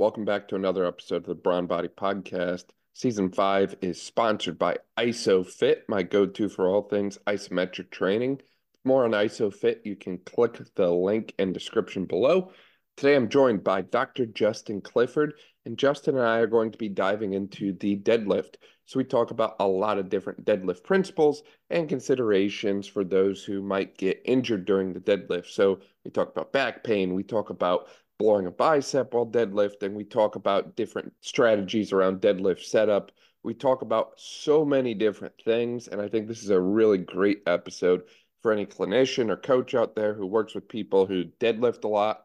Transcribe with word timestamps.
Welcome 0.00 0.24
back 0.24 0.48
to 0.48 0.56
another 0.56 0.86
episode 0.86 1.16
of 1.16 1.24
the 1.24 1.34
Brawn 1.34 1.66
Body 1.66 1.88
Podcast. 1.88 2.64
Season 2.94 3.30
five 3.30 3.74
is 3.82 4.00
sponsored 4.00 4.58
by 4.58 4.78
Isophit, 4.96 5.82
my 5.88 6.02
go 6.02 6.24
to 6.24 6.48
for 6.48 6.70
all 6.70 6.80
things 6.80 7.18
isometric 7.26 7.90
training. 7.90 8.40
more 8.82 9.04
on 9.04 9.10
Isophit, 9.10 9.84
you 9.84 9.96
can 9.96 10.16
click 10.16 10.58
the 10.74 10.88
link 10.88 11.34
in 11.38 11.52
description 11.52 12.06
below. 12.06 12.50
Today 12.96 13.14
I'm 13.14 13.28
joined 13.28 13.62
by 13.62 13.82
Dr. 13.82 14.24
Justin 14.24 14.80
Clifford, 14.80 15.34
and 15.66 15.76
Justin 15.76 16.16
and 16.16 16.26
I 16.26 16.38
are 16.38 16.46
going 16.46 16.72
to 16.72 16.78
be 16.78 16.88
diving 16.88 17.34
into 17.34 17.74
the 17.74 17.98
deadlift. 17.98 18.54
So 18.86 18.98
we 18.98 19.04
talk 19.04 19.32
about 19.32 19.56
a 19.60 19.68
lot 19.68 19.98
of 19.98 20.08
different 20.08 20.46
deadlift 20.46 20.82
principles 20.82 21.42
and 21.68 21.90
considerations 21.90 22.86
for 22.86 23.04
those 23.04 23.44
who 23.44 23.60
might 23.60 23.98
get 23.98 24.22
injured 24.24 24.64
during 24.64 24.94
the 24.94 25.00
deadlift. 25.00 25.50
So 25.50 25.80
we 26.06 26.10
talk 26.10 26.30
about 26.30 26.54
back 26.54 26.84
pain, 26.84 27.12
we 27.12 27.22
talk 27.22 27.50
about 27.50 27.88
blowing 28.20 28.46
a 28.46 28.50
bicep 28.50 29.14
while 29.14 29.26
deadlifting, 29.26 29.94
we 29.94 30.04
talk 30.04 30.36
about 30.36 30.76
different 30.76 31.10
strategies 31.22 31.90
around 31.90 32.20
deadlift 32.20 32.62
setup. 32.62 33.10
We 33.42 33.54
talk 33.54 33.80
about 33.80 34.12
so 34.18 34.62
many 34.62 34.92
different 34.92 35.32
things, 35.42 35.88
and 35.88 36.02
I 36.02 36.08
think 36.08 36.28
this 36.28 36.44
is 36.44 36.50
a 36.50 36.60
really 36.60 36.98
great 36.98 37.38
episode 37.46 38.02
for 38.42 38.52
any 38.52 38.66
clinician 38.66 39.30
or 39.30 39.38
coach 39.38 39.74
out 39.74 39.96
there 39.96 40.12
who 40.12 40.26
works 40.26 40.54
with 40.54 40.68
people 40.68 41.06
who 41.06 41.24
deadlift 41.40 41.84
a 41.84 41.88
lot 41.88 42.24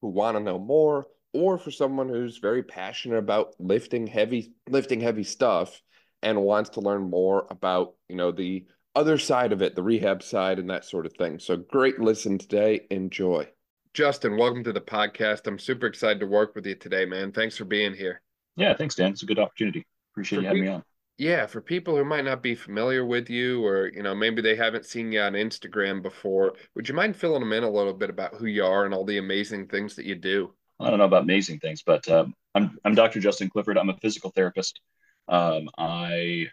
who 0.00 0.08
want 0.08 0.38
to 0.38 0.42
know 0.42 0.58
more 0.58 1.06
or 1.34 1.58
for 1.58 1.70
someone 1.70 2.08
who's 2.08 2.38
very 2.38 2.62
passionate 2.62 3.18
about 3.18 3.54
lifting 3.58 4.06
heavy 4.06 4.52
lifting 4.68 5.00
heavy 5.00 5.24
stuff 5.24 5.82
and 6.22 6.40
wants 6.40 6.70
to 6.70 6.80
learn 6.80 7.08
more 7.08 7.46
about 7.50 7.94
you 8.08 8.16
know 8.16 8.30
the 8.30 8.66
other 8.94 9.18
side 9.18 9.52
of 9.52 9.62
it 9.62 9.74
the 9.74 9.82
rehab 9.82 10.22
side 10.22 10.58
and 10.58 10.70
that 10.70 10.84
sort 10.84 11.06
of 11.06 11.12
thing. 11.14 11.38
So 11.38 11.56
great 11.56 11.98
listen 11.98 12.38
today. 12.38 12.86
Enjoy 12.90 13.46
justin 13.94 14.36
welcome 14.36 14.64
to 14.64 14.72
the 14.72 14.80
podcast. 14.80 15.46
I'm 15.46 15.56
super 15.56 15.86
excited 15.86 16.18
to 16.18 16.26
work 16.26 16.56
with 16.56 16.66
you 16.66 16.74
today 16.74 17.04
man. 17.04 17.30
Thanks 17.30 17.56
for 17.56 17.64
being 17.64 17.94
here. 17.94 18.20
Yeah 18.56 18.74
thanks 18.74 18.96
dan. 18.96 19.12
It's 19.12 19.22
a 19.22 19.26
good 19.26 19.38
opportunity. 19.38 19.86
Appreciate 20.12 20.38
for 20.38 20.42
you 20.42 20.48
having 20.48 20.62
me 20.64 20.68
on. 20.68 20.84
Yeah 21.16 21.46
for 21.46 21.60
people 21.60 21.96
who 21.96 22.04
might 22.04 22.24
not 22.24 22.42
be 22.42 22.56
familiar 22.56 23.06
with 23.06 23.30
you 23.30 23.64
or 23.64 23.92
you 23.94 24.02
know 24.02 24.12
maybe 24.12 24.42
they 24.42 24.56
haven't 24.56 24.84
seen 24.84 25.12
you 25.12 25.20
on 25.20 25.34
instagram 25.34 26.02
before 26.02 26.54
would 26.74 26.88
you 26.88 26.94
mind 26.94 27.14
filling 27.14 27.38
them 27.38 27.52
in 27.52 27.62
a 27.62 27.70
little 27.70 27.92
bit 27.92 28.10
about 28.10 28.34
who 28.34 28.46
you 28.46 28.64
are 28.64 28.84
and 28.84 28.92
all 28.92 29.04
the 29.04 29.18
amazing 29.18 29.68
things 29.68 29.94
that 29.94 30.06
you 30.06 30.16
do? 30.16 30.52
I 30.80 30.90
don't 30.90 30.98
know 30.98 31.04
about 31.04 31.22
amazing 31.22 31.60
things 31.60 31.82
but 31.82 32.08
um, 32.08 32.34
I'm, 32.56 32.76
I'm 32.84 32.96
dr 32.96 33.20
justin 33.20 33.48
clifford. 33.48 33.78
I'm 33.78 33.90
a 33.90 33.96
physical 33.98 34.30
therapist. 34.30 34.80
Um, 35.28 35.70
i 35.78 36.48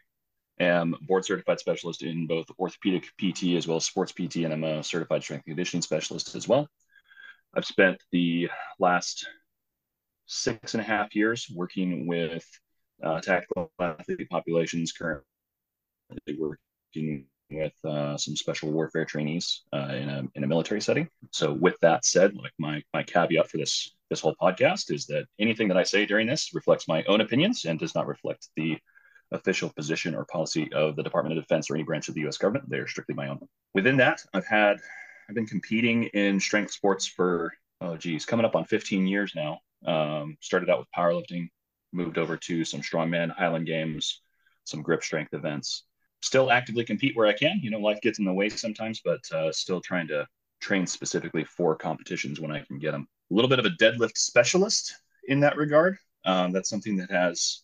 am 0.59 0.95
board 1.01 1.25
certified 1.25 1.59
specialist 1.59 2.03
in 2.03 2.27
both 2.27 2.45
orthopedic 2.59 3.07
pt 3.17 3.55
as 3.55 3.67
well 3.67 3.77
as 3.77 3.85
sports 3.85 4.11
pt 4.11 4.37
and 4.37 4.53
i'm 4.53 4.63
a 4.63 4.83
certified 4.83 5.23
strength 5.23 5.43
and 5.47 5.55
conditioning 5.55 5.81
specialist 5.81 6.35
as 6.35 6.47
well 6.47 6.69
i've 7.55 7.65
spent 7.65 8.01
the 8.11 8.49
last 8.79 9.27
six 10.25 10.73
and 10.73 10.81
a 10.81 10.85
half 10.85 11.15
years 11.15 11.47
working 11.53 12.07
with 12.07 12.45
uh, 13.03 13.19
tactical 13.19 13.71
athlete 13.79 14.29
populations 14.29 14.91
currently 14.91 15.23
working 16.37 17.25
with 17.51 17.73
uh, 17.85 18.17
some 18.17 18.35
special 18.35 18.71
warfare 18.71 19.05
trainees 19.05 19.63
uh, 19.73 19.93
in 19.93 20.09
a 20.09 20.23
in 20.35 20.43
a 20.43 20.47
military 20.47 20.81
setting. 20.81 21.07
So, 21.31 21.51
with 21.53 21.75
that 21.81 22.05
said, 22.05 22.35
like 22.35 22.53
my 22.57 22.81
my 22.93 23.03
caveat 23.03 23.49
for 23.49 23.57
this 23.57 23.91
this 24.09 24.21
whole 24.21 24.35
podcast 24.41 24.93
is 24.93 25.05
that 25.07 25.25
anything 25.39 25.67
that 25.67 25.77
I 25.77 25.83
say 25.83 26.05
during 26.05 26.27
this 26.27 26.53
reflects 26.53 26.87
my 26.87 27.03
own 27.03 27.21
opinions 27.21 27.65
and 27.65 27.79
does 27.79 27.95
not 27.95 28.07
reflect 28.07 28.49
the 28.55 28.77
official 29.31 29.71
position 29.75 30.13
or 30.15 30.25
policy 30.25 30.71
of 30.73 30.95
the 30.95 31.03
Department 31.03 31.37
of 31.37 31.43
Defense 31.43 31.69
or 31.69 31.75
any 31.75 31.83
branch 31.83 32.09
of 32.09 32.15
the 32.15 32.21
U.S. 32.21 32.37
government. 32.37 32.69
They 32.69 32.77
are 32.77 32.87
strictly 32.87 33.15
my 33.15 33.27
own. 33.27 33.39
Within 33.73 33.97
that, 33.97 34.21
I've 34.33 34.47
had 34.47 34.77
I've 35.27 35.35
been 35.35 35.47
competing 35.47 36.05
in 36.05 36.39
strength 36.39 36.71
sports 36.71 37.07
for 37.07 37.53
oh 37.81 37.97
geez, 37.97 38.25
coming 38.25 38.45
up 38.45 38.55
on 38.55 38.65
15 38.65 39.07
years 39.07 39.33
now. 39.35 39.59
Um, 39.85 40.37
started 40.41 40.69
out 40.69 40.79
with 40.79 40.87
powerlifting, 40.95 41.49
moved 41.91 42.17
over 42.17 42.37
to 42.37 42.63
some 42.63 42.81
strongman 42.81 43.31
Highland 43.31 43.65
games, 43.65 44.21
some 44.65 44.81
grip 44.81 45.03
strength 45.03 45.33
events. 45.33 45.85
Still 46.21 46.51
actively 46.51 46.83
compete 46.83 47.15
where 47.15 47.27
I 47.27 47.33
can. 47.33 47.59
You 47.63 47.71
know, 47.71 47.79
life 47.79 47.99
gets 48.01 48.19
in 48.19 48.25
the 48.25 48.33
way 48.33 48.49
sometimes, 48.49 49.01
but 49.03 49.21
uh, 49.31 49.51
still 49.51 49.81
trying 49.81 50.07
to 50.09 50.27
train 50.61 50.85
specifically 50.85 51.43
for 51.43 51.75
competitions 51.75 52.39
when 52.39 52.51
I 52.51 52.63
can 52.63 52.77
get 52.77 52.91
them. 52.91 53.07
A 53.31 53.33
little 53.33 53.49
bit 53.49 53.59
of 53.59 53.65
a 53.65 53.71
deadlift 53.71 54.17
specialist 54.17 54.95
in 55.27 55.39
that 55.39 55.57
regard. 55.57 55.97
Um, 56.25 56.51
that's 56.51 56.69
something 56.69 56.95
that 56.97 57.09
has, 57.09 57.63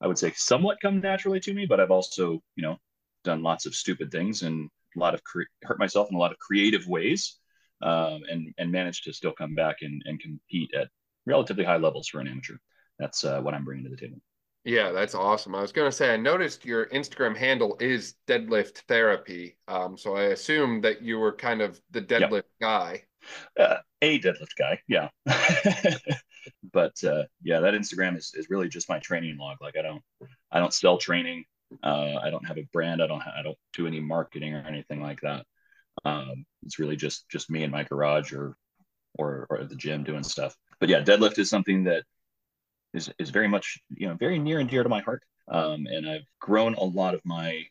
I 0.00 0.08
would 0.08 0.18
say, 0.18 0.32
somewhat 0.34 0.78
come 0.82 1.00
naturally 1.00 1.38
to 1.40 1.54
me, 1.54 1.66
but 1.66 1.78
I've 1.78 1.92
also, 1.92 2.42
you 2.56 2.62
know, 2.62 2.78
done 3.22 3.44
lots 3.44 3.66
of 3.66 3.74
stupid 3.76 4.10
things 4.10 4.42
and 4.42 4.68
a 4.96 5.00
lot 5.00 5.14
of 5.14 5.24
cre- 5.24 5.42
hurt 5.62 5.78
myself 5.78 6.08
in 6.10 6.16
a 6.16 6.20
lot 6.20 6.32
of 6.32 6.38
creative 6.38 6.86
ways, 6.86 7.38
um, 7.82 8.20
and 8.30 8.54
and 8.58 8.70
managed 8.70 9.04
to 9.04 9.12
still 9.12 9.32
come 9.32 9.54
back 9.54 9.76
and, 9.82 10.02
and 10.04 10.20
compete 10.20 10.72
at 10.74 10.88
relatively 11.26 11.64
high 11.64 11.76
levels 11.76 12.08
for 12.08 12.20
an 12.20 12.28
amateur 12.28 12.56
that's 13.02 13.24
uh, 13.24 13.40
what 13.40 13.54
I'm 13.54 13.64
bringing 13.64 13.84
to 13.84 13.90
the 13.90 13.96
table. 13.96 14.20
Yeah, 14.64 14.92
that's 14.92 15.16
awesome. 15.16 15.56
I 15.56 15.60
was 15.60 15.72
going 15.72 15.90
to 15.90 15.96
say, 15.96 16.14
I 16.14 16.16
noticed 16.16 16.64
your 16.64 16.86
Instagram 16.86 17.36
handle 17.36 17.76
is 17.80 18.14
deadlift 18.28 18.78
therapy. 18.86 19.56
Um, 19.66 19.98
so 19.98 20.14
I 20.16 20.24
assume 20.26 20.80
that 20.82 21.02
you 21.02 21.18
were 21.18 21.32
kind 21.32 21.60
of 21.60 21.80
the 21.90 22.00
deadlift 22.00 22.44
yep. 22.44 22.44
guy. 22.60 23.02
Uh, 23.58 23.78
a 24.02 24.20
deadlift 24.20 24.54
guy, 24.56 24.80
yeah. 24.86 25.08
but 26.72 26.92
uh, 27.02 27.24
yeah, 27.42 27.58
that 27.58 27.74
Instagram 27.74 28.16
is, 28.16 28.32
is 28.34 28.50
really 28.50 28.68
just 28.68 28.88
my 28.88 29.00
training 29.00 29.36
log. 29.36 29.56
Like 29.60 29.76
I 29.76 29.82
don't, 29.82 30.02
I 30.52 30.60
don't 30.60 30.72
sell 30.72 30.96
training. 30.96 31.44
Uh, 31.82 32.16
I 32.22 32.30
don't 32.30 32.46
have 32.46 32.58
a 32.58 32.68
brand. 32.72 33.02
I 33.02 33.06
don't, 33.06 33.22
I 33.22 33.42
don't 33.42 33.58
do 33.74 33.86
any 33.86 34.00
marketing 34.00 34.54
or 34.54 34.64
anything 34.66 35.02
like 35.02 35.20
that. 35.22 35.46
Um, 36.04 36.44
it's 36.64 36.78
really 36.78 36.96
just, 36.96 37.28
just 37.28 37.50
me 37.50 37.62
in 37.62 37.70
my 37.70 37.84
garage 37.84 38.32
or, 38.32 38.56
or, 39.18 39.46
or 39.50 39.64
the 39.64 39.76
gym 39.76 40.04
doing 40.04 40.22
stuff. 40.22 40.56
But 40.80 40.88
yeah, 40.88 41.00
deadlift 41.00 41.38
is 41.38 41.50
something 41.50 41.84
that 41.84 42.04
is 42.94 43.10
is 43.18 43.30
very 43.30 43.48
much 43.48 43.78
you 43.90 44.08
know 44.08 44.14
very 44.14 44.38
near 44.38 44.58
and 44.58 44.68
dear 44.68 44.82
to 44.82 44.88
my 44.88 45.00
heart. 45.00 45.22
Um, 45.48 45.86
and 45.86 46.08
I've 46.08 46.26
grown 46.40 46.74
a 46.74 46.84
lot 46.84 47.14
of 47.14 47.20
my 47.24 47.62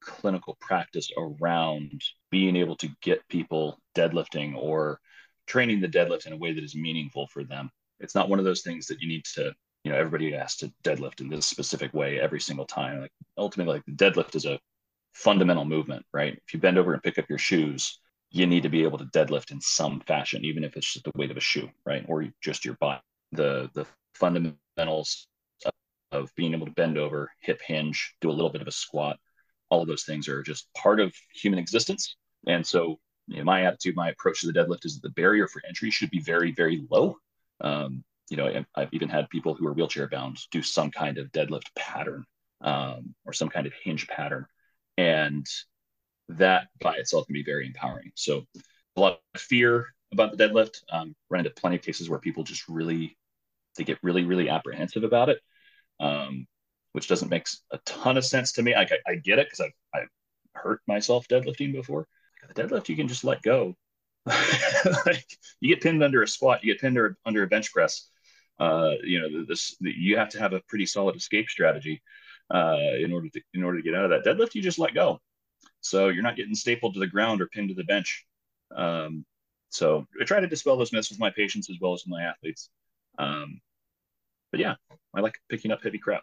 clinical 0.00 0.56
practice 0.60 1.10
around 1.16 2.00
being 2.30 2.56
able 2.56 2.76
to 2.76 2.88
get 3.02 3.26
people 3.28 3.78
deadlifting 3.96 4.56
or 4.56 4.98
training 5.46 5.80
the 5.80 5.88
deadlift 5.88 6.26
in 6.26 6.32
a 6.32 6.36
way 6.36 6.52
that 6.52 6.64
is 6.64 6.74
meaningful 6.74 7.26
for 7.28 7.44
them. 7.44 7.70
It's 7.98 8.14
not 8.14 8.28
one 8.28 8.38
of 8.38 8.44
those 8.44 8.62
things 8.62 8.86
that 8.86 9.00
you 9.00 9.08
need 9.08 9.24
to, 9.34 9.52
you 9.84 9.92
know, 9.92 9.98
everybody 9.98 10.32
has 10.32 10.56
to 10.56 10.72
deadlift 10.84 11.20
in 11.20 11.28
this 11.28 11.46
specific 11.46 11.92
way 11.94 12.20
every 12.20 12.40
single 12.40 12.66
time. 12.66 13.00
Like 13.00 13.12
ultimately, 13.38 13.74
like 13.74 13.84
the 13.86 13.92
deadlift 13.92 14.34
is 14.34 14.44
a 14.44 14.58
fundamental 15.14 15.64
movement, 15.64 16.04
right? 16.12 16.34
If 16.46 16.54
you 16.54 16.60
bend 16.60 16.78
over 16.78 16.92
and 16.92 17.02
pick 17.02 17.18
up 17.18 17.28
your 17.28 17.38
shoes, 17.38 17.98
you 18.30 18.46
need 18.46 18.62
to 18.62 18.68
be 18.68 18.84
able 18.84 18.98
to 18.98 19.06
deadlift 19.06 19.50
in 19.50 19.60
some 19.60 20.00
fashion, 20.00 20.44
even 20.44 20.64
if 20.64 20.76
it's 20.76 20.92
just 20.92 21.04
the 21.04 21.12
weight 21.14 21.30
of 21.30 21.36
a 21.36 21.40
shoe, 21.40 21.68
right? 21.84 22.04
Or 22.08 22.24
just 22.40 22.64
your 22.64 22.74
body. 22.74 23.00
The 23.32 23.70
the 23.74 23.86
fundamentals 24.14 25.26
of 26.12 26.34
being 26.34 26.52
able 26.54 26.66
to 26.66 26.72
bend 26.72 26.98
over, 26.98 27.30
hip 27.40 27.60
hinge, 27.64 28.14
do 28.20 28.30
a 28.30 28.32
little 28.32 28.50
bit 28.50 28.62
of 28.62 28.68
a 28.68 28.72
squat. 28.72 29.18
All 29.68 29.82
of 29.82 29.88
those 29.88 30.04
things 30.04 30.28
are 30.28 30.42
just 30.42 30.72
part 30.74 31.00
of 31.00 31.14
human 31.32 31.58
existence. 31.58 32.16
And 32.46 32.66
so, 32.66 32.98
you 33.28 33.38
know, 33.38 33.44
my 33.44 33.64
attitude, 33.64 33.94
my 33.94 34.10
approach 34.10 34.40
to 34.40 34.50
the 34.50 34.52
deadlift 34.52 34.84
is 34.84 34.94
that 34.94 35.02
the 35.02 35.14
barrier 35.14 35.46
for 35.46 35.62
entry 35.66 35.90
should 35.90 36.10
be 36.10 36.20
very, 36.20 36.52
very 36.52 36.84
low. 36.90 37.16
Um, 37.60 38.02
you 38.30 38.36
know, 38.36 38.64
I've 38.74 38.92
even 38.92 39.08
had 39.08 39.28
people 39.28 39.54
who 39.54 39.66
are 39.66 39.72
wheelchair 39.72 40.08
bound 40.08 40.38
do 40.50 40.62
some 40.62 40.90
kind 40.90 41.18
of 41.18 41.32
deadlift 41.32 41.74
pattern 41.76 42.24
um, 42.62 43.14
or 43.26 43.32
some 43.32 43.48
kind 43.48 43.66
of 43.66 43.72
hinge 43.84 44.06
pattern. 44.06 44.46
And 44.96 45.46
that 46.28 46.68
by 46.80 46.94
itself 46.94 47.26
can 47.26 47.34
be 47.34 47.42
very 47.42 47.66
empowering. 47.66 48.12
So, 48.14 48.46
a 48.96 49.00
lot 49.00 49.20
of 49.34 49.40
fear 49.40 49.86
about 50.12 50.36
the 50.36 50.48
deadlift. 50.48 50.82
Um, 50.90 51.14
run 51.28 51.40
into 51.40 51.50
plenty 51.50 51.76
of 51.76 51.82
cases 51.82 52.08
where 52.08 52.18
people 52.18 52.44
just 52.44 52.68
really 52.68 53.16
they 53.76 53.84
get 53.84 53.98
really, 54.02 54.24
really 54.24 54.48
apprehensive 54.48 55.04
about 55.04 55.28
it, 55.28 55.40
um, 56.00 56.46
which 56.92 57.08
doesn't 57.08 57.30
make 57.30 57.46
a 57.72 57.78
ton 57.86 58.16
of 58.16 58.24
sense 58.24 58.52
to 58.52 58.62
me. 58.62 58.74
I, 58.74 58.88
I, 59.06 59.14
get 59.16 59.38
it 59.38 59.46
because 59.46 59.60
I've, 59.60 59.72
I've 59.94 60.08
hurt 60.54 60.80
myself 60.86 61.26
deadlifting 61.28 61.72
before. 61.72 62.06
The 62.48 62.62
deadlift, 62.62 62.88
you 62.88 62.96
can 62.96 63.08
just 63.08 63.24
let 63.24 63.42
go. 63.42 63.76
like 65.06 65.24
you 65.60 65.74
get 65.74 65.82
pinned 65.82 66.02
under 66.02 66.22
a 66.22 66.28
squat, 66.28 66.62
you 66.62 66.72
get 66.72 66.80
pinned 66.80 66.98
under, 66.98 67.16
under 67.24 67.42
a 67.42 67.46
bench 67.46 67.72
press. 67.72 68.09
Uh, 68.60 68.92
you 69.02 69.20
know, 69.20 69.44
this 69.48 69.74
you 69.80 70.18
have 70.18 70.28
to 70.28 70.38
have 70.38 70.52
a 70.52 70.60
pretty 70.68 70.84
solid 70.84 71.16
escape 71.16 71.48
strategy 71.48 72.02
uh, 72.52 72.76
in 73.00 73.12
order 73.12 73.28
to 73.30 73.40
in 73.54 73.64
order 73.64 73.78
to 73.78 73.82
get 73.84 73.94
out 73.94 74.04
of 74.04 74.10
that 74.10 74.24
deadlift. 74.24 74.54
You 74.54 74.60
just 74.60 74.78
let 74.78 74.94
go, 74.94 75.18
so 75.80 76.08
you're 76.08 76.22
not 76.22 76.36
getting 76.36 76.54
stapled 76.54 76.94
to 76.94 77.00
the 77.00 77.06
ground 77.06 77.40
or 77.40 77.46
pinned 77.46 77.70
to 77.70 77.74
the 77.74 77.84
bench. 77.84 78.26
Um, 78.76 79.24
so 79.70 80.06
I 80.20 80.24
try 80.24 80.40
to 80.40 80.46
dispel 80.46 80.76
those 80.76 80.92
myths 80.92 81.10
with 81.10 81.18
my 81.18 81.30
patients 81.30 81.70
as 81.70 81.76
well 81.80 81.94
as 81.94 82.02
with 82.04 82.10
my 82.10 82.22
athletes. 82.22 82.68
Um, 83.18 83.60
but 84.50 84.60
yeah, 84.60 84.74
I 85.14 85.20
like 85.20 85.38
picking 85.48 85.70
up 85.70 85.82
heavy 85.82 85.98
crap. 85.98 86.22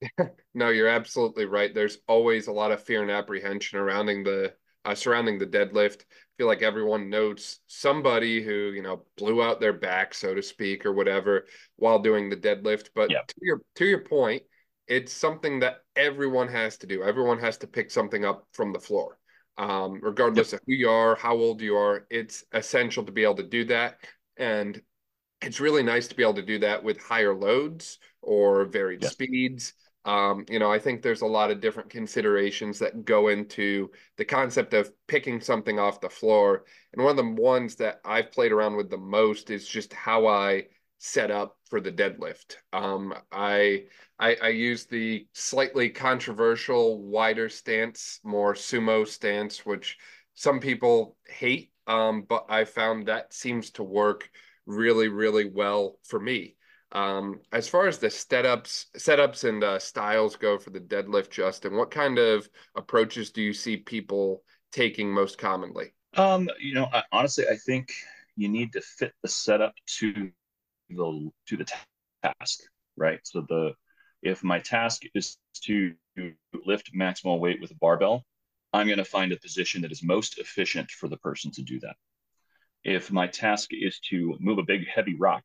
no, 0.54 0.68
you're 0.68 0.88
absolutely 0.88 1.46
right. 1.46 1.74
There's 1.74 1.98
always 2.06 2.46
a 2.46 2.52
lot 2.52 2.72
of 2.72 2.82
fear 2.82 3.02
and 3.02 3.10
apprehension 3.10 3.78
surrounding 3.78 4.24
the 4.24 4.54
uh, 4.84 4.94
surrounding 4.94 5.38
the 5.38 5.46
deadlift. 5.46 6.02
I 6.02 6.32
feel 6.38 6.46
like 6.46 6.62
everyone 6.62 7.10
knows 7.10 7.60
somebody 7.66 8.42
who 8.42 8.72
you 8.74 8.82
know 8.82 9.04
blew 9.16 9.42
out 9.42 9.60
their 9.60 9.72
back, 9.72 10.14
so 10.14 10.34
to 10.34 10.42
speak, 10.42 10.86
or 10.86 10.92
whatever 10.92 11.46
while 11.76 11.98
doing 11.98 12.28
the 12.28 12.36
deadlift. 12.36 12.90
But 12.94 13.10
to 13.10 13.36
your 13.40 13.60
to 13.76 13.84
your 13.84 14.00
point, 14.04 14.42
it's 14.88 15.12
something 15.12 15.60
that 15.60 15.78
everyone 15.96 16.48
has 16.48 16.76
to 16.78 16.86
do. 16.86 17.02
Everyone 17.02 17.38
has 17.38 17.58
to 17.58 17.66
pick 17.66 17.90
something 17.90 18.24
up 18.24 18.46
from 18.52 18.72
the 18.72 18.80
floor, 18.80 19.18
um, 19.58 20.00
regardless 20.02 20.52
yep. 20.52 20.60
of 20.60 20.66
who 20.66 20.74
you 20.74 20.90
are, 20.90 21.14
how 21.16 21.34
old 21.34 21.60
you 21.60 21.76
are. 21.76 22.06
It's 22.10 22.44
essential 22.52 23.04
to 23.04 23.12
be 23.12 23.22
able 23.22 23.36
to 23.36 23.42
do 23.48 23.64
that. 23.66 23.98
And 24.36 24.80
it's 25.40 25.60
really 25.60 25.82
nice 25.82 26.08
to 26.08 26.14
be 26.14 26.22
able 26.22 26.34
to 26.34 26.42
do 26.42 26.58
that 26.60 26.82
with 26.82 27.00
higher 27.00 27.34
loads 27.34 27.98
or 28.20 28.64
varied 28.64 29.04
speeds. 29.04 29.74
Um, 30.04 30.44
you 30.48 30.58
know, 30.58 30.72
I 30.72 30.78
think 30.78 31.00
there's 31.02 31.22
a 31.22 31.26
lot 31.26 31.50
of 31.50 31.60
different 31.60 31.90
considerations 31.90 32.78
that 32.80 33.04
go 33.04 33.28
into 33.28 33.90
the 34.16 34.24
concept 34.24 34.74
of 34.74 34.90
picking 35.06 35.40
something 35.40 35.78
off 35.78 36.00
the 36.00 36.10
floor. 36.10 36.64
And 36.92 37.02
one 37.02 37.16
of 37.18 37.24
the 37.24 37.42
ones 37.42 37.76
that 37.76 38.00
I've 38.04 38.32
played 38.32 38.52
around 38.52 38.76
with 38.76 38.90
the 38.90 38.96
most 38.98 39.50
is 39.50 39.66
just 39.66 39.92
how 39.92 40.26
I 40.26 40.66
set 40.98 41.30
up 41.30 41.56
for 41.68 41.80
the 41.80 41.92
deadlift. 41.92 42.56
Um, 42.72 43.14
I, 43.30 43.84
I 44.18 44.36
I 44.42 44.48
use 44.48 44.86
the 44.86 45.26
slightly 45.32 45.90
controversial 45.90 47.02
wider 47.02 47.48
stance, 47.48 48.20
more 48.24 48.54
sumo 48.54 49.06
stance, 49.06 49.64
which 49.66 49.98
some 50.34 50.60
people 50.60 51.16
hate, 51.26 51.72
um, 51.86 52.22
but 52.22 52.46
I 52.48 52.64
found 52.64 53.06
that 53.06 53.32
seems 53.32 53.70
to 53.72 53.82
work 53.82 54.30
really, 54.66 55.08
really 55.08 55.48
well 55.48 55.98
for 56.04 56.20
me. 56.20 56.56
Um, 56.92 57.40
as 57.52 57.68
far 57.68 57.86
as 57.86 57.98
the 57.98 58.08
setups, 58.08 58.86
setups 58.96 59.48
and 59.48 59.64
uh, 59.64 59.78
styles 59.78 60.36
go 60.36 60.58
for 60.58 60.70
the 60.70 60.80
deadlift, 60.80 61.30
Justin, 61.30 61.76
what 61.76 61.90
kind 61.90 62.18
of 62.18 62.48
approaches 62.76 63.30
do 63.30 63.40
you 63.40 63.54
see 63.54 63.78
people 63.78 64.42
taking 64.72 65.10
most 65.10 65.38
commonly? 65.38 65.94
Um, 66.16 66.50
you 66.60 66.74
know, 66.74 66.88
I, 66.92 67.02
honestly, 67.10 67.46
I 67.50 67.56
think 67.56 67.92
you 68.36 68.48
need 68.48 68.72
to 68.74 68.82
fit 68.82 69.12
the 69.22 69.28
setup 69.28 69.74
to 69.98 70.30
the 70.90 71.30
to 71.46 71.56
the 71.56 71.66
task, 72.22 72.60
right? 72.96 73.20
So 73.24 73.46
the 73.48 73.72
if 74.22 74.44
my 74.44 74.58
task 74.58 75.02
is 75.14 75.38
to 75.64 75.94
lift 76.66 76.94
maximal 76.94 77.40
weight 77.40 77.60
with 77.60 77.70
a 77.70 77.76
barbell, 77.76 78.24
I'm 78.72 78.86
going 78.86 78.98
to 78.98 79.04
find 79.04 79.32
a 79.32 79.38
position 79.38 79.82
that 79.82 79.92
is 79.92 80.02
most 80.02 80.38
efficient 80.38 80.90
for 80.90 81.08
the 81.08 81.16
person 81.16 81.50
to 81.52 81.62
do 81.62 81.80
that. 81.80 81.96
If 82.84 83.10
my 83.10 83.26
task 83.26 83.70
is 83.72 83.98
to 84.10 84.36
move 84.40 84.58
a 84.58 84.64
big 84.64 84.86
heavy 84.88 85.16
rock, 85.18 85.44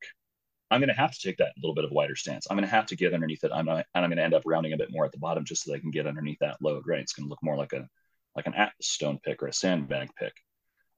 I'm 0.70 0.80
going 0.80 0.88
to 0.88 0.94
have 0.94 1.12
to 1.12 1.20
take 1.20 1.38
that 1.38 1.52
little 1.56 1.74
bit 1.74 1.84
of 1.84 1.90
a 1.90 1.94
wider 1.94 2.16
stance. 2.16 2.46
I'm 2.48 2.56
going 2.56 2.68
to 2.68 2.74
have 2.74 2.86
to 2.86 2.96
get 2.96 3.14
underneath 3.14 3.44
it. 3.44 3.52
I'm 3.54 3.68
and 3.68 3.84
I'm 3.94 4.10
going 4.10 4.18
to 4.18 4.22
end 4.22 4.34
up 4.34 4.42
rounding 4.44 4.72
a 4.72 4.76
bit 4.76 4.92
more 4.92 5.04
at 5.04 5.12
the 5.12 5.18
bottom 5.18 5.44
just 5.44 5.64
so 5.64 5.74
I 5.74 5.78
can 5.78 5.90
get 5.90 6.06
underneath 6.06 6.38
that 6.40 6.58
load. 6.60 6.84
Right? 6.86 7.00
It's 7.00 7.12
going 7.12 7.26
to 7.26 7.30
look 7.30 7.42
more 7.42 7.56
like 7.56 7.72
a 7.72 7.88
like 8.36 8.46
an 8.46 8.54
atlas 8.54 8.88
stone 8.88 9.18
pick 9.22 9.42
or 9.42 9.48
a 9.48 9.52
sandbag 9.52 10.10
pick. 10.18 10.34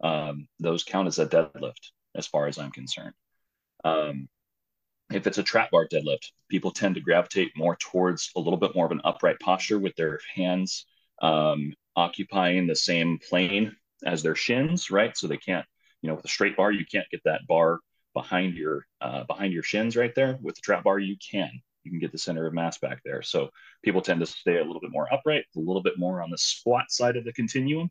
Um, 0.02 0.48
those 0.58 0.84
count 0.84 1.08
as 1.08 1.18
a 1.18 1.26
deadlift, 1.26 1.90
as 2.14 2.26
far 2.26 2.46
as 2.46 2.58
I'm 2.58 2.70
concerned. 2.70 3.14
Um, 3.84 4.28
if 5.12 5.26
it's 5.26 5.38
a 5.38 5.42
trap 5.42 5.70
bar 5.70 5.88
deadlift, 5.88 6.30
people 6.48 6.70
tend 6.70 6.94
to 6.94 7.00
gravitate 7.00 7.52
more 7.56 7.76
towards 7.76 8.30
a 8.36 8.40
little 8.40 8.58
bit 8.58 8.74
more 8.74 8.86
of 8.86 8.92
an 8.92 9.00
upright 9.04 9.40
posture 9.40 9.78
with 9.78 9.94
their 9.96 10.20
hands 10.34 10.86
um, 11.20 11.72
occupying 11.96 12.66
the 12.66 12.76
same 12.76 13.18
plane 13.28 13.74
as 14.04 14.22
their 14.22 14.34
shins, 14.36 14.90
right? 14.90 15.16
So 15.16 15.26
they 15.26 15.36
can't, 15.36 15.66
you 16.02 16.08
know, 16.08 16.14
with 16.14 16.24
a 16.24 16.28
straight 16.28 16.56
bar, 16.56 16.70
you 16.70 16.86
can't 16.90 17.10
get 17.10 17.22
that 17.24 17.46
bar 17.46 17.80
behind 18.14 18.54
your 18.54 18.86
uh, 19.00 19.24
behind 19.24 19.52
your 19.52 19.62
shins 19.62 19.96
right 19.96 20.14
there. 20.14 20.38
With 20.42 20.56
the 20.56 20.62
trap 20.62 20.84
bar, 20.84 20.98
you 20.98 21.16
can. 21.16 21.50
You 21.84 21.90
can 21.90 22.00
get 22.00 22.12
the 22.12 22.18
center 22.18 22.46
of 22.46 22.52
mass 22.52 22.78
back 22.78 23.00
there. 23.04 23.22
So 23.22 23.50
people 23.82 24.02
tend 24.02 24.20
to 24.20 24.26
stay 24.26 24.58
a 24.58 24.64
little 24.64 24.80
bit 24.80 24.90
more 24.92 25.12
upright, 25.12 25.44
a 25.56 25.58
little 25.58 25.82
bit 25.82 25.98
more 25.98 26.20
on 26.20 26.30
the 26.30 26.38
squat 26.38 26.90
side 26.90 27.16
of 27.16 27.24
the 27.24 27.32
continuum. 27.32 27.90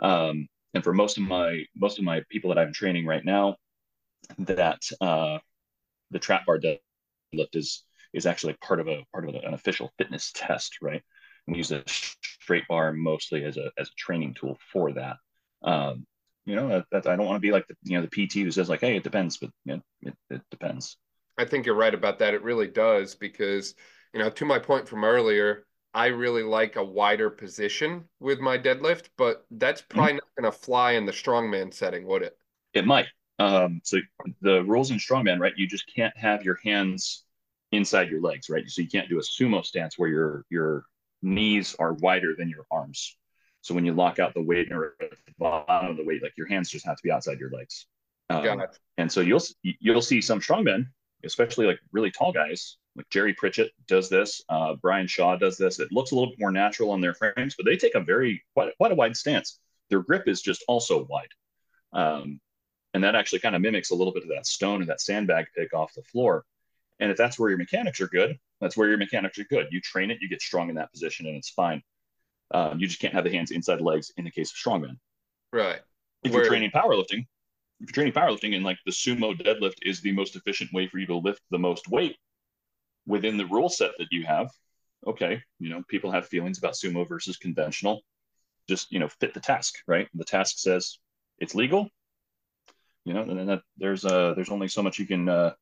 Um, 0.00 0.48
and 0.74 0.82
for 0.82 0.92
most 0.92 1.18
of 1.18 1.24
my 1.24 1.64
most 1.76 1.98
of 1.98 2.04
my 2.04 2.22
people 2.30 2.48
that 2.50 2.58
I'm 2.58 2.72
training 2.72 3.06
right 3.06 3.24
now, 3.24 3.56
that 4.38 4.82
uh, 5.00 5.38
the 6.10 6.18
trap 6.18 6.46
bar 6.46 6.58
deadlift 6.58 7.54
is 7.54 7.84
is 8.12 8.26
actually 8.26 8.54
part 8.54 8.80
of 8.80 8.88
a 8.88 9.04
part 9.12 9.28
of 9.28 9.34
an 9.34 9.54
official 9.54 9.92
fitness 9.98 10.32
test, 10.34 10.78
right? 10.82 11.02
And 11.46 11.54
we 11.54 11.58
use 11.58 11.72
a 11.72 11.82
straight 11.86 12.66
bar 12.68 12.92
mostly 12.92 13.44
as 13.44 13.56
a 13.56 13.70
as 13.78 13.88
a 13.88 13.94
training 13.96 14.34
tool 14.34 14.58
for 14.72 14.92
that. 14.92 15.16
Um, 15.62 16.06
you 16.44 16.56
know, 16.56 16.68
that, 16.68 16.84
that 16.90 17.06
I 17.06 17.16
don't 17.16 17.26
want 17.26 17.36
to 17.36 17.46
be 17.46 17.52
like 17.52 17.66
the 17.68 17.74
you 17.82 17.98
know 17.98 18.06
the 18.06 18.26
PT 18.26 18.34
who 18.34 18.50
says 18.50 18.68
like, 18.68 18.80
hey, 18.80 18.96
it 18.96 19.04
depends, 19.04 19.36
but 19.36 19.50
you 19.64 19.76
know, 19.76 19.82
it, 20.02 20.14
it 20.30 20.42
depends. 20.50 20.96
I 21.38 21.44
think 21.44 21.66
you're 21.66 21.74
right 21.74 21.94
about 21.94 22.18
that. 22.18 22.34
It 22.34 22.42
really 22.42 22.68
does 22.68 23.14
because, 23.14 23.74
you 24.12 24.20
know, 24.20 24.30
to 24.30 24.44
my 24.44 24.58
point 24.58 24.88
from 24.88 25.04
earlier, 25.04 25.66
I 25.94 26.06
really 26.06 26.42
like 26.42 26.76
a 26.76 26.84
wider 26.84 27.30
position 27.30 28.04
with 28.20 28.40
my 28.40 28.58
deadlift, 28.58 29.08
but 29.16 29.46
that's 29.50 29.82
mm-hmm. 29.82 29.94
probably 29.94 30.12
mm-hmm. 30.12 30.16
not 30.16 30.42
going 30.42 30.52
to 30.52 30.58
fly 30.58 30.92
in 30.92 31.06
the 31.06 31.12
strongman 31.12 31.72
setting, 31.72 32.06
would 32.06 32.22
it? 32.22 32.36
It 32.74 32.86
might. 32.86 33.06
Um, 33.38 33.80
so 33.84 33.98
the 34.40 34.62
rules 34.64 34.90
in 34.90 34.98
strongman, 34.98 35.40
right? 35.40 35.54
You 35.56 35.66
just 35.66 35.90
can't 35.94 36.16
have 36.16 36.44
your 36.44 36.58
hands 36.64 37.24
inside 37.72 38.10
your 38.10 38.20
legs, 38.20 38.48
right? 38.48 38.68
So 38.68 38.82
you 38.82 38.88
can't 38.88 39.08
do 39.08 39.18
a 39.18 39.22
sumo 39.22 39.64
stance 39.64 39.98
where 39.98 40.08
your 40.08 40.44
your 40.50 40.84
knees 41.22 41.74
are 41.78 41.94
wider 41.94 42.34
than 42.36 42.48
your 42.48 42.66
arms. 42.70 43.16
So 43.62 43.74
when 43.74 43.86
you 43.86 43.94
lock 43.94 44.18
out 44.18 44.34
the 44.34 44.42
weight 44.42 44.70
or 44.72 44.96
at 45.00 45.10
the 45.10 45.32
bottom 45.38 45.90
of 45.90 45.96
the 45.96 46.04
weight, 46.04 46.22
like 46.22 46.34
your 46.36 46.48
hands 46.48 46.68
just 46.68 46.84
have 46.84 46.96
to 46.96 47.02
be 47.02 47.10
outside 47.10 47.38
your 47.38 47.50
legs. 47.50 47.86
Um, 48.28 48.42
and 48.98 49.10
so 49.10 49.20
you'll 49.20 49.42
you'll 49.62 50.02
see 50.02 50.20
some 50.20 50.40
strongmen, 50.40 50.86
especially 51.24 51.66
like 51.66 51.78
really 51.92 52.10
tall 52.10 52.32
guys, 52.32 52.76
like 52.96 53.08
Jerry 53.10 53.34
Pritchett 53.34 53.70
does 53.86 54.08
this, 54.08 54.42
uh, 54.48 54.74
Brian 54.82 55.06
Shaw 55.06 55.36
does 55.36 55.56
this. 55.56 55.78
It 55.78 55.92
looks 55.92 56.10
a 56.10 56.14
little 56.14 56.30
bit 56.30 56.40
more 56.40 56.50
natural 56.50 56.90
on 56.90 57.00
their 57.00 57.14
frames, 57.14 57.54
but 57.56 57.64
they 57.64 57.76
take 57.76 57.94
a 57.94 58.00
very 58.00 58.42
quite, 58.54 58.76
quite 58.76 58.92
a 58.92 58.96
wide 58.96 59.16
stance. 59.16 59.58
Their 59.90 60.02
grip 60.02 60.28
is 60.28 60.42
just 60.42 60.64
also 60.68 61.06
wide, 61.08 61.28
um, 61.92 62.40
and 62.94 63.04
that 63.04 63.14
actually 63.14 63.40
kind 63.40 63.54
of 63.54 63.62
mimics 63.62 63.90
a 63.90 63.94
little 63.94 64.12
bit 64.12 64.22
of 64.22 64.30
that 64.30 64.46
stone 64.46 64.80
and 64.80 64.90
that 64.90 65.00
sandbag 65.00 65.46
pick 65.56 65.72
off 65.74 65.92
the 65.94 66.02
floor. 66.02 66.44
And 67.00 67.10
if 67.10 67.16
that's 67.16 67.38
where 67.38 67.50
your 67.50 67.58
mechanics 67.58 68.00
are 68.00 68.08
good, 68.08 68.38
that's 68.60 68.76
where 68.76 68.88
your 68.88 68.98
mechanics 68.98 69.38
are 69.38 69.44
good. 69.44 69.66
You 69.70 69.80
train 69.80 70.10
it, 70.10 70.18
you 70.20 70.28
get 70.28 70.40
strong 70.40 70.68
in 70.68 70.76
that 70.76 70.92
position, 70.92 71.26
and 71.26 71.36
it's 71.36 71.50
fine. 71.50 71.82
Um, 72.52 72.78
you 72.78 72.86
just 72.86 73.00
can't 73.00 73.14
have 73.14 73.24
the 73.24 73.30
hands 73.30 73.50
inside 73.50 73.78
the 73.78 73.84
legs 73.84 74.12
in 74.16 74.24
the 74.24 74.30
case 74.30 74.50
of 74.50 74.56
strongman. 74.56 74.98
Right. 75.52 75.80
If 76.22 76.32
Where... 76.32 76.42
you're 76.42 76.50
training 76.50 76.70
powerlifting, 76.70 77.26
if 77.80 77.88
you're 77.88 77.94
training 77.94 78.12
powerlifting 78.12 78.54
and 78.54 78.64
like 78.64 78.78
the 78.84 78.92
sumo 78.92 79.36
deadlift 79.36 79.76
is 79.82 80.00
the 80.00 80.12
most 80.12 80.36
efficient 80.36 80.72
way 80.72 80.86
for 80.86 80.98
you 80.98 81.06
to 81.06 81.16
lift 81.16 81.40
the 81.50 81.58
most 81.58 81.88
weight 81.88 82.16
within 83.06 83.36
the 83.36 83.46
rule 83.46 83.68
set 83.68 83.92
that 83.98 84.08
you 84.10 84.24
have, 84.24 84.50
okay, 85.06 85.42
you 85.58 85.70
know, 85.70 85.82
people 85.88 86.12
have 86.12 86.28
feelings 86.28 86.58
about 86.58 86.74
sumo 86.74 87.08
versus 87.08 87.36
conventional. 87.36 88.02
Just, 88.68 88.92
you 88.92 89.00
know, 89.00 89.08
fit 89.08 89.34
the 89.34 89.40
task, 89.40 89.74
right? 89.88 90.08
The 90.14 90.24
task 90.24 90.58
says 90.58 90.98
it's 91.38 91.54
legal, 91.54 91.88
you 93.04 93.14
know, 93.14 93.22
and 93.22 93.38
then 93.38 93.46
that, 93.46 93.62
there's 93.76 94.04
uh 94.04 94.34
there's 94.34 94.50
only 94.50 94.68
so 94.68 94.82
much 94.82 94.98
you 94.98 95.06
can 95.06 95.28
uh, 95.28 95.52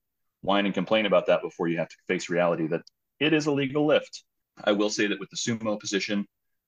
whine 0.43 0.67
and 0.67 0.75
complain 0.75 1.07
about 1.07 1.27
that 1.27 1.43
before 1.43 1.69
you 1.69 1.79
have 1.79 1.89
to 1.89 1.97
face 2.07 2.29
reality 2.29 2.67
that 2.67 2.83
it 3.19 3.33
is 3.33 3.47
a 3.47 3.53
legal 3.53 3.87
lift. 3.87 4.25
I 4.63 4.73
will 4.73 4.91
say 4.91 5.07
that 5.07 5.19
with 5.19 5.31
the 5.31 5.37
sumo 5.37 5.81
position, 5.81 6.27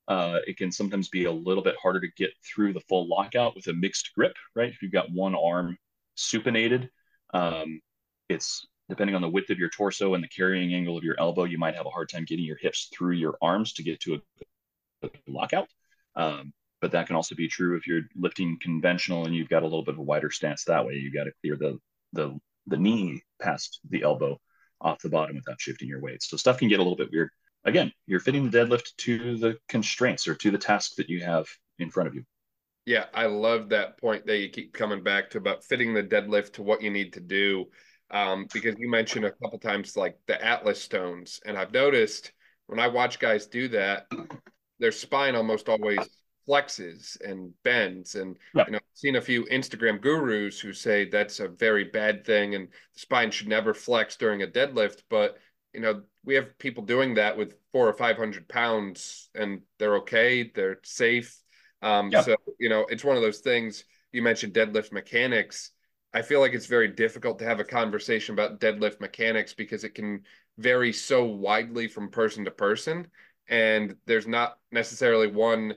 uh, 0.08 0.38
it 0.46 0.56
can 0.56 0.72
sometimes 0.72 1.08
be 1.08 1.25
a 1.25 1.32
little 1.32 1.62
bit 1.62 1.76
harder 1.81 2.00
to 2.00 2.08
get 2.16 2.31
through 2.44 2.72
the 2.72 2.81
full 2.81 3.08
lockout 3.08 3.54
with 3.54 3.66
a 3.69 3.72
mixed 3.72 4.10
grip, 4.14 4.34
right? 4.54 4.70
If 4.70 4.82
you've 4.82 4.93
got 4.93 5.10
one 5.12 5.34
arm 5.34 5.76
supinated, 6.16 6.88
um, 7.32 7.81
it's 8.28 8.66
depending 8.88 9.14
on 9.14 9.22
the 9.22 9.28
width 9.28 9.50
of 9.50 9.58
your 9.58 9.70
torso 9.70 10.14
and 10.14 10.22
the 10.22 10.28
carrying 10.28 10.75
angle 10.75 10.99
of 10.99 11.04
your 11.04 11.19
elbow, 11.19 11.44
you 11.44 11.58
might 11.58 11.76
have 11.76 11.87
a 11.87 11.90
hard 11.90 12.09
time 12.09 12.25
getting 12.25 12.44
your 12.44 12.59
hips 12.61 12.90
through 12.92 13.14
your 13.14 13.37
arms 13.40 13.73
to 13.75 13.82
get 13.82 14.00
to 14.00 14.14
a, 14.14 15.09
lockout. 15.26 15.68
Um, 16.14 16.52
but 16.80 16.92
that 16.92 17.06
can 17.06 17.16
also 17.16 17.35
be 17.35 17.49
true 17.49 17.76
if 17.76 17.87
you're 17.87 18.02
lifting 18.16 18.59
conventional 18.61 19.25
and 19.25 19.35
you've 19.35 19.49
got 19.49 19.62
a 19.62 19.66
little 19.66 19.85
bit 19.85 19.94
of 19.94 20.00
a 20.00 20.02
wider 20.02 20.30
stance 20.30 20.64
that 20.64 20.85
way. 20.85 20.94
You've 20.94 21.14
got 21.14 21.25
to 21.25 21.32
clear 21.40 21.56
the 21.56 21.78
the 22.12 22.38
the 22.66 22.76
knee 22.76 23.23
past 23.40 23.80
the 23.88 24.02
elbow 24.02 24.38
off 24.80 25.00
the 25.00 25.09
bottom 25.09 25.37
without 25.37 25.61
shifting 25.61 25.88
your 25.88 26.00
weight. 26.00 26.23
So 26.23 26.37
stuff 26.37 26.59
can 26.59 26.68
get 26.68 26.80
a 26.80 26.82
little 26.82 26.97
bit 26.97 27.11
weird 27.11 27.30
again, 27.64 27.92
you're 28.07 28.21
fitting 28.21 28.49
the 28.49 28.59
deadlift 28.59 28.97
to 28.99 29.37
the 29.37 29.59
constraints 29.69 30.26
or 30.28 30.35
to 30.37 30.50
the 30.50 30.59
task 30.59 30.97
that 30.97 31.09
you 31.09 31.25
have 31.25 31.47
in 31.78 31.90
front 31.90 32.09
of 32.09 32.14
you. 32.14 32.25
Yeah, 32.85 33.07
I 33.14 33.26
love 33.26 33.69
that 33.69 33.99
point 33.99 34.26
that 34.26 34.38
you 34.38 34.49
keep 34.49 34.73
coming 34.73 35.02
back 35.02 35.31
to 35.31 35.38
about 35.38 35.64
fitting 35.64 35.95
the 35.95 36.02
deadlift 36.02 36.54
to 36.54 36.62
what 36.62 36.83
you 36.83 36.90
need 36.90 37.12
to 37.12 37.21
do. 37.21 37.66
Um, 38.11 38.47
because 38.52 38.75
you 38.78 38.90
mentioned 38.90 39.25
a 39.25 39.31
couple 39.31 39.59
times 39.59 39.97
like 39.97 40.19
the 40.26 40.45
Atlas 40.45 40.83
stones, 40.83 41.40
and 41.47 41.57
I've 41.57 41.73
noticed 41.73 42.33
when 42.66 42.78
I 42.78 42.88
watch 42.88 43.19
guys 43.19 43.47
do 43.47 43.69
that, 43.69 44.07
their 44.78 44.92
spine 44.92 45.35
almost 45.35 45.69
always 45.69 45.99
flexes 46.47 47.19
and 47.23 47.52
bends. 47.62 48.14
And 48.14 48.37
yeah. 48.54 48.64
you 48.66 48.73
know, 48.73 48.78
I've 48.78 48.99
seen 48.99 49.16
a 49.16 49.21
few 49.21 49.45
Instagram 49.45 50.00
gurus 50.00 50.61
who 50.61 50.73
say 50.73 51.09
that's 51.09 51.40
a 51.40 51.49
very 51.49 51.85
bad 51.85 52.25
thing, 52.26 52.54
and 52.54 52.69
the 52.69 53.00
spine 53.00 53.31
should 53.31 53.49
never 53.49 53.73
flex 53.73 54.16
during 54.16 54.42
a 54.42 54.47
deadlift. 54.47 55.02
But 55.09 55.38
you 55.73 55.81
know, 55.81 56.02
we 56.25 56.35
have 56.35 56.59
people 56.59 56.85
doing 56.85 57.14
that 57.14 57.37
with 57.37 57.55
four 57.73 57.88
or 57.88 57.93
five 57.93 58.17
hundred 58.17 58.49
pounds, 58.49 59.31
and 59.35 59.62
they're 59.79 59.97
okay, 59.97 60.50
they're 60.55 60.81
safe. 60.83 61.37
Um, 61.81 62.11
yeah. 62.12 62.23
So 62.23 62.37
you 62.59 62.69
know, 62.69 62.87
it's 62.88 63.05
one 63.05 63.17
of 63.17 63.23
those 63.23 63.41
things. 63.41 63.85
You 64.12 64.23
mentioned 64.23 64.55
deadlift 64.55 64.93
mechanics. 64.93 65.71
I 66.14 66.23
feel 66.23 66.41
like 66.41 66.52
it's 66.52 66.67
very 66.67 66.88
difficult 66.88 67.38
to 67.38 67.47
have 67.47 67.59
a 67.59 67.64
conversation 67.64 68.35
about 68.35 68.61
deadlift 68.61 69.00
mechanics 69.00 69.55
because 69.55 69.83
it 69.83 69.95
can 69.95 70.23
vary 70.59 70.93
so 70.93 71.25
widely 71.25 71.88
from 71.88 72.11
person 72.11 72.45
to 72.45 72.50
person, 72.50 73.09
and 73.49 73.97
there's 74.07 74.26
not 74.26 74.59
necessarily 74.71 75.26
one 75.26 75.75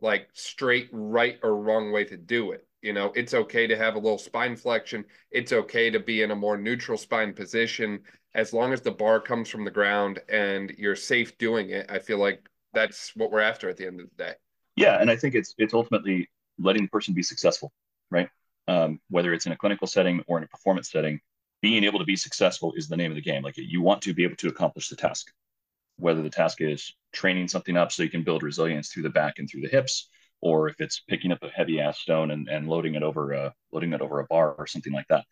like 0.00 0.28
straight 0.32 0.88
right 0.92 1.38
or 1.42 1.56
wrong 1.56 1.90
way 1.90 2.04
to 2.04 2.16
do 2.16 2.52
it. 2.52 2.67
You 2.82 2.92
know, 2.92 3.12
it's 3.16 3.34
okay 3.34 3.66
to 3.66 3.76
have 3.76 3.94
a 3.94 3.98
little 3.98 4.18
spine 4.18 4.56
flexion. 4.56 5.04
It's 5.30 5.52
okay 5.52 5.90
to 5.90 5.98
be 5.98 6.22
in 6.22 6.30
a 6.30 6.36
more 6.36 6.56
neutral 6.56 6.96
spine 6.96 7.32
position 7.32 8.00
as 8.34 8.52
long 8.52 8.72
as 8.72 8.80
the 8.80 8.90
bar 8.90 9.20
comes 9.20 9.48
from 9.48 9.64
the 9.64 9.70
ground 9.70 10.20
and 10.28 10.70
you're 10.78 10.96
safe 10.96 11.36
doing 11.38 11.70
it. 11.70 11.90
I 11.90 11.98
feel 11.98 12.18
like 12.18 12.48
that's 12.72 13.14
what 13.16 13.32
we're 13.32 13.40
after 13.40 13.68
at 13.68 13.76
the 13.76 13.86
end 13.86 14.00
of 14.00 14.08
the 14.10 14.24
day. 14.24 14.34
Yeah, 14.76 15.00
and 15.00 15.10
I 15.10 15.16
think 15.16 15.34
it's 15.34 15.54
it's 15.58 15.74
ultimately 15.74 16.30
letting 16.58 16.82
the 16.82 16.88
person 16.88 17.14
be 17.14 17.22
successful, 17.22 17.72
right? 18.10 18.28
Um, 18.68 19.00
whether 19.10 19.32
it's 19.32 19.46
in 19.46 19.52
a 19.52 19.56
clinical 19.56 19.86
setting 19.86 20.22
or 20.28 20.38
in 20.38 20.44
a 20.44 20.48
performance 20.48 20.90
setting, 20.90 21.20
being 21.62 21.82
able 21.84 21.98
to 21.98 22.04
be 22.04 22.16
successful 22.16 22.72
is 22.76 22.88
the 22.88 22.96
name 22.96 23.10
of 23.10 23.16
the 23.16 23.22
game. 23.22 23.42
Like 23.42 23.56
you 23.56 23.82
want 23.82 24.02
to 24.02 24.14
be 24.14 24.22
able 24.22 24.36
to 24.36 24.48
accomplish 24.48 24.88
the 24.88 24.96
task, 24.96 25.32
whether 25.96 26.22
the 26.22 26.30
task 26.30 26.60
is 26.60 26.94
training 27.12 27.48
something 27.48 27.76
up 27.76 27.90
so 27.90 28.02
you 28.02 28.10
can 28.10 28.22
build 28.22 28.42
resilience 28.42 28.92
through 28.92 29.04
the 29.04 29.10
back 29.10 29.38
and 29.38 29.50
through 29.50 29.62
the 29.62 29.68
hips, 29.68 30.08
or 30.40 30.68
if 30.68 30.80
it's 30.80 31.00
picking 31.08 31.32
up 31.32 31.42
a 31.42 31.48
heavy 31.48 31.80
ass 31.80 31.98
stone 31.98 32.30
and, 32.30 32.48
and 32.48 32.68
loading 32.68 32.94
it 32.94 33.02
over 33.02 33.32
a 33.32 33.54
loading 33.72 33.92
it 33.92 34.00
over 34.00 34.20
a 34.20 34.26
bar 34.26 34.54
or 34.54 34.66
something 34.66 34.92
like 34.92 35.08
that. 35.08 35.24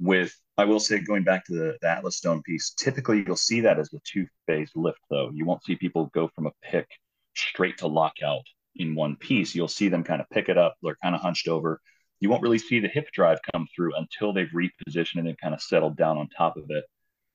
With 0.00 0.34
I 0.56 0.64
will 0.64 0.80
say 0.80 1.00
going 1.00 1.24
back 1.24 1.44
to 1.46 1.52
the, 1.52 1.78
the 1.80 1.88
Atlas 1.88 2.16
stone 2.16 2.42
piece, 2.42 2.70
typically 2.70 3.24
you'll 3.26 3.36
see 3.36 3.62
that 3.62 3.78
as 3.78 3.92
a 3.92 3.98
two 4.04 4.26
phase 4.46 4.70
lift 4.74 5.00
though. 5.10 5.30
You 5.32 5.44
won't 5.44 5.64
see 5.64 5.76
people 5.76 6.10
go 6.14 6.28
from 6.34 6.46
a 6.46 6.52
pick 6.62 6.88
straight 7.34 7.78
to 7.78 7.88
lockout 7.88 8.44
in 8.76 8.94
one 8.94 9.16
piece. 9.16 9.54
You'll 9.54 9.68
see 9.68 9.88
them 9.88 10.04
kind 10.04 10.20
of 10.20 10.30
pick 10.30 10.48
it 10.48 10.58
up. 10.58 10.76
They're 10.82 10.96
kind 11.02 11.14
of 11.14 11.20
hunched 11.20 11.48
over 11.48 11.80
you 12.20 12.28
won't 12.28 12.42
really 12.42 12.58
see 12.58 12.80
the 12.80 12.88
hip 12.88 13.10
drive 13.12 13.38
come 13.52 13.66
through 13.74 13.92
until 13.96 14.32
they've 14.32 14.50
repositioned 14.50 15.18
and 15.18 15.26
then 15.26 15.36
kind 15.40 15.54
of 15.54 15.62
settled 15.62 15.96
down 15.96 16.18
on 16.18 16.28
top 16.28 16.56
of 16.56 16.64
it. 16.68 16.84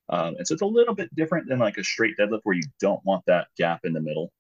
Um, 0.10 0.36
and 0.38 0.46
so 0.46 0.54
it's 0.54 0.62
a 0.62 0.68
little 0.68 0.94
bit 0.94 1.14
different 1.16 1.48
than 1.48 1.60
like 1.60 1.78
a 1.78 1.84
straight 1.84 2.16
deadlift 2.20 2.42
where 2.44 2.56
you 2.56 2.64
don't 2.82 3.04
want 3.06 3.24
that 3.28 3.48
gap 3.58 3.82
in 3.86 3.94
the 3.94 4.02
middle, 4.02 4.32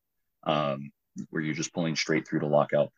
um, 0.43 0.91
where 1.29 1.41
you're 1.41 1.53
just 1.53 1.73
pulling 1.73 1.95
straight 1.95 2.27
through 2.27 2.41
to 2.41 2.47
lockout. 2.47 2.91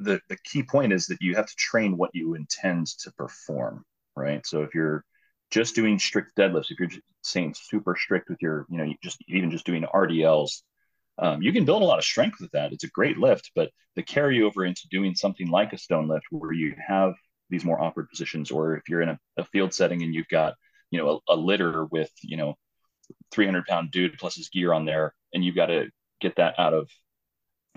The, 0.00 0.20
the 0.28 0.38
key 0.44 0.62
point 0.62 0.92
is 0.92 1.06
that 1.06 1.20
you 1.20 1.34
have 1.36 1.46
to 1.46 1.56
train 1.56 1.96
what 1.96 2.10
you 2.14 2.34
intend 2.34 2.86
to 3.00 3.12
perform, 3.12 3.84
right? 4.16 4.44
So 4.46 4.62
if 4.62 4.74
you're 4.74 5.04
just 5.50 5.74
doing 5.74 5.98
strict 5.98 6.36
deadlifts, 6.36 6.70
if 6.70 6.78
you're 6.78 6.88
just 6.88 7.02
saying 7.22 7.54
super 7.56 7.94
strict 7.96 8.28
with 8.28 8.40
your, 8.40 8.66
you 8.68 8.78
know, 8.78 8.84
you 8.84 8.94
just 9.02 9.18
even 9.28 9.50
just 9.50 9.66
doing 9.66 9.84
RDLs, 9.94 10.62
um, 11.18 11.42
you 11.42 11.52
can 11.52 11.64
build 11.64 11.82
a 11.82 11.86
lot 11.86 11.98
of 11.98 12.04
strength 12.04 12.40
with 12.40 12.50
that. 12.52 12.72
It's 12.72 12.84
a 12.84 12.88
great 12.88 13.18
lift, 13.18 13.50
but 13.54 13.70
the 13.96 14.02
carryover 14.02 14.66
into 14.66 14.88
doing 14.90 15.14
something 15.14 15.48
like 15.48 15.72
a 15.72 15.78
stone 15.78 16.08
lift 16.08 16.24
where 16.30 16.52
you 16.52 16.74
have 16.84 17.14
these 17.50 17.64
more 17.64 17.80
awkward 17.80 18.08
positions, 18.08 18.50
or 18.50 18.76
if 18.76 18.88
you're 18.88 19.02
in 19.02 19.10
a, 19.10 19.18
a 19.36 19.44
field 19.44 19.74
setting 19.74 20.02
and 20.02 20.14
you've 20.14 20.28
got, 20.28 20.54
you 20.90 20.98
know, 20.98 21.20
a, 21.28 21.34
a, 21.34 21.36
litter 21.36 21.84
with, 21.84 22.10
you 22.22 22.38
know, 22.38 22.54
300 23.30 23.66
pound 23.66 23.90
dude 23.90 24.18
plus 24.18 24.36
his 24.36 24.48
gear 24.48 24.72
on 24.72 24.86
there, 24.86 25.14
and 25.34 25.44
you've 25.44 25.54
got 25.54 25.66
to 25.66 25.88
get 26.20 26.36
that 26.36 26.58
out 26.58 26.72
of, 26.72 26.88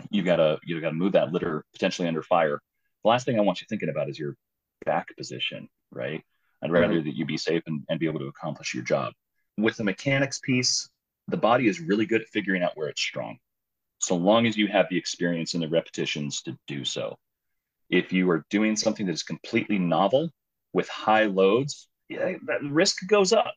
you've 0.10 0.26
got 0.26 0.38
to, 0.38 0.60
you've 0.64 0.82
got 0.82 0.90
to 0.90 0.96
move 0.96 1.14
that 1.14 1.32
litter 1.32 1.64
potentially 1.74 2.08
under 2.08 2.24
fire. 2.24 2.62
The 3.04 3.10
last 3.10 3.26
thing 3.26 3.38
I 3.38 3.44
want 3.44 3.62
you 3.62 3.68
thinking 3.70 3.90
about 3.90 4.10
is 4.10 4.18
your 4.18 4.36
back 4.86 5.16
position, 5.16 5.70
right? 5.92 6.24
I'd 6.64 6.72
rather 6.72 6.96
mm-hmm. 6.96 7.06
that 7.06 7.16
you 7.16 7.26
be 7.26 7.38
safe 7.38 7.64
and, 7.68 7.84
and 7.90 8.00
be 8.00 8.08
able 8.08 8.20
to 8.20 8.28
accomplish 8.28 8.74
your 8.74 8.84
job. 8.84 9.14
With 9.58 9.78
the 9.78 9.84
mechanics 9.84 10.40
piece, 10.40 10.90
the 11.28 11.38
body 11.38 11.68
is 11.68 11.80
really 11.80 12.06
good 12.06 12.22
at 12.22 12.30
figuring 12.30 12.64
out 12.64 12.76
where 12.76 12.90
it's 12.90 13.02
strong, 13.02 13.38
so 14.00 14.16
long 14.16 14.46
as 14.46 14.58
you 14.58 14.68
have 14.68 14.88
the 14.90 14.98
experience 14.98 15.54
and 15.54 15.64
the 15.64 15.70
repetitions 15.70 16.42
to 16.44 16.58
do 16.68 16.86
so. 16.86 17.18
If 17.90 18.12
you 18.12 18.30
are 18.32 18.46
doing 18.50 18.76
something 18.76 19.06
that 19.06 19.14
is 19.14 19.24
completely 19.24 19.80
novel 19.80 20.30
with 20.74 20.90
high 20.90 21.26
loads, 21.26 21.88
yeah, 22.10 22.34
that 22.48 22.64
risk 22.64 23.08
goes 23.08 23.34
up, 23.34 23.54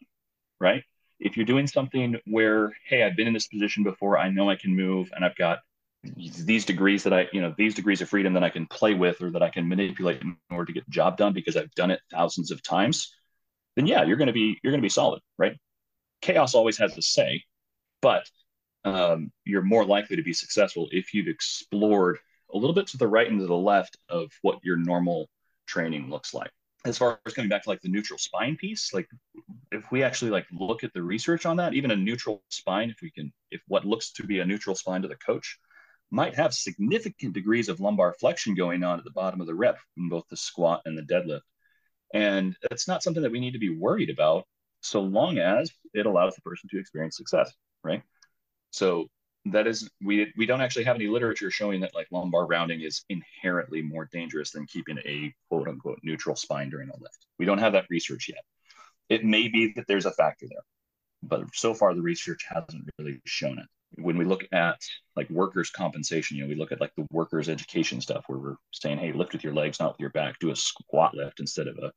right? 0.60 0.82
If 1.18 1.36
you're 1.36 1.46
doing 1.46 1.66
something 1.66 2.16
where, 2.26 2.72
hey, 2.86 3.02
I've 3.02 3.16
been 3.16 3.26
in 3.26 3.34
this 3.34 3.48
position 3.48 3.82
before, 3.82 4.18
I 4.18 4.30
know 4.30 4.48
I 4.48 4.56
can 4.56 4.74
move, 4.74 5.10
and 5.14 5.24
I've 5.24 5.36
got 5.36 5.58
these 6.04 6.64
degrees 6.64 7.02
that 7.04 7.12
I, 7.12 7.28
you 7.32 7.40
know, 7.40 7.54
these 7.56 7.74
degrees 7.74 8.00
of 8.00 8.08
freedom 8.08 8.32
that 8.34 8.44
I 8.44 8.50
can 8.50 8.66
play 8.66 8.94
with 8.94 9.20
or 9.20 9.30
that 9.30 9.42
I 9.42 9.50
can 9.50 9.68
manipulate 9.68 10.22
in 10.22 10.36
order 10.50 10.66
to 10.66 10.72
get 10.72 10.84
the 10.84 10.90
job 10.90 11.16
done 11.16 11.32
because 11.32 11.56
I've 11.56 11.74
done 11.74 11.90
it 11.90 12.00
thousands 12.10 12.50
of 12.50 12.62
times, 12.62 13.14
then 13.76 13.86
yeah, 13.86 14.04
you're 14.04 14.16
going 14.16 14.28
to 14.28 14.32
be 14.32 14.58
you're 14.62 14.70
going 14.70 14.80
to 14.80 14.84
be 14.84 14.90
solid, 14.90 15.20
right? 15.38 15.56
Chaos 16.22 16.54
always 16.54 16.78
has 16.78 16.96
a 16.96 17.02
say, 17.02 17.42
but 18.00 18.28
um, 18.84 19.32
you're 19.44 19.62
more 19.62 19.84
likely 19.84 20.16
to 20.16 20.22
be 20.22 20.32
successful 20.32 20.88
if 20.92 21.14
you've 21.14 21.28
explored 21.28 22.18
a 22.52 22.56
little 22.56 22.74
bit 22.74 22.86
to 22.88 22.96
the 22.96 23.06
right 23.06 23.30
and 23.30 23.40
to 23.40 23.46
the 23.46 23.54
left 23.54 23.96
of 24.08 24.30
what 24.42 24.64
your 24.64 24.76
normal 24.76 25.28
training 25.66 26.08
looks 26.08 26.32
like 26.32 26.50
as 26.86 26.96
far 26.96 27.20
as 27.26 27.34
coming 27.34 27.48
back 27.48 27.62
to 27.62 27.68
like 27.68 27.80
the 27.82 27.88
neutral 27.88 28.18
spine 28.18 28.56
piece 28.56 28.94
like 28.94 29.06
if 29.70 29.90
we 29.90 30.02
actually 30.02 30.30
like 30.30 30.46
look 30.52 30.82
at 30.82 30.92
the 30.94 31.02
research 31.02 31.44
on 31.44 31.56
that 31.56 31.74
even 31.74 31.90
a 31.90 31.96
neutral 31.96 32.42
spine 32.48 32.88
if 32.88 32.96
we 33.02 33.10
can 33.10 33.30
if 33.50 33.60
what 33.68 33.84
looks 33.84 34.12
to 34.12 34.22
be 34.22 34.38
a 34.38 34.44
neutral 34.44 34.74
spine 34.74 35.02
to 35.02 35.08
the 35.08 35.16
coach 35.16 35.58
might 36.10 36.34
have 36.34 36.54
significant 36.54 37.34
degrees 37.34 37.68
of 37.68 37.80
lumbar 37.80 38.14
flexion 38.18 38.54
going 38.54 38.82
on 38.82 38.98
at 38.98 39.04
the 39.04 39.10
bottom 39.10 39.40
of 39.40 39.46
the 39.46 39.54
rep 39.54 39.78
in 39.96 40.08
both 40.08 40.24
the 40.30 40.36
squat 40.36 40.82
and 40.84 40.96
the 40.96 41.02
deadlift 41.02 41.40
and 42.14 42.56
it's 42.70 42.88
not 42.88 43.02
something 43.02 43.22
that 43.22 43.32
we 43.32 43.40
need 43.40 43.52
to 43.52 43.58
be 43.58 43.76
worried 43.76 44.10
about 44.10 44.44
so 44.80 45.00
long 45.00 45.38
as 45.38 45.70
it 45.92 46.06
allows 46.06 46.34
the 46.34 46.40
person 46.42 46.68
to 46.70 46.78
experience 46.78 47.16
success 47.16 47.52
right? 47.82 48.02
So 48.70 49.06
that 49.46 49.66
is 49.66 49.88
we 50.04 50.32
we 50.36 50.46
don't 50.46 50.60
actually 50.60 50.84
have 50.84 50.96
any 50.96 51.06
literature 51.06 51.50
showing 51.50 51.80
that 51.80 51.94
like 51.94 52.08
lumbar 52.10 52.46
rounding 52.46 52.82
is 52.82 53.04
inherently 53.08 53.80
more 53.82 54.08
dangerous 54.12 54.50
than 54.50 54.66
keeping 54.66 54.98
a 55.06 55.32
quote 55.48 55.68
unquote 55.68 56.00
neutral 56.02 56.36
spine 56.36 56.68
during 56.68 56.90
a 56.90 56.98
lift. 56.98 57.26
We 57.38 57.46
don't 57.46 57.58
have 57.58 57.72
that 57.72 57.86
research 57.88 58.28
yet. 58.28 58.44
It 59.08 59.24
may 59.24 59.48
be 59.48 59.72
that 59.76 59.86
there's 59.88 60.06
a 60.06 60.12
factor 60.12 60.46
there, 60.48 60.64
but 61.22 61.44
so 61.54 61.72
far 61.72 61.94
the 61.94 62.02
research 62.02 62.44
hasn't 62.48 62.90
really 62.98 63.20
shown 63.24 63.58
it. 63.58 63.66
When 63.94 64.18
we 64.18 64.24
look 64.24 64.44
at 64.52 64.80
like 65.16 65.30
workers' 65.30 65.70
compensation, 65.70 66.36
you 66.36 66.44
know, 66.44 66.48
we 66.48 66.54
look 66.54 66.72
at 66.72 66.80
like 66.80 66.92
the 66.96 67.06
workers' 67.10 67.48
education 67.48 68.00
stuff 68.00 68.24
where 68.26 68.38
we're 68.38 68.56
saying, 68.72 68.98
hey, 68.98 69.12
lift 69.12 69.32
with 69.32 69.44
your 69.44 69.54
legs, 69.54 69.80
not 69.80 69.92
with 69.92 70.00
your 70.00 70.10
back. 70.10 70.38
Do 70.38 70.50
a 70.50 70.56
squat 70.56 71.14
lift 71.14 71.40
instead 71.40 71.66
of 71.66 71.78
a 71.78 71.92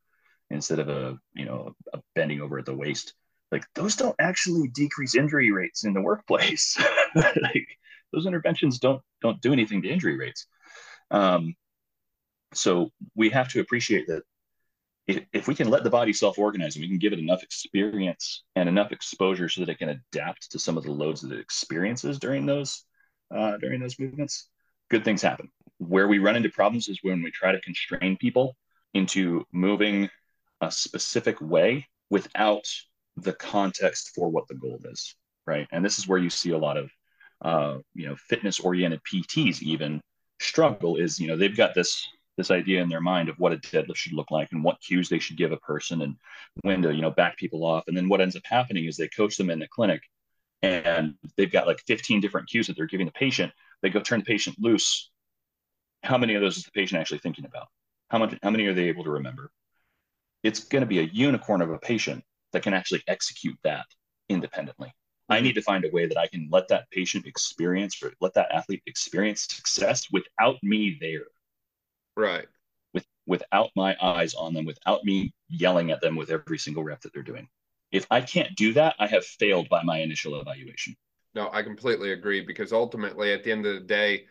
instead 0.49 0.79
of 0.79 0.89
a 0.89 1.17
you 1.33 1.45
know 1.45 1.75
a 1.93 1.99
bending 2.15 2.41
over 2.41 2.57
at 2.59 2.65
the 2.65 2.75
waist 2.75 3.13
like 3.51 3.65
those 3.75 3.95
don't 3.95 4.15
actually 4.19 4.69
decrease 4.69 5.15
injury 5.15 5.51
rates 5.51 5.83
in 5.83 5.93
the 5.93 6.01
workplace. 6.01 6.77
like 7.15 7.67
those 8.13 8.25
interventions 8.25 8.79
don't 8.79 9.01
don't 9.21 9.41
do 9.41 9.53
anything 9.53 9.81
to 9.81 9.89
injury 9.89 10.17
rates. 10.17 10.47
Um, 11.11 11.55
so 12.53 12.91
we 13.15 13.29
have 13.29 13.49
to 13.49 13.59
appreciate 13.59 14.07
that 14.07 14.23
if, 15.07 15.47
we 15.47 15.55
can 15.55 15.69
let 15.69 15.83
the 15.83 15.89
body 15.89 16.13
self-organize 16.13 16.75
and 16.75 16.83
we 16.83 16.87
can 16.87 16.99
give 16.99 17.13
it 17.13 17.19
enough 17.19 17.43
experience 17.43 18.43
and 18.55 18.69
enough 18.69 18.91
exposure 18.91 19.49
so 19.49 19.61
that 19.61 19.69
it 19.69 19.79
can 19.79 19.89
adapt 19.89 20.51
to 20.51 20.59
some 20.59 20.77
of 20.77 20.83
the 20.83 20.91
loads 20.91 21.21
that 21.21 21.31
it 21.31 21.39
experiences 21.39 22.19
during 22.19 22.45
those 22.45 22.85
uh, 23.35 23.57
during 23.57 23.79
those 23.79 23.97
movements, 23.97 24.49
good 24.89 25.05
things 25.05 25.21
happen. 25.21 25.49
Where 25.77 26.07
we 26.07 26.19
run 26.19 26.35
into 26.35 26.49
problems 26.49 26.89
is 26.89 26.99
when 27.01 27.23
we 27.23 27.31
try 27.31 27.51
to 27.51 27.61
constrain 27.61 28.17
people 28.17 28.57
into 28.93 29.45
moving 29.53 30.09
a 30.59 30.69
specific 30.69 31.39
way 31.39 31.87
without 32.09 32.65
the 33.15 33.33
context 33.33 34.11
for 34.13 34.29
what 34.29 34.47
the 34.47 34.55
goal 34.55 34.79
is, 34.85 35.15
right? 35.47 35.67
And 35.71 35.83
this 35.83 35.97
is 35.97 36.07
where 36.07 36.19
you 36.19 36.29
see 36.29 36.51
a 36.51 36.57
lot 36.57 36.77
of, 36.77 36.91
uh, 37.41 37.77
you 37.93 38.07
know, 38.07 38.15
fitness-oriented 38.15 39.01
PTs 39.03 39.61
even 39.61 40.01
struggle. 40.39 40.97
Is 40.97 41.19
you 41.19 41.27
know 41.27 41.37
they've 41.37 41.55
got 41.55 41.73
this 41.73 42.07
this 42.37 42.51
idea 42.51 42.81
in 42.81 42.89
their 42.89 43.01
mind 43.01 43.29
of 43.29 43.37
what 43.37 43.53
a 43.53 43.57
deadlift 43.57 43.97
should 43.97 44.13
look 44.13 44.31
like 44.31 44.51
and 44.51 44.63
what 44.63 44.81
cues 44.81 45.09
they 45.09 45.19
should 45.19 45.37
give 45.37 45.51
a 45.51 45.57
person 45.57 46.01
and 46.01 46.15
when 46.61 46.81
to 46.81 46.93
you 46.93 47.01
know 47.01 47.11
back 47.11 47.37
people 47.37 47.65
off. 47.65 47.83
And 47.87 47.95
then 47.95 48.09
what 48.09 48.21
ends 48.21 48.35
up 48.35 48.43
happening 48.45 48.85
is 48.85 48.97
they 48.97 49.07
coach 49.07 49.37
them 49.37 49.49
in 49.49 49.59
the 49.59 49.67
clinic, 49.67 50.01
and 50.61 51.15
they've 51.37 51.51
got 51.51 51.67
like 51.67 51.81
15 51.87 52.21
different 52.21 52.49
cues 52.49 52.67
that 52.67 52.75
they're 52.75 52.85
giving 52.85 53.05
the 53.05 53.11
patient. 53.11 53.51
They 53.81 53.89
go 53.89 53.99
turn 53.99 54.19
the 54.19 54.25
patient 54.25 54.57
loose. 54.59 55.09
How 56.03 56.17
many 56.17 56.35
of 56.35 56.41
those 56.41 56.57
is 56.57 56.63
the 56.63 56.71
patient 56.71 56.99
actually 56.99 57.19
thinking 57.19 57.45
about? 57.45 57.67
How 58.09 58.17
much? 58.17 58.37
How 58.41 58.49
many 58.49 58.65
are 58.65 58.73
they 58.73 58.89
able 58.89 59.03
to 59.03 59.11
remember? 59.11 59.51
It's 60.43 60.63
going 60.63 60.81
to 60.81 60.87
be 60.87 60.99
a 60.99 61.03
unicorn 61.03 61.61
of 61.61 61.69
a 61.69 61.77
patient 61.77 62.23
that 62.53 62.63
can 62.63 62.73
actually 62.73 63.03
execute 63.07 63.57
that 63.63 63.85
independently. 64.29 64.93
I 65.29 65.37
mm-hmm. 65.37 65.45
need 65.45 65.55
to 65.55 65.61
find 65.61 65.85
a 65.85 65.89
way 65.89 66.07
that 66.07 66.17
I 66.17 66.27
can 66.27 66.49
let 66.51 66.67
that 66.69 66.89
patient 66.91 67.25
experience 67.25 68.01
or 68.03 68.13
let 68.19 68.33
that 68.33 68.51
athlete 68.51 68.83
experience 68.85 69.47
success 69.49 70.07
without 70.11 70.57
me 70.63 70.97
there. 70.99 71.25
Right. 72.15 72.47
With 72.93 73.05
without 73.25 73.69
my 73.75 73.95
eyes 74.01 74.33
on 74.33 74.53
them, 74.53 74.65
without 74.65 75.03
me 75.03 75.33
yelling 75.49 75.91
at 75.91 76.01
them 76.01 76.15
with 76.15 76.29
every 76.29 76.57
single 76.57 76.83
rep 76.83 77.01
that 77.01 77.13
they're 77.13 77.23
doing. 77.23 77.47
If 77.91 78.05
I 78.09 78.21
can't 78.21 78.55
do 78.55 78.73
that, 78.73 78.95
I 78.99 79.07
have 79.07 79.25
failed 79.25 79.67
by 79.69 79.83
my 79.83 79.99
initial 79.99 80.39
evaluation. 80.39 80.95
No, 81.33 81.49
I 81.51 81.63
completely 81.63 82.11
agree 82.11 82.41
because 82.41 82.73
ultimately 82.73 83.33
at 83.33 83.43
the 83.43 83.51
end 83.51 83.65
of 83.65 83.73
the 83.73 83.81
day, 83.81 84.25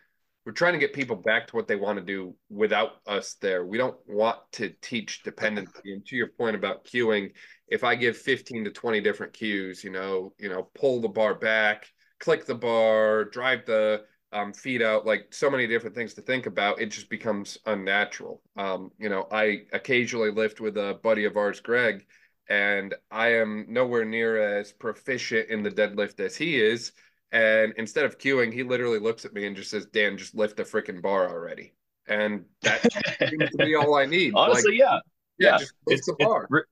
we're 0.45 0.51
trying 0.51 0.73
to 0.73 0.79
get 0.79 0.93
people 0.93 1.15
back 1.15 1.47
to 1.47 1.55
what 1.55 1.67
they 1.67 1.75
want 1.75 1.99
to 1.99 2.05
do 2.05 2.35
without 2.49 2.93
us 3.05 3.35
there. 3.41 3.65
We 3.65 3.77
don't 3.77 3.97
want 4.07 4.39
to 4.53 4.69
teach 4.81 5.21
dependency. 5.23 5.93
And 5.93 6.05
to 6.07 6.15
your 6.15 6.27
point 6.27 6.55
about 6.55 6.85
cueing, 6.85 7.31
if 7.67 7.83
I 7.83 7.93
give 7.95 8.17
15 8.17 8.65
to 8.65 8.71
20 8.71 9.01
different 9.01 9.33
cues, 9.33 9.83
you 9.83 9.91
know, 9.91 10.33
you 10.39 10.49
know, 10.49 10.69
pull 10.73 10.99
the 10.99 11.07
bar 11.07 11.35
back, 11.35 11.87
click 12.19 12.45
the 12.45 12.55
bar, 12.55 13.25
drive 13.25 13.65
the 13.65 14.03
um, 14.31 14.53
feet 14.53 14.81
out, 14.81 15.05
like 15.05 15.33
so 15.33 15.49
many 15.49 15.67
different 15.67 15.95
things 15.95 16.13
to 16.15 16.21
think 16.21 16.45
about, 16.45 16.81
it 16.81 16.87
just 16.87 17.09
becomes 17.09 17.57
unnatural. 17.65 18.41
Um, 18.55 18.91
you 18.97 19.09
know, 19.09 19.27
I 19.31 19.63
occasionally 19.73 20.31
lift 20.31 20.61
with 20.61 20.77
a 20.77 20.99
buddy 21.03 21.25
of 21.25 21.37
ours, 21.37 21.59
Greg, 21.59 22.05
and 22.49 22.95
I 23.09 23.33
am 23.33 23.65
nowhere 23.69 24.05
near 24.05 24.57
as 24.57 24.71
proficient 24.71 25.49
in 25.49 25.63
the 25.63 25.71
deadlift 25.71 26.19
as 26.19 26.35
he 26.35 26.59
is 26.59 26.91
and 27.31 27.73
instead 27.77 28.05
of 28.05 28.17
cueing, 28.17 28.53
he 28.53 28.63
literally 28.63 28.99
looks 28.99 29.23
at 29.23 29.33
me 29.33 29.45
and 29.45 29.55
just 29.55 29.71
says, 29.71 29.85
Dan, 29.85 30.17
just 30.17 30.35
lift 30.35 30.57
the 30.57 30.63
freaking 30.63 31.01
bar 31.01 31.29
already. 31.29 31.73
And 32.07 32.45
that 32.61 32.81
seems 33.29 33.51
to 33.51 33.57
be 33.57 33.75
all 33.75 33.95
I 33.95 34.05
need. 34.05 34.33
Honestly, 34.35 34.71
like, 34.71 34.79
yeah. 34.79 34.99
Yeah. 35.37 35.51
yeah. 35.51 35.57
Just 35.59 35.73
lift 35.87 35.99
it's, 35.99 36.07
the 36.07 36.15
bar. 36.19 36.47
Re- 36.49 36.63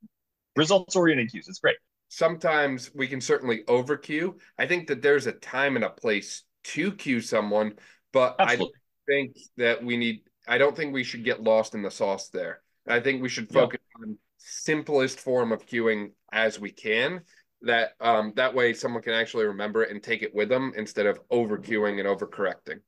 results 0.57 0.95
oriented 0.95 1.31
cues. 1.31 1.47
It's 1.47 1.59
great. 1.59 1.77
Sometimes 2.09 2.91
we 2.93 3.07
can 3.07 3.21
certainly 3.21 3.63
over 3.67 3.95
cue. 3.95 4.37
I 4.57 4.65
think 4.65 4.87
that 4.87 5.01
there's 5.01 5.27
a 5.27 5.31
time 5.31 5.75
and 5.75 5.85
a 5.85 5.89
place 5.89 6.43
to 6.73 6.91
cue 6.91 7.21
someone, 7.21 7.73
but 8.13 8.35
Absolutely. 8.39 8.73
I 8.75 9.11
think 9.11 9.37
that 9.57 9.83
we 9.83 9.97
need, 9.97 10.21
I 10.47 10.57
don't 10.57 10.75
think 10.75 10.93
we 10.93 11.03
should 11.03 11.23
get 11.23 11.41
lost 11.41 11.75
in 11.75 11.81
the 11.81 11.91
sauce 11.91 12.29
there. 12.29 12.61
I 12.87 12.99
think 12.99 13.21
we 13.21 13.29
should 13.29 13.49
focus 13.49 13.79
yeah. 13.99 14.07
on 14.07 14.17
simplest 14.37 15.19
form 15.19 15.51
of 15.51 15.65
cueing 15.65 16.11
as 16.31 16.59
we 16.59 16.71
can 16.71 17.21
that 17.61 17.91
um, 17.99 18.33
that 18.35 18.53
way 18.53 18.73
someone 18.73 19.03
can 19.03 19.13
actually 19.13 19.45
remember 19.45 19.83
it 19.83 19.91
and 19.91 20.01
take 20.01 20.23
it 20.23 20.33
with 20.33 20.49
them 20.49 20.71
instead 20.75 21.05
of 21.05 21.19
over 21.29 21.57
cueing 21.57 21.99
and 21.99 22.07
over 22.07 22.25
correcting 22.25 22.79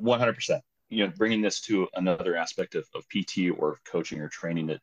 100% 0.00 0.60
you 0.88 1.04
know 1.04 1.12
bringing 1.16 1.42
this 1.42 1.60
to 1.60 1.88
another 1.94 2.36
aspect 2.36 2.74
of, 2.74 2.86
of 2.94 3.08
pt 3.08 3.50
or 3.58 3.78
coaching 3.90 4.20
or 4.20 4.28
training 4.28 4.66
that 4.66 4.80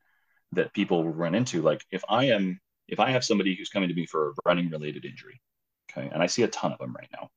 that 0.51 0.73
people 0.73 1.03
will 1.03 1.13
run 1.13 1.33
into 1.33 1.61
like 1.61 1.85
if 1.91 2.03
i 2.09 2.25
am 2.25 2.59
if 2.87 2.99
i 2.99 3.09
have 3.09 3.23
somebody 3.23 3.55
who's 3.55 3.69
coming 3.69 3.89
to 3.89 3.95
me 3.95 4.05
for 4.05 4.29
a 4.29 4.33
running 4.45 4.69
related 4.69 5.05
injury 5.05 5.41
okay 5.89 6.09
and 6.11 6.21
i 6.21 6.25
see 6.25 6.43
a 6.43 6.47
ton 6.47 6.73
of 6.73 6.79
them 6.79 6.93
right 6.93 7.09
now 7.13 7.29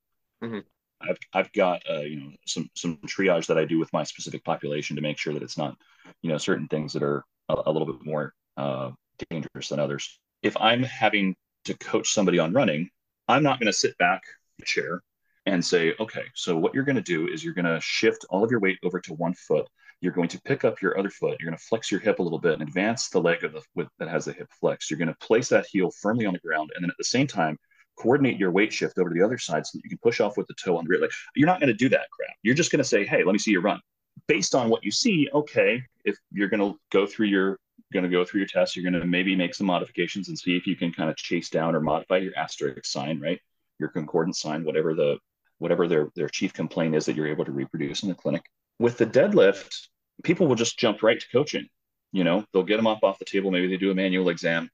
mm-hmm. 0.43 0.59
I've, 1.03 1.19
I've 1.33 1.53
got 1.53 1.83
uh, 1.89 2.01
you 2.01 2.21
know 2.21 2.31
some 2.47 2.69
some 2.75 2.99
triage 3.07 3.47
that 3.47 3.59
I 3.59 3.65
do 3.65 3.79
with 3.79 3.93
my 3.93 4.05
specific 4.05 4.45
population 4.45 4.97
to 4.97 5.03
make 5.03 5.19
sure 5.19 5.33
that 5.35 5.43
it's 5.43 5.59
not 5.59 5.77
you 6.23 6.31
know 6.31 6.39
certain 6.39 6.69
things 6.69 6.93
that 6.93 7.03
are 7.03 7.25
a, 7.49 7.57
a 7.67 7.73
little 7.73 7.91
bit 7.91 8.05
more 8.05 8.35
uh, 8.57 8.91
dangerous 9.31 9.69
than 9.69 9.81
others. 9.81 10.21
If 10.43 10.57
I'm 10.57 10.83
having 10.83 11.37
to 11.65 11.77
coach 11.79 12.13
somebody 12.13 12.39
on 12.39 12.53
running, 12.53 12.89
I'm 13.29 13.43
not 13.43 13.59
going 13.61 13.67
to 13.67 13.73
sit 13.73 13.97
back 13.99 14.23
in 14.59 14.63
a 14.63 14.67
chair 14.67 15.03
and 15.47 15.65
say, 15.65 15.95
okay, 15.99 16.25
so 16.35 16.57
what 16.57 16.75
you're 16.75 16.85
going 16.85 16.97
to 16.97 17.03
do 17.03 17.29
is 17.29 17.43
you're 17.43 17.55
going 17.55 17.65
to 17.65 17.81
shift 17.81 18.25
all 18.31 18.45
of 18.45 18.51
your 18.51 18.61
weight 18.61 18.79
over 18.85 19.01
to 19.01 19.15
one 19.15 19.35
foot. 19.35 19.67
You're 20.01 20.13
going 20.13 20.29
to 20.29 20.41
pick 20.43 20.65
up 20.65 20.81
your 20.81 20.99
other 20.99 21.11
foot. 21.11 21.37
You're 21.39 21.51
going 21.51 21.59
to 21.59 21.65
flex 21.65 21.91
your 21.91 22.01
hip 22.01 22.19
a 22.19 22.23
little 22.23 22.39
bit 22.39 22.55
and 22.55 22.63
advance 22.63 23.09
the 23.09 23.21
leg 23.21 23.45
of 23.45 23.53
the 23.53 23.63
with, 23.75 23.89
that 23.99 24.09
has 24.09 24.25
the 24.25 24.33
hip 24.33 24.49
flex. 24.61 24.91
You're 24.91 24.99
going 24.99 25.09
to 25.09 25.27
place 25.27 25.49
that 25.51 25.67
heel 25.67 25.91
firmly 25.91 26.27
on 26.27 26.33
the 26.33 26.41
ground, 26.41 26.71
and 26.75 26.83
then 26.83 26.91
at 26.91 26.97
the 26.99 27.05
same 27.05 27.27
time, 27.27 27.59
coordinate 28.01 28.39
your 28.39 28.51
weight 28.51 28.73
shift 28.73 28.99
over 28.99 29.11
to 29.11 29.15
the 29.15 29.25
other 29.25 29.39
side 29.39 29.67
so 29.67 29.77
that 29.77 29.85
you 29.85 29.91
can 29.91 29.99
push 29.99 30.21
off 30.21 30.37
with 30.37 30.47
the 30.47 30.55
toe 30.55 30.77
on 30.77 30.85
the 30.85 30.89
rear. 30.89 31.01
leg. 31.01 31.11
you're 31.37 31.47
not 31.47 31.61
going 31.61 31.69
to 31.69 31.75
do 31.75 31.89
that 31.89 32.09
crap. 32.11 32.35
You're 32.43 32.55
just 32.55 32.73
going 32.73 32.79
to 32.79 32.89
say, 32.89 33.05
hey, 33.05 33.23
let 33.25 33.33
me 33.33 33.39
see 33.39 33.51
your 33.51 33.63
run. 33.63 33.81
Based 34.27 34.55
on 34.55 34.69
what 34.69 34.85
you 34.85 34.91
see, 34.91 35.29
okay, 35.35 35.83
if 36.05 36.17
you're 36.33 36.49
going 36.49 36.61
to 36.61 36.79
go 36.91 37.07
through 37.07 37.27
your 37.27 37.59
going 37.93 38.05
to 38.05 38.09
go 38.09 38.25
through 38.25 38.39
your 38.39 38.47
test, 38.47 38.77
you're 38.77 38.89
going 38.89 39.01
to 39.01 39.07
maybe 39.07 39.35
make 39.35 39.53
some 39.53 39.67
modifications 39.67 40.29
and 40.29 40.39
see 40.39 40.57
if 40.57 40.65
you 40.67 40.77
can 40.77 40.93
kind 40.93 41.11
of 41.11 41.17
chase 41.17 41.51
down 41.51 41.75
or 41.75 41.81
modify 41.81 42.19
your 42.19 42.33
asterisk 42.37 42.85
sign, 42.85 43.21
right? 43.21 43.41
Your 43.81 43.89
concordant 43.89 44.37
sign, 44.37 44.65
whatever 44.65 44.95
the 44.95 45.19
whatever 45.59 45.89
their 45.89 46.09
their 46.15 46.29
chief 46.29 46.53
complaint 46.53 46.95
is 46.95 47.07
that 47.07 47.17
you're 47.17 47.27
able 47.27 47.45
to 47.45 47.53
reproduce 47.53 48.03
in 48.03 48.09
the 48.09 48.15
clinic. 48.15 48.43
With 48.79 48.97
the 48.97 49.07
deadlift, 49.07 49.89
people 50.23 50.47
will 50.47 50.55
just 50.55 50.79
jump 50.79 51.03
right 51.03 51.19
to 51.19 51.27
coaching. 51.33 51.67
You 52.13 52.25
know, 52.25 52.45
they'll 52.53 52.63
get 52.63 52.77
them 52.77 52.87
up 52.87 53.01
off 53.03 53.19
the 53.19 53.25
table. 53.25 53.51
Maybe 53.51 53.69
they 53.69 53.77
do 53.77 53.91
a 53.91 53.95
manual 53.95 54.29
exam, 54.29 54.71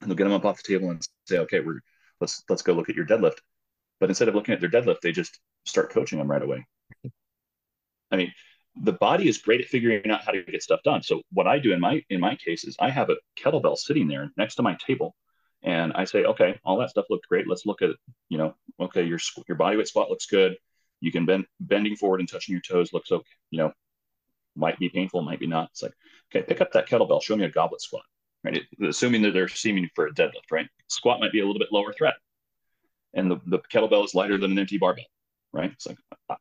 and 0.00 0.10
they'll 0.10 0.16
get 0.16 0.24
them 0.24 0.32
up 0.32 0.44
off 0.44 0.62
the 0.62 0.72
table 0.72 0.90
and 0.90 1.06
say, 1.26 1.38
okay, 1.38 1.60
we're 1.60 1.80
let's 2.22 2.42
let's 2.48 2.62
go 2.62 2.72
look 2.72 2.88
at 2.88 2.96
your 2.96 3.04
deadlift. 3.04 3.38
But 4.00 4.08
instead 4.08 4.28
of 4.28 4.34
looking 4.34 4.54
at 4.54 4.60
their 4.60 4.70
deadlift, 4.70 5.00
they 5.02 5.12
just 5.12 5.38
start 5.66 5.90
coaching 5.90 6.18
them 6.18 6.30
right 6.30 6.42
away. 6.42 6.64
I 8.10 8.16
mean, 8.16 8.32
the 8.76 8.92
body 8.92 9.28
is 9.28 9.38
great 9.38 9.60
at 9.60 9.66
figuring 9.66 10.10
out 10.10 10.24
how 10.24 10.32
to 10.32 10.42
get 10.42 10.62
stuff 10.62 10.80
done. 10.84 11.02
So 11.02 11.22
what 11.32 11.46
I 11.46 11.58
do 11.58 11.72
in 11.72 11.80
my 11.80 12.02
in 12.08 12.20
my 12.20 12.36
case 12.36 12.64
is 12.64 12.76
I 12.80 12.90
have 12.90 13.10
a 13.10 13.16
kettlebell 13.38 13.76
sitting 13.76 14.08
there 14.08 14.30
next 14.38 14.54
to 14.56 14.62
my 14.62 14.76
table, 14.86 15.14
and 15.62 15.92
I 15.92 16.04
say, 16.04 16.24
okay, 16.24 16.58
all 16.64 16.78
that 16.78 16.90
stuff 16.90 17.06
looked 17.10 17.28
great. 17.28 17.48
Let's 17.48 17.66
look 17.66 17.82
at 17.82 17.90
you 18.30 18.38
know, 18.38 18.54
okay, 18.80 19.02
your 19.02 19.18
your 19.48 19.58
body 19.58 19.76
weight 19.76 19.88
squat 19.88 20.08
looks 20.08 20.26
good. 20.26 20.56
You 21.00 21.12
can 21.12 21.26
bend 21.26 21.46
bending 21.60 21.96
forward 21.96 22.20
and 22.20 22.28
touching 22.28 22.52
your 22.52 22.62
toes 22.62 22.92
looks 22.92 23.12
okay. 23.12 23.36
You 23.50 23.58
know, 23.58 23.72
might 24.56 24.78
be 24.78 24.88
painful, 24.88 25.22
might 25.22 25.40
be 25.40 25.48
not. 25.48 25.70
It's 25.72 25.82
like, 25.82 25.94
okay, 26.30 26.46
pick 26.46 26.60
up 26.60 26.72
that 26.72 26.88
kettlebell. 26.88 27.22
Show 27.22 27.36
me 27.36 27.44
a 27.44 27.50
goblet 27.50 27.82
squat 27.82 28.04
right? 28.44 28.62
Assuming 28.86 29.22
that 29.22 29.32
they're 29.32 29.48
seeming 29.48 29.88
for 29.94 30.06
a 30.06 30.12
deadlift, 30.12 30.50
right? 30.50 30.68
Squat 30.88 31.20
might 31.20 31.32
be 31.32 31.40
a 31.40 31.46
little 31.46 31.58
bit 31.58 31.72
lower 31.72 31.92
threat, 31.92 32.14
and 33.14 33.30
the, 33.30 33.40
the 33.46 33.58
kettlebell 33.58 34.04
is 34.04 34.14
lighter 34.14 34.38
than 34.38 34.52
an 34.52 34.58
empty 34.58 34.78
barbell, 34.78 35.04
right? 35.52 35.72
It's 35.72 35.86
like 35.86 35.98
uh, 36.28 36.36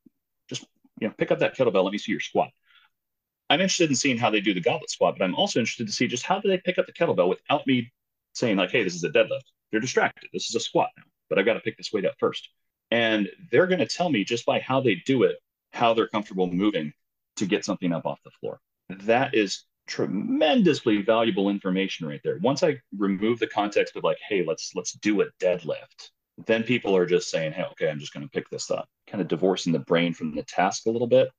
just 0.50 0.66
you 1.00 1.08
know 1.08 1.14
pick 1.18 1.32
up 1.32 1.40
that 1.40 1.56
kettlebell. 1.56 1.84
Let 1.84 1.94
me 1.94 1.98
see 1.98 2.12
your 2.12 2.22
squat. 2.22 2.50
I'm 3.50 3.60
interested 3.60 3.90
in 3.90 3.96
seeing 3.96 4.18
how 4.18 4.30
they 4.30 4.40
do 4.40 4.54
the 4.54 4.62
goblet 4.62 4.90
squat, 4.90 5.16
but 5.18 5.26
I'm 5.26 5.36
also 5.36 5.60
interested 5.60 5.88
to 5.88 5.94
see 5.94 6.08
just 6.08 6.24
how 6.24 6.40
do 6.40 6.48
they 6.48 6.58
pick 6.58 6.78
up 6.78 6.86
the 6.86 6.94
kettlebell 6.94 7.28
without 7.28 7.68
me 7.68 7.92
saying 8.34 8.56
like, 8.56 8.72
hey, 8.72 8.84
this 8.84 8.96
is 8.96 9.04
a 9.04 9.10
deadlift. 9.10 9.44
They're 9.72 9.82
distracted. 9.82 10.30
This 10.32 10.48
is 10.48 10.56
a 10.56 10.60
squat 10.62 10.90
now, 10.98 11.04
but 11.30 11.38
I've 11.38 11.46
got 11.46 11.56
to 11.56 11.60
pick 11.60 11.76
this 11.78 11.92
weight 11.92 12.06
up 12.06 12.14
first. 12.18 12.48
And 12.92 13.30
they're 13.52 13.68
going 13.68 13.80
to 13.80 13.88
tell 13.88 14.10
me 14.10 14.24
just 14.24 14.46
by 14.46 14.60
how 14.60 14.80
they 14.80 14.96
do 15.06 15.24
it, 15.24 15.36
how 15.74 15.94
they're 15.94 16.08
comfortable 16.08 16.48
moving 16.48 16.94
to 17.38 17.46
get 17.46 17.66
something 17.66 17.92
up 17.92 18.06
off 18.06 18.20
the 18.24 18.32
floor. 18.40 18.60
That 18.90 19.36
is 19.36 19.66
tremendously 19.88 21.02
valuable 21.02 21.50
information 21.50 22.08
right 22.08 22.22
there. 22.24 22.38
Once 22.42 22.64
I 22.64 22.78
remove 22.98 23.40
the 23.40 23.48
context 23.48 23.96
of 23.96 24.04
like, 24.04 24.18
hey, 24.28 24.44
let's 24.46 24.72
let's 24.76 24.94
do 24.94 25.22
a 25.22 25.26
deadlift, 25.40 26.10
then 26.46 26.64
people 26.64 26.96
are 26.96 27.06
just 27.06 27.30
saying, 27.30 27.54
hey, 27.54 27.64
okay, 27.72 27.90
I'm 27.90 28.00
just 28.00 28.14
going 28.14 28.26
to 28.26 28.32
pick 28.32 28.50
this 28.50 28.72
up. 28.72 28.88
Kind 29.08 29.22
of 29.22 29.28
divorcing 29.28 29.74
the 29.74 29.80
brain 29.80 30.14
from 30.14 30.36
the 30.36 30.44
task 30.44 30.86
a 30.86 30.92
little 30.92 31.08
bit, 31.08 31.30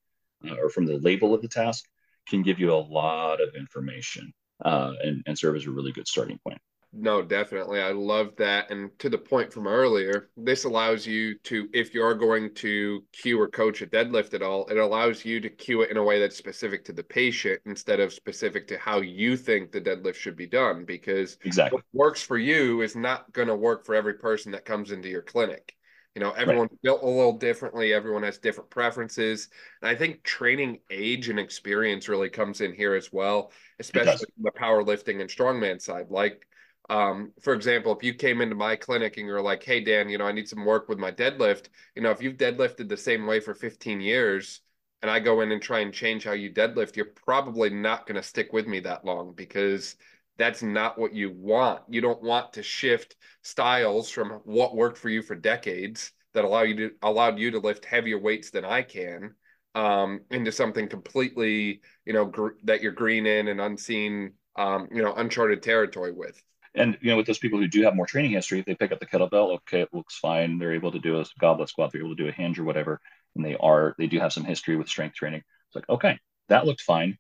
uh, 0.49 0.57
or 0.57 0.71
from 0.71 0.87
the 0.87 0.99
label 0.99 1.35
of 1.35 1.43
the 1.43 1.49
task, 1.49 1.85
can 2.29 2.43
give 2.43 2.59
you 2.59 2.73
a 2.73 2.77
lot 2.77 3.41
of 3.41 3.55
information 3.55 4.33
uh, 4.65 4.93
and 5.03 5.23
and 5.27 5.39
serve 5.39 5.57
as 5.57 5.67
a 5.67 5.71
really 5.71 5.93
good 5.93 6.09
starting 6.09 6.39
point. 6.47 6.61
No, 6.95 7.23
definitely. 7.23 7.81
I 7.81 7.93
love 7.93 8.37
that. 8.37 8.71
And 8.71 8.91
to 8.99 9.09
the 9.09 9.17
point 9.17 9.51
from 9.51 9.67
earlier, 9.67 10.29
this 10.37 10.65
allows 10.65 11.07
you 11.07 11.39
to, 11.39 11.67
if 11.73 11.95
you're 11.95 12.15
going 12.15 12.53
to 12.57 13.03
cue 13.13 13.41
or 13.41 13.49
coach 13.49 13.81
a 13.81 13.87
deadlift 13.87 14.35
at 14.35 14.43
all, 14.43 14.67
it 14.67 14.77
allows 14.77 15.25
you 15.25 15.41
to 15.41 15.49
cue 15.49 15.81
it 15.81 15.91
in 15.91 15.97
a 15.97 16.03
way 16.03 16.21
that's 16.21 16.37
specific 16.37 16.85
to 16.85 16.93
the 16.93 17.03
patient 17.03 17.63
instead 17.65 17.99
of 17.99 18.13
specific 18.13 18.69
to 18.69 18.77
how 18.77 19.01
you 19.01 19.39
think 19.39 19.73
the 19.73 19.81
deadlift 19.81 20.17
should 20.17 20.37
be 20.37 20.47
done. 20.47 20.85
Because 20.85 21.39
exactly 21.45 21.77
what 21.77 21.85
works 21.95 22.23
for 22.23 22.37
you 22.37 22.83
is 22.83 22.95
not 22.95 23.33
going 23.33 23.49
to 23.49 23.57
work 23.57 23.87
for 23.87 23.95
every 23.95 24.15
person 24.15 24.53
that 24.53 24.67
comes 24.67 24.93
into 24.93 25.09
your 25.09 25.23
clinic. 25.23 25.75
You 26.15 26.21
know, 26.21 26.33
everyone's 26.33 26.73
right. 26.73 26.83
built 26.83 27.03
a 27.05 27.07
little 27.07 27.39
differently. 27.39 27.95
Everyone 27.95 28.23
has 28.23 28.37
different 28.37 28.69
preferences. 28.69 29.49
And 29.81 29.89
I 29.89 29.95
think 29.95 30.23
training 30.25 30.81
age 30.91 31.31
and 31.31 31.41
experience 31.41 32.07
really 32.07 32.29
comes 32.29 32.61
in 32.61 32.75
here 32.75 32.95
as 32.95 33.11
well, 33.11 33.51
especially 33.79 34.27
the 34.39 34.51
powerlifting 34.51 35.23
and 35.23 35.31
strongman 35.31 35.81
side. 35.81 36.11
Like 36.11 36.47
um, 36.93 37.33
for 37.41 37.55
example, 37.55 37.97
if 37.97 38.05
you 38.05 38.13
came 38.13 38.43
into 38.43 38.55
my 38.55 38.77
clinic 38.77 39.17
and 39.17 39.27
you're 39.27 39.41
like, 39.41 39.63
hey, 39.63 39.81
Dan, 39.81 40.11
you 40.11 40.19
know, 40.19 40.27
I 40.27 40.33
need 40.33 40.47
some 40.47 40.67
work 40.67 40.91
with 40.91 40.99
my 40.99 41.11
deadlift, 41.11 41.69
you 41.97 42.03
know, 42.03 42.11
if 42.11 42.21
you've 42.21 42.37
deadlifted 42.37 42.87
the 42.87 42.99
same 42.99 43.27
way 43.27 43.41
for 43.41 43.55
15 43.55 43.99
years 44.03 44.61
and 45.01 45.11
I 45.11 45.19
go 45.19 45.41
in 45.41 45.51
and 45.53 45.63
try 45.63 45.79
and 45.81 45.95
change 45.95 46.25
how 46.25 46.33
you 46.33 46.53
deadlift, 46.53 46.97
you're 46.97 47.07
probably 47.07 47.71
not 47.71 48.07
going 48.07 48.17
to 48.17 48.23
stick 48.23 48.53
with 48.53 48.67
me 48.67 48.81
that 48.81 49.07
long 49.07 49.33
because 49.35 49.97
that's 50.37 50.63
not 50.63 50.99
what 50.99 51.15
you 51.15 51.33
want. 51.33 51.81
You 51.89 52.03
don't 52.03 52.23
want 52.23 52.53
to 52.55 52.63
shift 52.63 53.17
styles 53.41 54.11
from 54.11 54.43
what 54.45 54.77
worked 54.77 54.99
for 54.99 55.09
you 55.09 55.23
for 55.23 55.35
decades 55.35 56.13
that 56.35 56.45
allow 56.45 56.63
you 56.63 56.77
to 56.77 56.91
allowed 57.01 57.39
you 57.39 57.53
to 57.53 57.59
lift 57.59 57.87
heavier 57.87 58.19
weights 58.19 58.51
than 58.51 58.67
I 58.67 58.83
can 58.83 59.35
um, 59.75 60.21
into 60.31 60.53
something 60.53 60.89
completely, 60.89 61.81
you 62.05 62.13
know, 62.13 62.31
that 62.65 62.83
you're 62.83 62.93
green 62.93 63.25
in 63.25 63.49
and 63.49 63.63
unseen, 63.63 64.35
um, 64.57 64.89
you 64.93 65.03
know, 65.03 65.15
uncharted 65.15 65.63
territory 65.63 66.13
with. 66.13 66.43
And 66.75 66.97
you 67.01 67.11
know, 67.11 67.17
with 67.17 67.27
those 67.27 67.39
people 67.39 67.59
who 67.59 67.69
do 67.69 67.83
have 67.83 67.95
more 67.95 68.07
training 68.07 68.31
history, 68.31 68.61
if 68.61 68.65
they 68.65 68.75
pick 68.75 68.93
up 68.93 69.01
the 69.01 69.07
kettlebell, 69.07 69.55
okay, 69.57 69.83
it 69.83 69.91
looks 69.93 70.19
fine. 70.19 70.59
They're 70.59 70.75
able 70.75 70.93
to 70.93 70.99
do 70.99 71.21
a 71.21 71.25
goblet 71.39 71.69
squat, 71.69 71.93
they're 71.93 72.01
able 72.01 72.17
to 72.17 72.23
do 72.23 72.29
a 72.29 72.33
hinge 72.33 72.59
or 72.59 72.65
whatever, 72.65 73.01
and 73.37 73.45
they 73.45 73.57
are 73.57 73.95
they 73.99 74.07
do 74.07 74.19
have 74.21 74.33
some 74.33 74.45
history 74.45 74.77
with 74.77 74.89
strength 74.89 75.15
training. 75.15 75.43
It's 75.69 75.77
like, 75.77 75.89
okay, 75.89 76.19
that 76.49 76.67
looked 76.67 76.81
fine. 76.81 77.19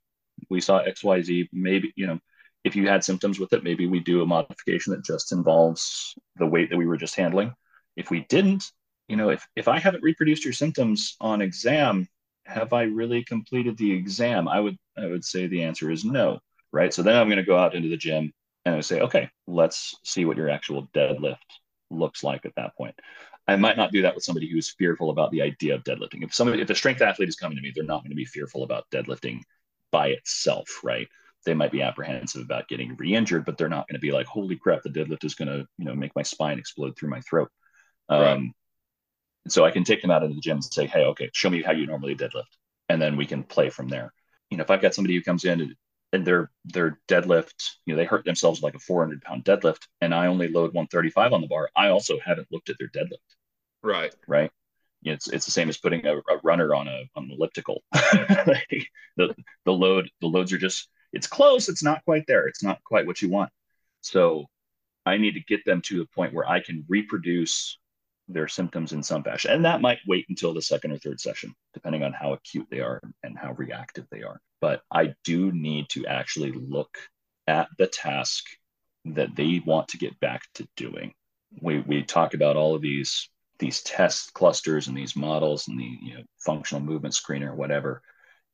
We 0.49 0.61
saw 0.61 0.83
XYZ. 0.83 1.49
Maybe, 1.53 1.93
you 1.97 2.07
know, 2.07 2.19
if 2.65 2.77
you 2.77 2.89
had 2.89 3.05
symptoms 3.05 3.39
with 3.39 3.53
it, 3.53 3.65
maybe 3.65 3.87
we 3.87 4.01
do 4.01 4.23
a 4.23 4.27
modification 4.27 4.93
that 4.93 5.05
just 5.05 5.33
involves 5.33 6.15
the 6.37 6.47
weight 6.47 6.71
that 6.71 6.77
we 6.77 6.87
were 6.87 6.97
just 6.97 7.17
handling. 7.17 7.55
If 7.97 8.11
we 8.11 8.21
didn't, 8.29 8.65
you 9.09 9.17
know, 9.17 9.31
if 9.31 9.47
if 9.57 9.69
I 9.69 9.79
haven't 9.79 10.03
reproduced 10.03 10.45
your 10.45 10.55
symptoms 10.55 11.17
on 11.21 11.43
exam, 11.43 12.09
have 12.47 12.73
I 12.73 12.85
really 12.85 13.25
completed 13.25 13.77
the 13.77 13.93
exam? 13.93 14.49
I 14.49 14.61
would 14.61 14.79
I 14.97 15.07
would 15.07 15.25
say 15.25 15.47
the 15.47 15.65
answer 15.65 15.91
is 15.91 16.05
no. 16.05 16.41
Right. 16.73 16.95
So 16.95 17.03
then 17.03 17.17
I'm 17.17 17.29
going 17.29 17.37
to 17.37 17.43
go 17.43 17.59
out 17.59 17.75
into 17.75 17.91
the 17.91 17.99
gym 17.99 18.33
and 18.65 18.75
I 18.75 18.81
say, 18.81 19.01
okay, 19.01 19.29
let's 19.47 19.95
see 20.05 20.25
what 20.25 20.37
your 20.37 20.51
actual 20.51 20.89
deadlift 20.95 21.37
looks 21.91 22.23
like 22.23 22.47
at 22.47 22.55
that 22.57 22.77
point. 22.77 22.95
I 23.49 23.57
might 23.57 23.77
not 23.77 23.91
do 23.91 24.03
that 24.03 24.15
with 24.15 24.25
somebody 24.25 24.49
who's 24.49 24.71
fearful 24.71 25.11
about 25.11 25.33
the 25.33 25.43
idea 25.43 25.75
of 25.75 25.83
deadlifting. 25.83 26.23
If 26.23 26.33
somebody, 26.33 26.63
if 26.63 26.71
a 26.71 26.75
strength 26.75 27.03
athlete 27.03 27.29
is 27.29 27.37
coming 27.37 27.57
to 27.57 27.63
me, 27.63 27.73
they're 27.75 27.85
not 27.85 28.03
going 28.03 28.11
to 28.11 28.17
be 28.17 28.25
fearful 28.25 28.63
about 28.63 28.87
deadlifting 28.93 29.41
by 29.91 30.09
itself, 30.09 30.69
right? 30.85 31.09
They 31.45 31.55
might 31.55 31.73
be 31.73 31.83
apprehensive 31.83 32.43
about 32.43 32.69
getting 32.69 32.95
re-injured, 32.97 33.45
but 33.45 33.59
they're 33.59 33.69
not 33.69 33.89
going 33.89 33.97
to 33.97 34.01
be 34.01 34.13
like, 34.13 34.27
"Holy 34.27 34.57
crap, 34.57 34.83
the 34.83 34.91
deadlift 34.91 35.25
is 35.25 35.35
going 35.35 35.49
to, 35.49 35.67
you 35.77 35.85
know, 35.85 35.95
make 35.95 36.15
my 36.15 36.23
spine 36.23 36.59
explode 36.59 36.97
through 36.97 37.11
my 37.11 37.21
throat." 37.23 37.51
Right. 38.09 38.29
Um, 38.29 38.53
so 39.49 39.65
I 39.65 39.73
can 39.73 39.83
take 39.83 40.03
them 40.03 40.13
out 40.13 40.23
into 40.23 40.37
the 40.37 40.41
gym 40.41 40.59
and 40.59 40.65
say, 40.65 40.87
"Hey, 40.87 41.05
okay, 41.07 41.31
show 41.33 41.51
me 41.51 41.63
how 41.63 41.73
you 41.73 41.87
normally 41.87 42.15
deadlift," 42.15 42.45
and 42.89 43.03
then 43.03 43.17
we 43.17 43.27
can 43.27 43.43
play 43.43 43.71
from 43.71 43.89
there. 43.89 44.13
You 44.51 44.57
know, 44.57 44.63
if 44.63 44.71
I've 44.71 44.83
got 44.83 44.95
somebody 44.95 45.17
who 45.17 45.23
comes 45.23 45.45
in 45.45 45.75
and 46.13 46.27
their 46.27 46.51
their 46.65 46.99
deadlift, 47.09 47.71
you 47.87 47.95
know, 47.95 47.97
they 47.97 48.05
hurt 48.05 48.25
themselves 48.25 48.63
like 48.63 48.75
a 48.75 48.79
400 48.79 49.23
pound 49.23 49.45
deadlift, 49.45 49.87
and 50.01 50.15
I 50.15 50.27
only 50.27 50.49
load 50.49 50.75
135 50.75 51.33
on 51.33 51.41
the 51.41 51.47
bar. 51.47 51.71
I 51.75 51.89
also 51.89 52.19
haven't 52.25 52.49
looked 52.51 52.69
at 52.69 52.77
their 52.79 52.89
deadlift. 52.89 53.17
Right. 53.83 54.15
Right. 54.27 54.51
You 55.01 55.11
know, 55.11 55.15
it's 55.15 55.29
it's 55.29 55.47
the 55.47 55.51
same 55.51 55.69
as 55.69 55.79
putting 55.79 56.07
a, 56.07 56.17
a 56.17 56.39
runner 56.45 56.75
on 56.75 56.87
a 56.89 57.09
on 57.17 57.25
an 57.25 57.33
elliptical. 57.33 57.83
the 57.93 59.35
the 59.65 59.73
load 59.73 60.11
the 60.21 60.27
loads 60.27 60.53
are 60.53 60.59
just 60.59 60.89
it's 61.13 61.27
close. 61.27 61.69
It's 61.69 61.83
not 61.83 62.05
quite 62.05 62.27
there. 62.27 62.47
It's 62.47 62.63
not 62.63 62.83
quite 62.85 63.07
what 63.07 63.21
you 63.21 63.29
want. 63.29 63.51
So 64.03 64.47
I 65.05 65.17
need 65.17 65.35
to 65.35 65.41
get 65.41 65.65
them 65.65 65.81
to 65.83 65.99
the 65.99 66.07
point 66.15 66.33
where 66.33 66.49
I 66.49 66.61
can 66.61 66.85
reproduce 66.89 67.79
their 68.33 68.49
symptoms 68.49 68.93
in 68.93 69.03
some 69.03 69.23
fashion. 69.23 69.53
And 69.53 69.65
that 69.65 69.81
might 69.81 69.99
wait 70.07 70.27
until 70.29 70.55
the 70.55 70.63
second 70.63 70.93
or 70.93 70.99
third 70.99 71.21
session, 71.21 71.55
depending 71.75 72.03
on 72.03 72.13
how 72.13 72.33
acute 72.33 72.67
they 72.71 72.81
are 72.81 73.01
and 73.23 73.39
how 73.39 73.53
reactive 73.53 74.07
they 74.11 74.23
are. 74.23 74.41
But 74.61 74.83
I 74.91 75.15
do 75.25 75.53
need 75.53 75.89
to 75.91 76.07
actually 76.07 76.53
look 76.53 76.99
at 77.47 77.69
the 77.79 77.87
task 77.87 78.45
that 79.05 79.35
they 79.35 79.63
want 79.65 79.89
to 79.89 79.99
get 79.99 80.19
back 80.21 80.43
to 80.55 80.69
doing. 80.77 81.13
We 81.61 81.81
we 81.81 82.03
talk 82.03 82.35
about 82.35 82.57
all 82.57 82.75
of 82.75 82.83
these 82.83 83.29
these 83.59 83.83
test 83.83 84.33
clusters 84.33 84.89
and 84.89 84.97
these 84.97 85.15
models 85.15 85.69
and 85.69 85.79
the 85.79 85.99
you 86.03 86.15
know, 86.15 86.23
functional 86.39 86.83
movement 86.83 87.15
screener, 87.15 87.55
whatever. 87.55 88.03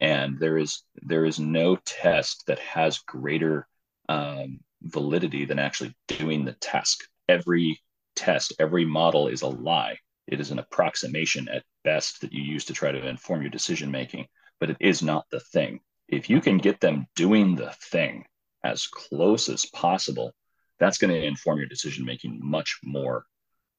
And 0.01 0.39
there 0.39 0.59
is 0.59 0.83
there 1.03 1.25
is 1.25 1.39
no 1.39 1.77
test 1.77 2.45
that 2.47 2.59
has 2.59 2.99
greater 2.99 3.67
um, 4.09 4.61
validity 4.83 5.45
than 5.45 5.59
actually 5.59 5.95
doing 6.09 6.45
the 6.45 6.53
task. 6.53 7.05
Every 7.29 7.81
test, 8.19 8.53
every 8.59 8.85
model 8.85 9.29
is 9.29 9.43
a 9.43 9.49
lie. 9.49 9.97
It 10.27 10.41
is 10.41 10.51
an 10.51 10.59
approximation 10.59 11.49
at 11.49 11.63
best 11.85 12.21
that 12.21 12.33
you 12.33 12.43
use 12.43 12.65
to 12.67 12.75
try 12.75 12.91
to 12.91 13.09
inform 13.09 13.41
your 13.41 13.51
decision 13.51 13.91
making, 13.91 14.27
but 14.59 14.71
it 14.71 14.77
is 14.81 15.03
not 15.03 15.25
the 15.31 15.41
thing. 15.41 15.81
If 16.09 16.29
you 16.29 16.41
can 16.41 16.59
get 16.59 16.81
them 16.81 17.07
doing 17.15 17.55
the 17.55 17.73
thing 17.91 18.25
as 18.65 18.89
close 18.89 19.49
as 19.49 19.65
possible, 19.67 20.35
that's 20.81 20.99
going 20.99 21.15
to 21.15 21.27
inform 21.27 21.59
your 21.59 21.69
decision 21.69 22.05
making 22.05 22.41
much 22.43 22.81
more 22.83 23.25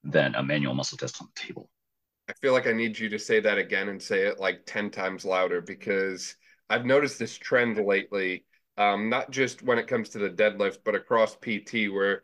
than 0.04 0.36
a 0.36 0.44
manual 0.44 0.74
muscle 0.74 0.98
test 0.98 1.22
on 1.22 1.28
the 1.36 1.42
table. 1.42 1.70
I 2.30 2.34
feel 2.42 2.54
like 2.54 2.68
I 2.68 2.74
need 2.74 2.98
you 2.98 3.10
to 3.10 3.20
say 3.20 3.40
that 3.42 3.58
again 3.58 3.90
and 3.90 4.02
say 4.02 4.22
it 4.22 4.40
like 4.40 4.66
10 4.66 4.92
times 4.92 5.26
louder 5.26 5.62
because 5.62 6.36
I've 6.70 6.86
noticed 6.86 7.20
this 7.20 7.38
trend 7.38 7.84
lately, 7.84 8.46
um, 8.78 9.10
not 9.10 9.32
just 9.32 9.64
when 9.64 9.80
it 9.80 9.88
comes 9.88 10.10
to 10.10 10.20
the 10.20 10.30
deadlift, 10.30 10.80
but 10.86 10.96
across 10.96 11.36
PT, 11.36 11.92
where 11.92 12.24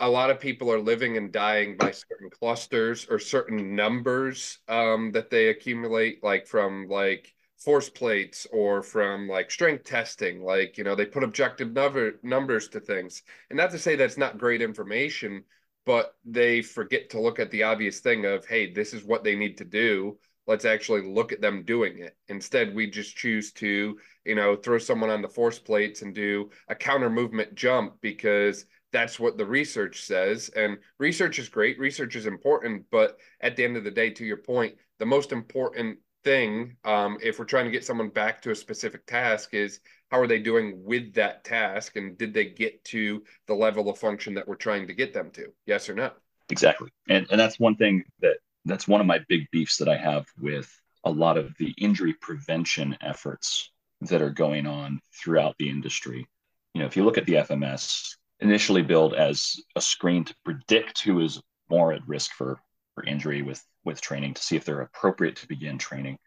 a 0.00 0.08
lot 0.08 0.30
of 0.30 0.40
people 0.40 0.72
are 0.72 0.80
living 0.80 1.18
and 1.18 1.30
dying 1.30 1.76
by 1.76 1.90
certain 1.90 2.30
clusters 2.30 3.06
or 3.10 3.18
certain 3.18 3.76
numbers 3.76 4.58
um, 4.66 5.12
that 5.12 5.30
they 5.30 5.48
accumulate, 5.48 6.24
like 6.24 6.46
from 6.46 6.88
like 6.88 7.34
force 7.58 7.90
plates 7.90 8.46
or 8.50 8.82
from 8.82 9.28
like 9.28 9.50
strength 9.50 9.84
testing. 9.84 10.42
Like, 10.42 10.78
you 10.78 10.84
know, 10.84 10.94
they 10.94 11.04
put 11.04 11.22
objective 11.22 11.72
number 11.72 12.14
numbers 12.22 12.68
to 12.68 12.80
things. 12.80 13.22
And 13.50 13.58
not 13.58 13.70
to 13.72 13.78
say 13.78 13.94
that's 13.94 14.16
not 14.16 14.38
great 14.38 14.62
information, 14.62 15.44
but 15.84 16.14
they 16.24 16.62
forget 16.62 17.10
to 17.10 17.20
look 17.20 17.38
at 17.38 17.50
the 17.50 17.64
obvious 17.64 18.00
thing 18.00 18.24
of, 18.24 18.46
hey, 18.46 18.72
this 18.72 18.94
is 18.94 19.04
what 19.04 19.22
they 19.22 19.36
need 19.36 19.58
to 19.58 19.64
do. 19.64 20.18
Let's 20.46 20.64
actually 20.64 21.02
look 21.02 21.30
at 21.32 21.42
them 21.42 21.62
doing 21.64 21.98
it. 21.98 22.16
Instead, 22.28 22.74
we 22.74 22.90
just 22.90 23.16
choose 23.16 23.52
to, 23.52 23.98
you 24.24 24.34
know, 24.34 24.56
throw 24.56 24.78
someone 24.78 25.10
on 25.10 25.20
the 25.20 25.28
force 25.28 25.58
plates 25.58 26.00
and 26.00 26.14
do 26.14 26.50
a 26.68 26.74
counter 26.74 27.10
movement 27.10 27.54
jump 27.54 28.00
because 28.00 28.64
that's 28.92 29.20
what 29.20 29.36
the 29.36 29.46
research 29.46 30.02
says. 30.02 30.48
And 30.50 30.78
research 30.98 31.38
is 31.38 31.48
great, 31.48 31.78
research 31.78 32.16
is 32.16 32.26
important, 32.26 32.84
but 32.90 33.18
at 33.40 33.56
the 33.56 33.64
end 33.64 33.76
of 33.76 33.84
the 33.84 33.90
day, 33.90 34.10
to 34.10 34.24
your 34.24 34.36
point, 34.36 34.74
the 34.98 35.06
most 35.06 35.32
important 35.32 35.98
thing, 36.24 36.76
um, 36.84 37.18
if 37.22 37.38
we're 37.38 37.44
trying 37.44 37.64
to 37.64 37.70
get 37.70 37.84
someone 37.84 38.08
back 38.08 38.42
to 38.42 38.50
a 38.50 38.54
specific 38.54 39.06
task, 39.06 39.54
is 39.54 39.80
how 40.10 40.18
are 40.18 40.26
they 40.26 40.38
doing 40.38 40.82
with 40.84 41.14
that 41.14 41.44
task 41.44 41.96
and 41.96 42.18
did 42.18 42.34
they 42.34 42.46
get 42.46 42.82
to 42.84 43.22
the 43.46 43.54
level 43.54 43.88
of 43.88 43.98
function 43.98 44.34
that 44.34 44.46
we're 44.46 44.56
trying 44.56 44.86
to 44.86 44.94
get 44.94 45.14
them 45.14 45.30
to? 45.32 45.46
Yes 45.66 45.88
or 45.88 45.94
no? 45.94 46.10
Exactly. 46.50 46.90
And 47.08 47.26
and 47.30 47.40
that's 47.40 47.60
one 47.60 47.76
thing 47.76 48.04
that 48.20 48.38
that's 48.64 48.88
one 48.88 49.00
of 49.00 49.06
my 49.06 49.20
big 49.28 49.46
beefs 49.52 49.76
that 49.78 49.88
I 49.88 49.96
have 49.96 50.26
with 50.38 50.68
a 51.04 51.10
lot 51.10 51.38
of 51.38 51.54
the 51.58 51.72
injury 51.78 52.14
prevention 52.20 52.96
efforts 53.00 53.70
that 54.02 54.20
are 54.20 54.30
going 54.30 54.66
on 54.66 55.00
throughout 55.14 55.54
the 55.58 55.70
industry. 55.70 56.26
You 56.74 56.80
know, 56.80 56.86
if 56.86 56.96
you 56.96 57.04
look 57.04 57.18
at 57.18 57.26
the 57.26 57.34
FMS, 57.34 58.16
initially 58.40 58.82
billed 58.82 59.14
as 59.14 59.56
a 59.76 59.80
screen 59.80 60.24
to 60.24 60.34
predict 60.44 61.02
who 61.02 61.20
is 61.20 61.40
more 61.68 61.92
at 61.92 62.06
risk 62.06 62.32
for, 62.32 62.60
for 62.94 63.04
injury 63.04 63.42
with, 63.42 63.62
with 63.84 64.00
training 64.00 64.34
to 64.34 64.42
see 64.42 64.56
if 64.56 64.64
they're 64.64 64.80
appropriate 64.80 65.36
to 65.36 65.48
begin 65.48 65.78
training. 65.78 66.18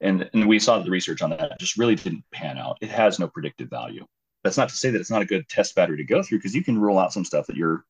And, 0.00 0.28
and 0.32 0.48
we 0.48 0.58
saw 0.58 0.78
that 0.78 0.84
the 0.84 0.90
research 0.90 1.22
on 1.22 1.30
that 1.30 1.58
just 1.58 1.78
really 1.78 1.94
didn't 1.94 2.24
pan 2.32 2.58
out. 2.58 2.78
It 2.80 2.90
has 2.90 3.18
no 3.18 3.28
predictive 3.28 3.68
value. 3.68 4.04
That's 4.44 4.56
not 4.56 4.68
to 4.68 4.76
say 4.76 4.90
that 4.90 5.00
it's 5.00 5.10
not 5.10 5.22
a 5.22 5.26
good 5.26 5.48
test 5.48 5.74
battery 5.74 5.96
to 5.96 6.04
go 6.04 6.22
through 6.22 6.38
because 6.38 6.54
you 6.54 6.62
can 6.62 6.78
rule 6.78 6.98
out 6.98 7.12
some 7.12 7.24
stuff 7.24 7.46
that 7.48 7.56
you're, 7.56 7.84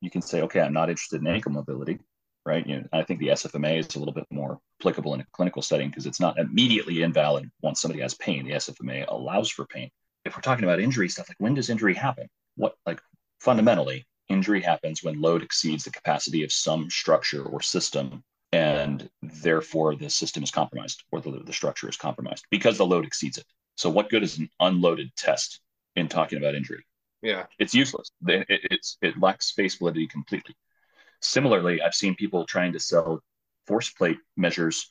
you 0.00 0.10
can 0.10 0.22
say, 0.22 0.42
okay, 0.42 0.60
I'm 0.60 0.72
not 0.72 0.88
interested 0.88 1.20
in 1.20 1.26
ankle 1.26 1.52
mobility, 1.52 1.98
right? 2.46 2.66
You 2.66 2.78
know, 2.78 2.84
I 2.92 3.02
think 3.02 3.20
the 3.20 3.28
SFMA 3.28 3.78
is 3.78 3.94
a 3.94 3.98
little 3.98 4.14
bit 4.14 4.26
more 4.30 4.58
applicable 4.80 5.12
in 5.14 5.20
a 5.20 5.26
clinical 5.32 5.60
setting 5.60 5.90
because 5.90 6.06
it's 6.06 6.20
not 6.20 6.38
immediately 6.38 7.02
invalid 7.02 7.50
once 7.60 7.82
somebody 7.82 8.00
has 8.00 8.14
pain. 8.14 8.46
The 8.46 8.54
SFMA 8.54 9.06
allows 9.08 9.50
for 9.50 9.66
pain. 9.66 9.90
If 10.24 10.36
we're 10.36 10.42
talking 10.42 10.64
about 10.64 10.80
injury 10.80 11.08
stuff, 11.10 11.28
like 11.28 11.40
when 11.40 11.54
does 11.54 11.68
injury 11.68 11.94
happen? 11.94 12.28
What, 12.56 12.74
like, 12.86 13.00
fundamentally, 13.40 14.06
injury 14.28 14.60
happens 14.60 15.02
when 15.02 15.20
load 15.20 15.42
exceeds 15.42 15.84
the 15.84 15.90
capacity 15.90 16.44
of 16.44 16.52
some 16.52 16.88
structure 16.88 17.42
or 17.44 17.60
system 17.60 18.22
and 18.52 19.08
therefore 19.22 19.94
the 19.94 20.10
system 20.10 20.42
is 20.42 20.50
compromised 20.50 21.04
or 21.12 21.20
the, 21.20 21.42
the 21.44 21.52
structure 21.52 21.88
is 21.88 21.96
compromised 21.96 22.44
because 22.50 22.78
the 22.78 22.86
load 22.86 23.04
exceeds 23.04 23.38
it. 23.38 23.46
So, 23.76 23.88
what 23.90 24.10
good 24.10 24.22
is 24.22 24.38
an 24.38 24.50
unloaded 24.60 25.14
test 25.16 25.60
in 25.96 26.08
talking 26.08 26.38
about 26.38 26.54
injury? 26.54 26.84
Yeah, 27.22 27.46
it's 27.58 27.74
useless. 27.74 28.10
It, 28.26 28.46
it, 28.48 28.60
it's 28.70 28.98
it 29.02 29.18
lacks 29.18 29.52
face 29.52 29.76
validity 29.76 30.06
completely. 30.06 30.54
Similarly, 31.20 31.80
I've 31.80 31.94
seen 31.94 32.14
people 32.14 32.44
trying 32.44 32.72
to 32.72 32.80
sell 32.80 33.22
force 33.66 33.90
plate 33.90 34.18
measures 34.36 34.90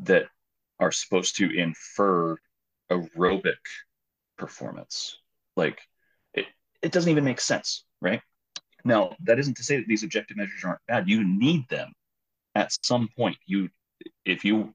that 0.00 0.24
are 0.78 0.92
supposed 0.92 1.36
to 1.36 1.50
infer 1.50 2.36
aerobic 2.90 3.54
performance. 4.36 5.16
Like 5.56 5.80
it, 6.82 6.92
doesn't 6.92 7.10
even 7.10 7.24
make 7.24 7.40
sense, 7.40 7.84
right? 8.00 8.20
Now, 8.84 9.14
that 9.24 9.38
isn't 9.38 9.56
to 9.58 9.64
say 9.64 9.76
that 9.76 9.86
these 9.86 10.02
objective 10.02 10.36
measures 10.36 10.64
aren't 10.64 10.80
bad. 10.88 11.08
You 11.08 11.24
need 11.24 11.68
them 11.68 11.92
at 12.54 12.76
some 12.82 13.08
point 13.16 13.36
you 13.46 13.68
if 14.24 14.44
you 14.44 14.72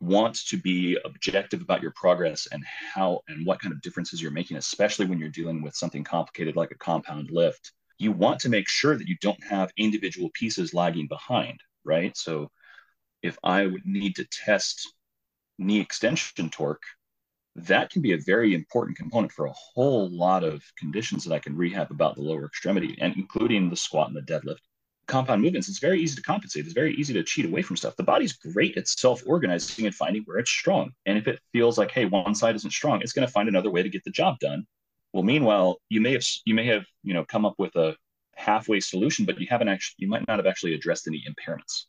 want 0.00 0.34
to 0.46 0.56
be 0.56 0.98
objective 1.04 1.62
about 1.62 1.82
your 1.82 1.92
progress 1.92 2.46
and 2.50 2.64
how 2.64 3.20
and 3.28 3.46
what 3.46 3.60
kind 3.60 3.72
of 3.72 3.80
differences 3.80 4.20
you're 4.20 4.30
making 4.30 4.56
especially 4.56 5.06
when 5.06 5.18
you're 5.18 5.28
dealing 5.28 5.62
with 5.62 5.74
something 5.74 6.04
complicated 6.04 6.56
like 6.56 6.70
a 6.70 6.78
compound 6.78 7.30
lift 7.30 7.72
you 7.98 8.12
want 8.12 8.40
to 8.40 8.48
make 8.48 8.68
sure 8.68 8.96
that 8.96 9.08
you 9.08 9.16
don't 9.20 9.42
have 9.44 9.70
individual 9.76 10.30
pieces 10.34 10.74
lagging 10.74 11.06
behind 11.06 11.60
right 11.84 12.16
so 12.16 12.50
if 13.22 13.38
i 13.42 13.64
would 13.64 13.86
need 13.86 14.16
to 14.16 14.24
test 14.24 14.92
knee 15.58 15.80
extension 15.80 16.50
torque 16.50 16.82
that 17.56 17.90
can 17.90 18.02
be 18.02 18.12
a 18.12 18.18
very 18.18 18.54
important 18.54 18.96
component 18.96 19.32
for 19.32 19.46
a 19.46 19.52
whole 19.52 20.10
lot 20.10 20.42
of 20.42 20.62
conditions 20.76 21.24
that 21.24 21.34
i 21.34 21.38
can 21.38 21.56
rehab 21.56 21.90
about 21.90 22.14
the 22.16 22.22
lower 22.22 22.44
extremity 22.44 22.96
and 23.00 23.14
including 23.16 23.70
the 23.70 23.76
squat 23.76 24.08
and 24.08 24.16
the 24.16 24.32
deadlift 24.32 24.58
compound 25.06 25.42
movements, 25.42 25.68
it's 25.68 25.78
very 25.78 26.00
easy 26.00 26.16
to 26.16 26.22
compensate. 26.22 26.64
It's 26.64 26.74
very 26.74 26.94
easy 26.94 27.12
to 27.14 27.22
cheat 27.22 27.44
away 27.44 27.62
from 27.62 27.76
stuff. 27.76 27.96
The 27.96 28.02
body's 28.02 28.32
great 28.32 28.76
at 28.76 28.88
self 28.88 29.22
organizing 29.26 29.86
and 29.86 29.94
finding 29.94 30.22
where 30.24 30.38
it's 30.38 30.50
strong. 30.50 30.92
And 31.06 31.18
if 31.18 31.28
it 31.28 31.40
feels 31.52 31.78
like, 31.78 31.90
hey, 31.90 32.06
one 32.06 32.34
side 32.34 32.54
isn't 32.56 32.70
strong, 32.70 33.00
it's 33.02 33.12
going 33.12 33.26
to 33.26 33.32
find 33.32 33.48
another 33.48 33.70
way 33.70 33.82
to 33.82 33.88
get 33.88 34.04
the 34.04 34.10
job 34.10 34.38
done. 34.38 34.66
Well, 35.12 35.22
meanwhile, 35.22 35.80
you 35.88 36.00
may 36.00 36.12
have 36.12 36.24
you 36.44 36.54
may 36.54 36.66
have 36.66 36.84
you 37.02 37.14
know 37.14 37.24
come 37.24 37.44
up 37.44 37.54
with 37.58 37.74
a 37.76 37.96
halfway 38.36 38.80
solution, 38.80 39.24
but 39.24 39.40
you 39.40 39.46
haven't 39.48 39.68
actually 39.68 39.96
you 39.98 40.08
might 40.08 40.26
not 40.26 40.38
have 40.38 40.46
actually 40.46 40.74
addressed 40.74 41.06
any 41.06 41.24
impairments. 41.28 41.84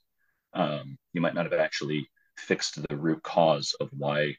Um, 0.54 0.98
you 1.14 1.22
might 1.22 1.34
not 1.34 1.46
have 1.46 1.60
actually 1.60 2.08
fixed 2.38 2.86
the 2.88 2.96
root 2.96 3.24
cause 3.24 3.76
of 3.80 3.90
why 3.98 4.36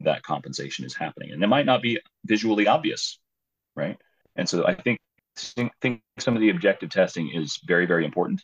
that 0.00 0.22
compensation 0.22 0.84
is 0.84 0.94
happening, 0.94 1.32
and 1.32 1.42
it 1.42 1.46
might 1.46 1.66
not 1.66 1.82
be 1.82 1.98
visually 2.24 2.66
obvious, 2.66 3.18
right? 3.76 3.98
And 4.36 4.48
so 4.48 4.66
I 4.66 4.74
think 4.74 4.98
think 5.36 6.02
some 6.18 6.34
of 6.34 6.40
the 6.40 6.50
objective 6.50 6.90
testing 6.90 7.30
is 7.30 7.60
very, 7.64 7.86
very 7.86 8.04
important, 8.04 8.42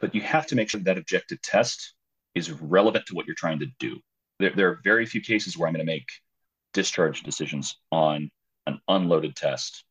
but 0.00 0.14
you 0.14 0.20
have 0.20 0.46
to 0.46 0.54
make 0.54 0.68
sure 0.68 0.80
that 0.80 0.98
objective 0.98 1.40
test 1.42 1.94
is 2.34 2.50
relevant 2.50 3.06
to 3.06 3.14
what 3.14 3.26
you're 3.26 3.34
trying 3.34 3.58
to 3.58 3.66
do. 3.78 3.98
There, 4.38 4.52
there 4.54 4.68
are 4.68 4.80
very 4.84 5.06
few 5.06 5.20
cases 5.20 5.56
where 5.56 5.68
I'm 5.68 5.74
going 5.74 5.86
to 5.86 5.92
make 5.92 6.08
discharge 6.72 7.22
decisions 7.22 7.76
on 7.90 8.30
an 8.66 8.80
unloaded 8.88 9.36
test 9.36 9.84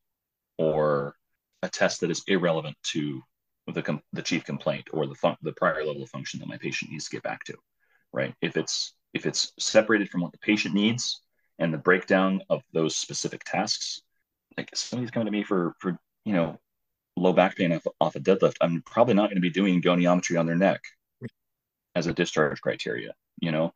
or 0.58 1.16
a 1.62 1.68
test 1.68 2.00
that 2.00 2.10
is 2.10 2.22
irrelevant 2.26 2.76
to 2.82 3.22
the, 3.68 4.00
the 4.12 4.22
chief 4.22 4.44
complaint 4.44 4.88
or 4.92 5.06
the, 5.06 5.36
the 5.42 5.52
prior 5.52 5.84
level 5.84 6.02
of 6.02 6.10
function 6.10 6.40
that 6.40 6.48
my 6.48 6.58
patient 6.58 6.90
needs 6.90 7.04
to 7.04 7.16
get 7.16 7.22
back 7.22 7.44
to, 7.44 7.54
right? 8.12 8.34
If 8.40 8.56
it's 8.56 8.94
if 9.14 9.26
it's 9.26 9.52
separated 9.58 10.08
from 10.10 10.22
what 10.22 10.32
the 10.32 10.38
patient 10.38 10.74
needs 10.74 11.20
and 11.58 11.72
the 11.72 11.78
breakdown 11.78 12.42
of 12.48 12.62
those 12.72 12.96
specific 12.96 13.42
tasks, 13.44 14.02
like 14.56 14.70
somebody's 14.74 15.10
coming 15.10 15.26
to 15.26 15.32
me 15.32 15.44
for 15.44 15.74
for 15.80 15.98
you 16.24 16.32
know, 16.32 16.58
low 17.16 17.32
back 17.32 17.56
pain 17.56 17.72
off, 17.72 17.86
off 18.00 18.16
a 18.16 18.20
deadlift, 18.20 18.56
I'm 18.60 18.82
probably 18.82 19.14
not 19.14 19.28
going 19.28 19.36
to 19.36 19.40
be 19.40 19.50
doing 19.50 19.82
goniometry 19.82 20.38
on 20.38 20.46
their 20.46 20.56
neck 20.56 20.82
as 21.94 22.06
a 22.06 22.12
discharge 22.14 22.60
criteria. 22.60 23.12
You 23.40 23.52
know, 23.52 23.74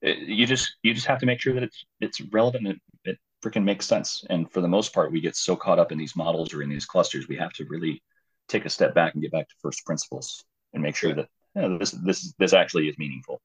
it, 0.00 0.18
you 0.18 0.46
just 0.46 0.76
you 0.82 0.94
just 0.94 1.06
have 1.06 1.18
to 1.20 1.26
make 1.26 1.40
sure 1.40 1.54
that 1.54 1.62
it's 1.62 1.84
it's 2.00 2.20
relevant 2.32 2.66
and 2.66 2.76
it, 2.76 3.10
it 3.10 3.18
freaking 3.44 3.64
makes 3.64 3.86
sense. 3.86 4.24
And 4.30 4.50
for 4.52 4.60
the 4.60 4.68
most 4.68 4.94
part, 4.94 5.12
we 5.12 5.20
get 5.20 5.36
so 5.36 5.56
caught 5.56 5.78
up 5.78 5.92
in 5.92 5.98
these 5.98 6.16
models 6.16 6.54
or 6.54 6.62
in 6.62 6.68
these 6.68 6.86
clusters, 6.86 7.28
we 7.28 7.36
have 7.36 7.52
to 7.54 7.64
really 7.66 8.02
take 8.48 8.64
a 8.64 8.70
step 8.70 8.94
back 8.94 9.14
and 9.14 9.22
get 9.22 9.32
back 9.32 9.48
to 9.48 9.54
first 9.60 9.84
principles 9.84 10.44
and 10.72 10.82
make 10.82 10.96
sure 10.96 11.14
that 11.14 11.28
you 11.54 11.62
know, 11.62 11.78
this 11.78 11.90
this 11.90 12.32
this 12.38 12.52
actually 12.52 12.88
is 12.88 12.98
meaningful. 12.98 13.40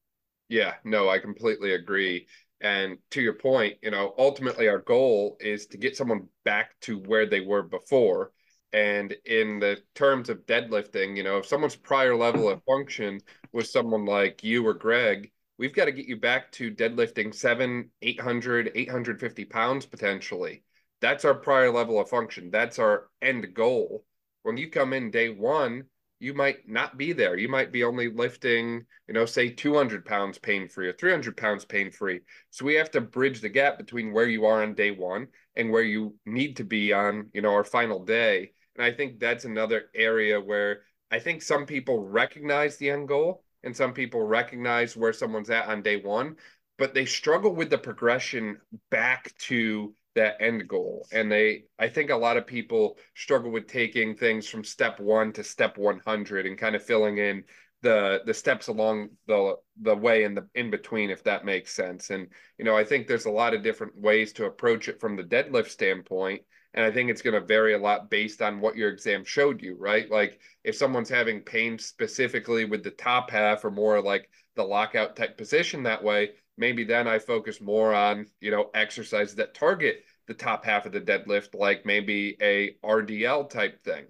Yeah, 0.48 0.74
no, 0.84 1.08
I 1.08 1.18
completely 1.18 1.72
agree. 1.74 2.26
And 2.60 2.98
to 3.10 3.20
your 3.20 3.34
point, 3.34 3.76
you 3.82 3.90
know, 3.90 4.14
ultimately 4.18 4.68
our 4.68 4.78
goal 4.78 5.36
is 5.40 5.66
to 5.68 5.78
get 5.78 5.96
someone 5.96 6.28
back 6.44 6.78
to 6.82 6.98
where 6.98 7.26
they 7.26 7.40
were 7.40 7.62
before 7.62 8.32
and 8.72 9.14
in 9.24 9.60
the 9.60 9.78
terms 9.94 10.28
of 10.28 10.46
deadlifting, 10.46 11.16
you 11.16 11.22
know, 11.22 11.38
if 11.38 11.46
someone's 11.46 11.76
prior 11.76 12.16
level 12.16 12.48
of 12.48 12.62
function 12.64 13.20
was 13.52 13.70
someone 13.70 14.04
like 14.04 14.42
you 14.42 14.66
or 14.66 14.74
Greg, 14.74 15.30
we've 15.58 15.74
got 15.74 15.84
to 15.84 15.92
get 15.92 16.06
you 16.06 16.16
back 16.16 16.50
to 16.52 16.72
deadlifting 16.74 17.32
seven, 17.32 17.90
800, 18.02 18.72
850 18.74 19.44
pounds 19.44 19.86
potentially. 19.86 20.64
that's 21.00 21.24
our 21.24 21.34
prior 21.34 21.70
level 21.70 22.00
of 22.00 22.08
function. 22.08 22.50
That's 22.50 22.78
our 22.78 23.08
end 23.22 23.54
goal. 23.54 24.04
When 24.42 24.56
you 24.56 24.70
come 24.70 24.92
in 24.92 25.10
day 25.10 25.28
one, 25.28 25.84
you 26.18 26.34
might 26.34 26.68
not 26.68 26.96
be 26.96 27.12
there. 27.12 27.36
You 27.36 27.48
might 27.48 27.72
be 27.72 27.84
only 27.84 28.08
lifting, 28.08 28.84
you 29.08 29.14
know, 29.14 29.26
say 29.26 29.50
200 29.50 30.04
pounds 30.04 30.38
pain 30.38 30.68
free 30.68 30.88
or 30.88 30.92
300 30.92 31.36
pounds 31.36 31.64
pain 31.64 31.90
free. 31.90 32.20
So 32.50 32.64
we 32.64 32.74
have 32.74 32.90
to 32.92 33.00
bridge 33.00 33.40
the 33.40 33.48
gap 33.48 33.78
between 33.78 34.12
where 34.12 34.26
you 34.26 34.46
are 34.46 34.62
on 34.62 34.74
day 34.74 34.90
one 34.90 35.28
and 35.56 35.70
where 35.70 35.82
you 35.82 36.14
need 36.24 36.56
to 36.56 36.64
be 36.64 36.92
on, 36.92 37.30
you 37.32 37.42
know, 37.42 37.52
our 37.52 37.64
final 37.64 38.04
day. 38.04 38.52
And 38.76 38.84
I 38.84 38.92
think 38.92 39.18
that's 39.18 39.44
another 39.44 39.90
area 39.94 40.40
where 40.40 40.82
I 41.10 41.18
think 41.18 41.42
some 41.42 41.66
people 41.66 42.04
recognize 42.04 42.76
the 42.76 42.90
end 42.90 43.08
goal 43.08 43.44
and 43.62 43.76
some 43.76 43.92
people 43.92 44.22
recognize 44.22 44.96
where 44.96 45.12
someone's 45.12 45.50
at 45.50 45.66
on 45.66 45.82
day 45.82 45.96
one, 45.96 46.36
but 46.78 46.94
they 46.94 47.04
struggle 47.04 47.54
with 47.54 47.70
the 47.70 47.78
progression 47.78 48.58
back 48.90 49.32
to 49.38 49.94
that 50.14 50.36
end 50.40 50.68
goal. 50.68 51.06
And 51.12 51.30
they, 51.30 51.64
I 51.78 51.88
think 51.88 52.10
a 52.10 52.16
lot 52.16 52.36
of 52.36 52.46
people 52.46 52.98
struggle 53.14 53.50
with 53.50 53.66
taking 53.66 54.14
things 54.14 54.48
from 54.48 54.64
step 54.64 55.00
one 55.00 55.32
to 55.34 55.44
step 55.44 55.76
100 55.78 56.46
and 56.46 56.58
kind 56.58 56.76
of 56.76 56.84
filling 56.84 57.18
in 57.18 57.44
the 57.82 58.22
the 58.24 58.34
steps 58.34 58.68
along 58.68 59.10
the 59.26 59.56
the 59.82 59.94
way 59.94 60.24
in 60.24 60.34
the 60.34 60.48
in 60.54 60.70
between 60.70 61.10
if 61.10 61.22
that 61.24 61.44
makes 61.44 61.72
sense. 61.72 62.10
And 62.10 62.28
you 62.58 62.64
know 62.64 62.76
i 62.76 62.82
think 62.82 63.06
there's 63.06 63.26
a 63.26 63.30
lot 63.30 63.52
of 63.54 63.62
different 63.62 63.94
ways 63.96 64.32
to 64.34 64.46
approach 64.46 64.88
it 64.88 65.00
from 65.00 65.16
the 65.16 65.22
deadlift 65.22 65.68
standpoint. 65.68 66.42
And 66.72 66.84
i 66.84 66.90
think 66.90 67.10
it's 67.10 67.22
going 67.22 67.38
to 67.38 67.46
vary 67.46 67.74
a 67.74 67.78
lot 67.78 68.10
based 68.10 68.40
on 68.40 68.60
what 68.60 68.76
your 68.76 68.88
exam 68.90 69.22
showed 69.24 69.62
you 69.62 69.76
right? 69.78 70.10
Like 70.10 70.40
if 70.64 70.74
someone's 70.74 71.10
having 71.10 71.42
pain 71.42 71.78
specifically 71.78 72.64
with 72.64 72.82
the 72.82 72.90
top 72.90 73.30
half 73.30 73.64
or 73.64 73.70
more 73.70 74.02
like 74.02 74.30
the 74.56 74.64
lockout 74.64 75.14
type 75.14 75.36
position 75.36 75.82
that 75.82 76.02
way 76.02 76.30
maybe 76.56 76.84
then 76.84 77.08
I 77.08 77.18
focus 77.18 77.60
more 77.60 77.94
on, 77.94 78.26
you 78.40 78.50
know, 78.50 78.70
exercises 78.74 79.34
that 79.36 79.54
target 79.54 80.04
the 80.26 80.34
top 80.34 80.64
half 80.64 80.86
of 80.86 80.92
the 80.92 81.00
deadlift, 81.00 81.54
like 81.54 81.84
maybe 81.84 82.36
a 82.40 82.76
RDL 82.84 83.50
type 83.50 83.82
thing. 83.82 84.04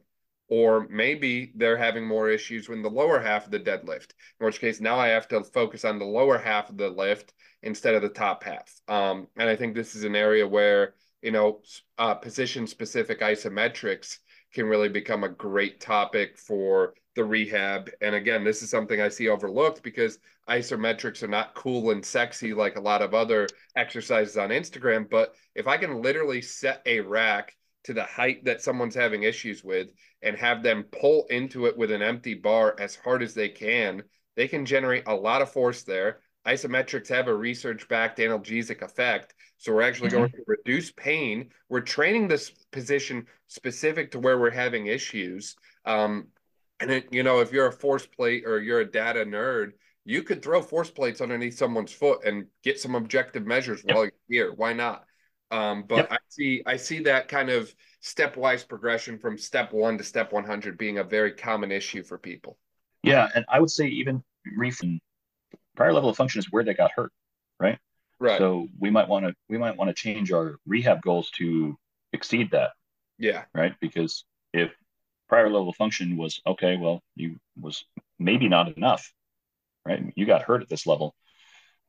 Or 0.48 0.86
maybe 0.90 1.52
they're 1.54 1.76
having 1.76 2.06
more 2.06 2.28
issues 2.28 2.68
with 2.68 2.82
the 2.82 2.90
lower 2.90 3.18
half 3.18 3.46
of 3.46 3.50
the 3.50 3.58
deadlift, 3.58 4.12
in 4.38 4.46
which 4.46 4.60
case 4.60 4.78
now 4.78 4.98
I 4.98 5.08
have 5.08 5.26
to 5.28 5.42
focus 5.42 5.84
on 5.84 5.98
the 5.98 6.04
lower 6.04 6.38
half 6.38 6.68
of 6.68 6.76
the 6.76 6.90
lift 6.90 7.32
instead 7.62 7.94
of 7.94 8.02
the 8.02 8.10
top 8.10 8.44
half. 8.44 8.70
Um, 8.86 9.26
and 9.38 9.48
I 9.48 9.56
think 9.56 9.74
this 9.74 9.94
is 9.94 10.04
an 10.04 10.14
area 10.14 10.46
where, 10.46 10.94
you 11.22 11.32
know, 11.32 11.62
uh, 11.96 12.14
position 12.14 12.66
specific 12.66 13.20
isometrics 13.20 14.18
can 14.52 14.66
really 14.66 14.90
become 14.90 15.24
a 15.24 15.28
great 15.30 15.80
topic 15.80 16.38
for 16.38 16.94
the 17.14 17.24
rehab. 17.24 17.90
And 18.00 18.14
again, 18.14 18.44
this 18.44 18.62
is 18.62 18.70
something 18.70 19.00
I 19.00 19.08
see 19.08 19.28
overlooked 19.28 19.82
because 19.82 20.18
isometrics 20.48 21.22
are 21.22 21.28
not 21.28 21.54
cool 21.54 21.90
and 21.90 22.04
sexy 22.04 22.52
like 22.52 22.76
a 22.76 22.80
lot 22.80 23.02
of 23.02 23.14
other 23.14 23.48
exercises 23.76 24.36
on 24.36 24.50
Instagram. 24.50 25.08
But 25.08 25.34
if 25.54 25.66
I 25.66 25.76
can 25.76 26.02
literally 26.02 26.42
set 26.42 26.82
a 26.86 27.00
rack 27.00 27.56
to 27.84 27.92
the 27.92 28.04
height 28.04 28.44
that 28.44 28.62
someone's 28.62 28.94
having 28.94 29.22
issues 29.22 29.62
with 29.62 29.88
and 30.22 30.36
have 30.36 30.62
them 30.62 30.84
pull 30.84 31.26
into 31.30 31.66
it 31.66 31.76
with 31.76 31.90
an 31.90 32.02
empty 32.02 32.34
bar 32.34 32.74
as 32.78 32.96
hard 32.96 33.22
as 33.22 33.34
they 33.34 33.48
can, 33.48 34.02
they 34.36 34.48
can 34.48 34.66
generate 34.66 35.04
a 35.06 35.14
lot 35.14 35.42
of 35.42 35.52
force 35.52 35.82
there. 35.82 36.20
Isometrics 36.46 37.08
have 37.08 37.28
a 37.28 37.34
research 37.34 37.88
backed 37.88 38.18
analgesic 38.18 38.82
effect. 38.82 39.34
So 39.58 39.72
we're 39.72 39.82
actually 39.82 40.08
mm-hmm. 40.08 40.18
going 40.18 40.30
to 40.32 40.44
reduce 40.46 40.90
pain. 40.92 41.50
We're 41.68 41.80
training 41.80 42.28
this 42.28 42.50
position 42.70 43.26
specific 43.46 44.10
to 44.10 44.18
where 44.18 44.38
we're 44.38 44.50
having 44.50 44.86
issues. 44.86 45.56
Um, 45.86 46.28
and 46.80 46.90
it, 46.90 47.08
you 47.10 47.22
know, 47.22 47.40
if 47.40 47.52
you're 47.52 47.66
a 47.66 47.72
force 47.72 48.06
plate 48.06 48.44
or 48.46 48.60
you're 48.60 48.80
a 48.80 48.90
data 48.90 49.24
nerd, 49.24 49.72
you 50.04 50.22
could 50.22 50.42
throw 50.42 50.60
force 50.60 50.90
plates 50.90 51.20
underneath 51.20 51.56
someone's 51.56 51.92
foot 51.92 52.24
and 52.24 52.46
get 52.62 52.80
some 52.80 52.94
objective 52.94 53.46
measures 53.46 53.82
yep. 53.86 53.96
while 53.96 54.04
you're 54.04 54.12
here. 54.28 54.52
Why 54.54 54.72
not? 54.72 55.04
Um, 55.50 55.84
but 55.88 55.96
yep. 55.96 56.12
I 56.12 56.18
see 56.28 56.62
I 56.66 56.76
see 56.76 57.00
that 57.04 57.28
kind 57.28 57.48
of 57.50 57.74
stepwise 58.02 58.66
progression 58.66 59.18
from 59.18 59.38
step 59.38 59.72
one 59.72 59.98
to 59.98 60.04
step 60.04 60.32
100 60.32 60.76
being 60.76 60.98
a 60.98 61.04
very 61.04 61.32
common 61.32 61.70
issue 61.70 62.02
for 62.02 62.18
people. 62.18 62.58
Yeah, 63.02 63.28
and 63.34 63.44
I 63.48 63.60
would 63.60 63.70
say 63.70 63.86
even 63.86 64.22
refin 64.58 64.98
prior 65.76 65.92
level 65.92 66.10
of 66.10 66.16
function 66.16 66.38
is 66.38 66.50
where 66.50 66.64
they 66.64 66.74
got 66.74 66.90
hurt, 66.94 67.12
right? 67.60 67.78
Right. 68.18 68.38
So 68.38 68.68
we 68.78 68.90
might 68.90 69.08
want 69.08 69.26
to 69.26 69.34
we 69.48 69.58
might 69.58 69.76
want 69.76 69.88
to 69.88 69.94
change 69.94 70.32
our 70.32 70.56
rehab 70.66 71.02
goals 71.02 71.30
to 71.36 71.76
exceed 72.12 72.50
that. 72.52 72.70
Yeah. 73.18 73.44
Right. 73.54 73.74
Because 73.80 74.24
if 74.52 74.72
prior 75.34 75.50
level 75.50 75.72
function 75.72 76.16
was 76.16 76.40
okay, 76.46 76.76
well, 76.76 77.02
you 77.16 77.40
was 77.60 77.84
maybe 78.20 78.48
not 78.48 78.76
enough, 78.76 79.12
right? 79.84 80.12
You 80.14 80.26
got 80.26 80.42
hurt 80.42 80.62
at 80.62 80.68
this 80.68 80.86
level, 80.86 81.16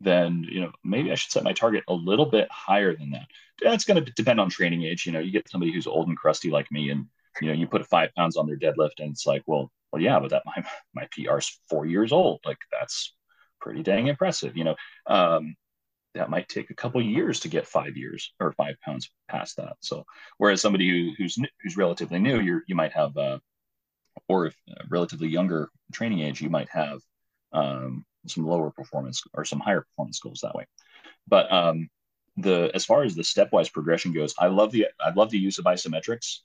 then 0.01 0.43
you 0.49 0.61
know 0.61 0.71
maybe 0.83 1.11
I 1.11 1.15
should 1.15 1.31
set 1.31 1.43
my 1.43 1.53
target 1.53 1.83
a 1.87 1.93
little 1.93 2.25
bit 2.25 2.47
higher 2.49 2.95
than 2.95 3.11
that. 3.11 3.27
That's 3.61 3.85
going 3.85 4.03
to 4.03 4.11
depend 4.13 4.39
on 4.39 4.49
training 4.49 4.81
age. 4.81 5.05
You 5.05 5.11
know, 5.11 5.19
you 5.19 5.31
get 5.31 5.47
somebody 5.47 5.71
who's 5.71 5.85
old 5.85 6.07
and 6.07 6.17
crusty 6.17 6.49
like 6.49 6.71
me, 6.71 6.89
and 6.89 7.05
you 7.39 7.49
know 7.49 7.53
you 7.53 7.67
put 7.67 7.85
five 7.85 8.09
pounds 8.15 8.35
on 8.35 8.47
their 8.47 8.57
deadlift, 8.57 8.97
and 8.97 9.11
it's 9.11 9.27
like, 9.27 9.43
well, 9.45 9.71
well, 9.91 10.01
yeah, 10.01 10.19
but 10.19 10.31
that 10.31 10.41
my 10.47 10.65
my 10.95 11.07
PR 11.11 11.37
is 11.37 11.59
four 11.69 11.85
years 11.85 12.11
old. 12.11 12.39
Like 12.45 12.57
that's 12.71 13.13
pretty 13.61 13.83
dang 13.83 14.07
impressive. 14.07 14.57
You 14.57 14.63
know, 14.63 14.75
um, 15.05 15.55
that 16.15 16.29
might 16.29 16.49
take 16.49 16.69
a 16.69 16.75
couple 16.75 17.01
years 17.01 17.41
to 17.41 17.49
get 17.49 17.67
five 17.67 17.95
years 17.95 18.33
or 18.39 18.53
five 18.53 18.79
pounds 18.81 19.11
past 19.27 19.57
that. 19.57 19.75
So, 19.81 20.05
whereas 20.37 20.61
somebody 20.61 20.89
who, 20.89 21.11
who's 21.17 21.37
who's 21.61 21.77
relatively 21.77 22.19
new, 22.19 22.39
you 22.39 22.61
you 22.67 22.75
might 22.75 22.93
have, 22.93 23.15
uh, 23.17 23.39
or 24.27 24.47
if 24.47 24.55
relatively 24.89 25.27
younger 25.27 25.69
training 25.93 26.21
age, 26.21 26.41
you 26.41 26.49
might 26.49 26.69
have 26.69 27.01
um, 27.51 28.05
some 28.27 28.45
lower 28.45 28.71
performance 28.71 29.21
or 29.33 29.45
some 29.45 29.59
higher 29.59 29.81
performance 29.81 30.19
goals 30.19 30.39
that 30.41 30.55
way. 30.55 30.65
But 31.27 31.51
um, 31.51 31.89
the 32.37 32.71
as 32.73 32.85
far 32.85 33.03
as 33.03 33.15
the 33.15 33.21
stepwise 33.21 33.71
progression 33.71 34.13
goes, 34.13 34.33
I 34.39 34.47
love 34.47 34.71
the 34.71 34.87
I 34.99 35.11
love 35.13 35.29
the 35.29 35.39
use 35.39 35.59
of 35.59 35.65
isometrics. 35.65 36.39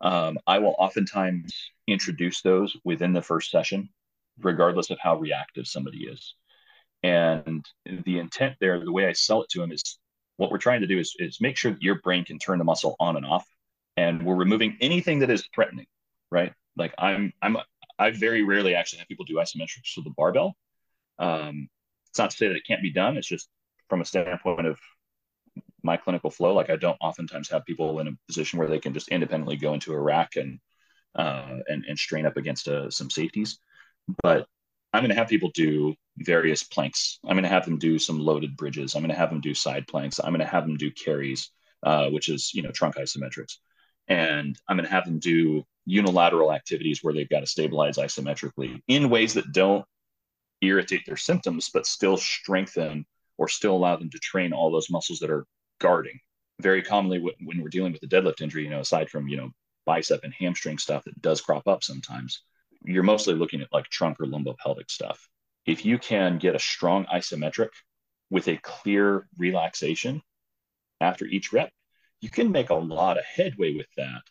Um, 0.00 0.38
I 0.48 0.58
will 0.58 0.74
oftentimes 0.78 1.52
introduce 1.86 2.42
those 2.42 2.76
within 2.84 3.12
the 3.12 3.22
first 3.22 3.50
session, 3.50 3.88
regardless 4.40 4.90
of 4.90 4.98
how 4.98 5.16
reactive 5.16 5.68
somebody 5.68 6.06
is. 6.06 6.34
And 7.02 7.64
the 7.84 8.18
intent 8.18 8.56
there, 8.60 8.78
the 8.78 8.92
way 8.92 9.06
I 9.06 9.12
sell 9.12 9.42
it 9.42 9.48
to 9.50 9.60
them 9.60 9.72
is 9.72 9.98
what 10.36 10.50
we're 10.50 10.58
trying 10.58 10.80
to 10.82 10.86
do 10.86 10.98
is, 10.98 11.14
is 11.18 11.40
make 11.40 11.56
sure 11.56 11.72
that 11.72 11.82
your 11.82 12.00
brain 12.00 12.24
can 12.24 12.38
turn 12.38 12.58
the 12.58 12.64
muscle 12.64 12.96
on 13.00 13.16
and 13.16 13.26
off. 13.26 13.46
And 13.96 14.24
we're 14.24 14.36
removing 14.36 14.76
anything 14.80 15.18
that 15.18 15.30
is 15.30 15.46
threatening, 15.54 15.86
right? 16.30 16.52
Like 16.76 16.94
I'm, 16.98 17.32
I'm, 17.42 17.56
I 17.98 18.10
very 18.10 18.42
rarely 18.42 18.74
actually 18.74 19.00
have 19.00 19.08
people 19.08 19.24
do 19.24 19.34
isometrics 19.34 19.94
to 19.94 20.02
the 20.02 20.10
barbell. 20.16 20.56
Um, 21.18 21.68
it's 22.08 22.18
not 22.18 22.30
to 22.30 22.36
say 22.36 22.48
that 22.48 22.56
it 22.56 22.66
can't 22.66 22.82
be 22.82 22.92
done. 22.92 23.16
It's 23.16 23.28
just 23.28 23.48
from 23.88 24.00
a 24.00 24.04
standpoint 24.04 24.66
of 24.66 24.78
my 25.82 25.96
clinical 25.96 26.30
flow. 26.30 26.54
Like 26.54 26.70
I 26.70 26.76
don't 26.76 26.96
oftentimes 27.00 27.50
have 27.50 27.66
people 27.66 28.00
in 28.00 28.08
a 28.08 28.12
position 28.26 28.58
where 28.58 28.68
they 28.68 28.78
can 28.78 28.94
just 28.94 29.08
independently 29.08 29.56
go 29.56 29.74
into 29.74 29.92
a 29.92 30.00
rack 30.00 30.36
and 30.36 30.58
uh, 31.14 31.58
and, 31.68 31.84
and 31.86 31.98
strain 31.98 32.24
up 32.24 32.36
against 32.38 32.68
uh, 32.68 32.90
some 32.90 33.10
safeties. 33.10 33.58
But 34.22 34.46
I'm 34.92 35.02
going 35.02 35.10
to 35.10 35.16
have 35.16 35.28
people 35.28 35.50
do 35.54 35.94
various 36.18 36.62
planks. 36.62 37.18
I'm 37.24 37.34
going 37.36 37.44
to 37.44 37.48
have 37.48 37.64
them 37.64 37.78
do 37.78 37.98
some 37.98 38.18
loaded 38.18 38.56
bridges. 38.56 38.94
I'm 38.94 39.02
going 39.02 39.10
to 39.10 39.16
have 39.16 39.30
them 39.30 39.40
do 39.40 39.54
side 39.54 39.86
planks. 39.86 40.18
I'm 40.18 40.32
going 40.32 40.40
to 40.40 40.46
have 40.46 40.66
them 40.66 40.76
do 40.76 40.90
carries, 40.90 41.50
uh, 41.82 42.10
which 42.10 42.28
is 42.28 42.52
you 42.54 42.62
know 42.62 42.70
trunk 42.70 42.96
isometrics, 42.96 43.56
and 44.08 44.58
I'm 44.68 44.76
going 44.76 44.86
to 44.86 44.92
have 44.92 45.04
them 45.04 45.18
do 45.18 45.64
unilateral 45.84 46.52
activities 46.52 47.00
where 47.02 47.14
they've 47.14 47.28
got 47.28 47.40
to 47.40 47.46
stabilize 47.46 47.96
isometrically 47.96 48.80
in 48.86 49.10
ways 49.10 49.34
that 49.34 49.52
don't 49.52 49.84
irritate 50.60 51.04
their 51.06 51.16
symptoms, 51.16 51.70
but 51.72 51.86
still 51.86 52.16
strengthen 52.16 53.04
or 53.38 53.48
still 53.48 53.74
allow 53.74 53.96
them 53.96 54.10
to 54.10 54.18
train 54.18 54.52
all 54.52 54.70
those 54.70 54.90
muscles 54.90 55.18
that 55.18 55.30
are 55.30 55.46
guarding. 55.80 56.20
Very 56.60 56.82
commonly, 56.82 57.18
when 57.18 57.60
we're 57.60 57.68
dealing 57.68 57.92
with 57.92 58.02
a 58.02 58.06
deadlift 58.06 58.40
injury, 58.40 58.64
you 58.64 58.70
know, 58.70 58.80
aside 58.80 59.10
from 59.10 59.28
you 59.28 59.36
know 59.36 59.50
bicep 59.84 60.22
and 60.22 60.34
hamstring 60.34 60.78
stuff 60.78 61.04
that 61.04 61.20
does 61.20 61.40
crop 61.40 61.66
up 61.66 61.82
sometimes, 61.82 62.42
you're 62.84 63.02
mostly 63.02 63.34
looking 63.34 63.60
at 63.60 63.72
like 63.72 63.86
trunk 63.86 64.20
or 64.20 64.26
lumbopelvic 64.26 64.90
stuff. 64.90 65.28
If 65.66 65.84
you 65.84 65.98
can 65.98 66.38
get 66.38 66.54
a 66.54 66.60
strong 66.60 67.06
isometric 67.06 67.68
with 68.30 68.48
a 68.48 68.56
clear 68.56 69.28
relaxation 69.38 70.22
after 71.00 71.24
each 71.24 71.52
rep, 71.52 71.70
you 72.20 72.30
can 72.30 72.50
make 72.50 72.70
a 72.70 72.74
lot 72.74 73.18
of 73.18 73.24
headway 73.24 73.74
with 73.74 73.88
that. 73.96 74.22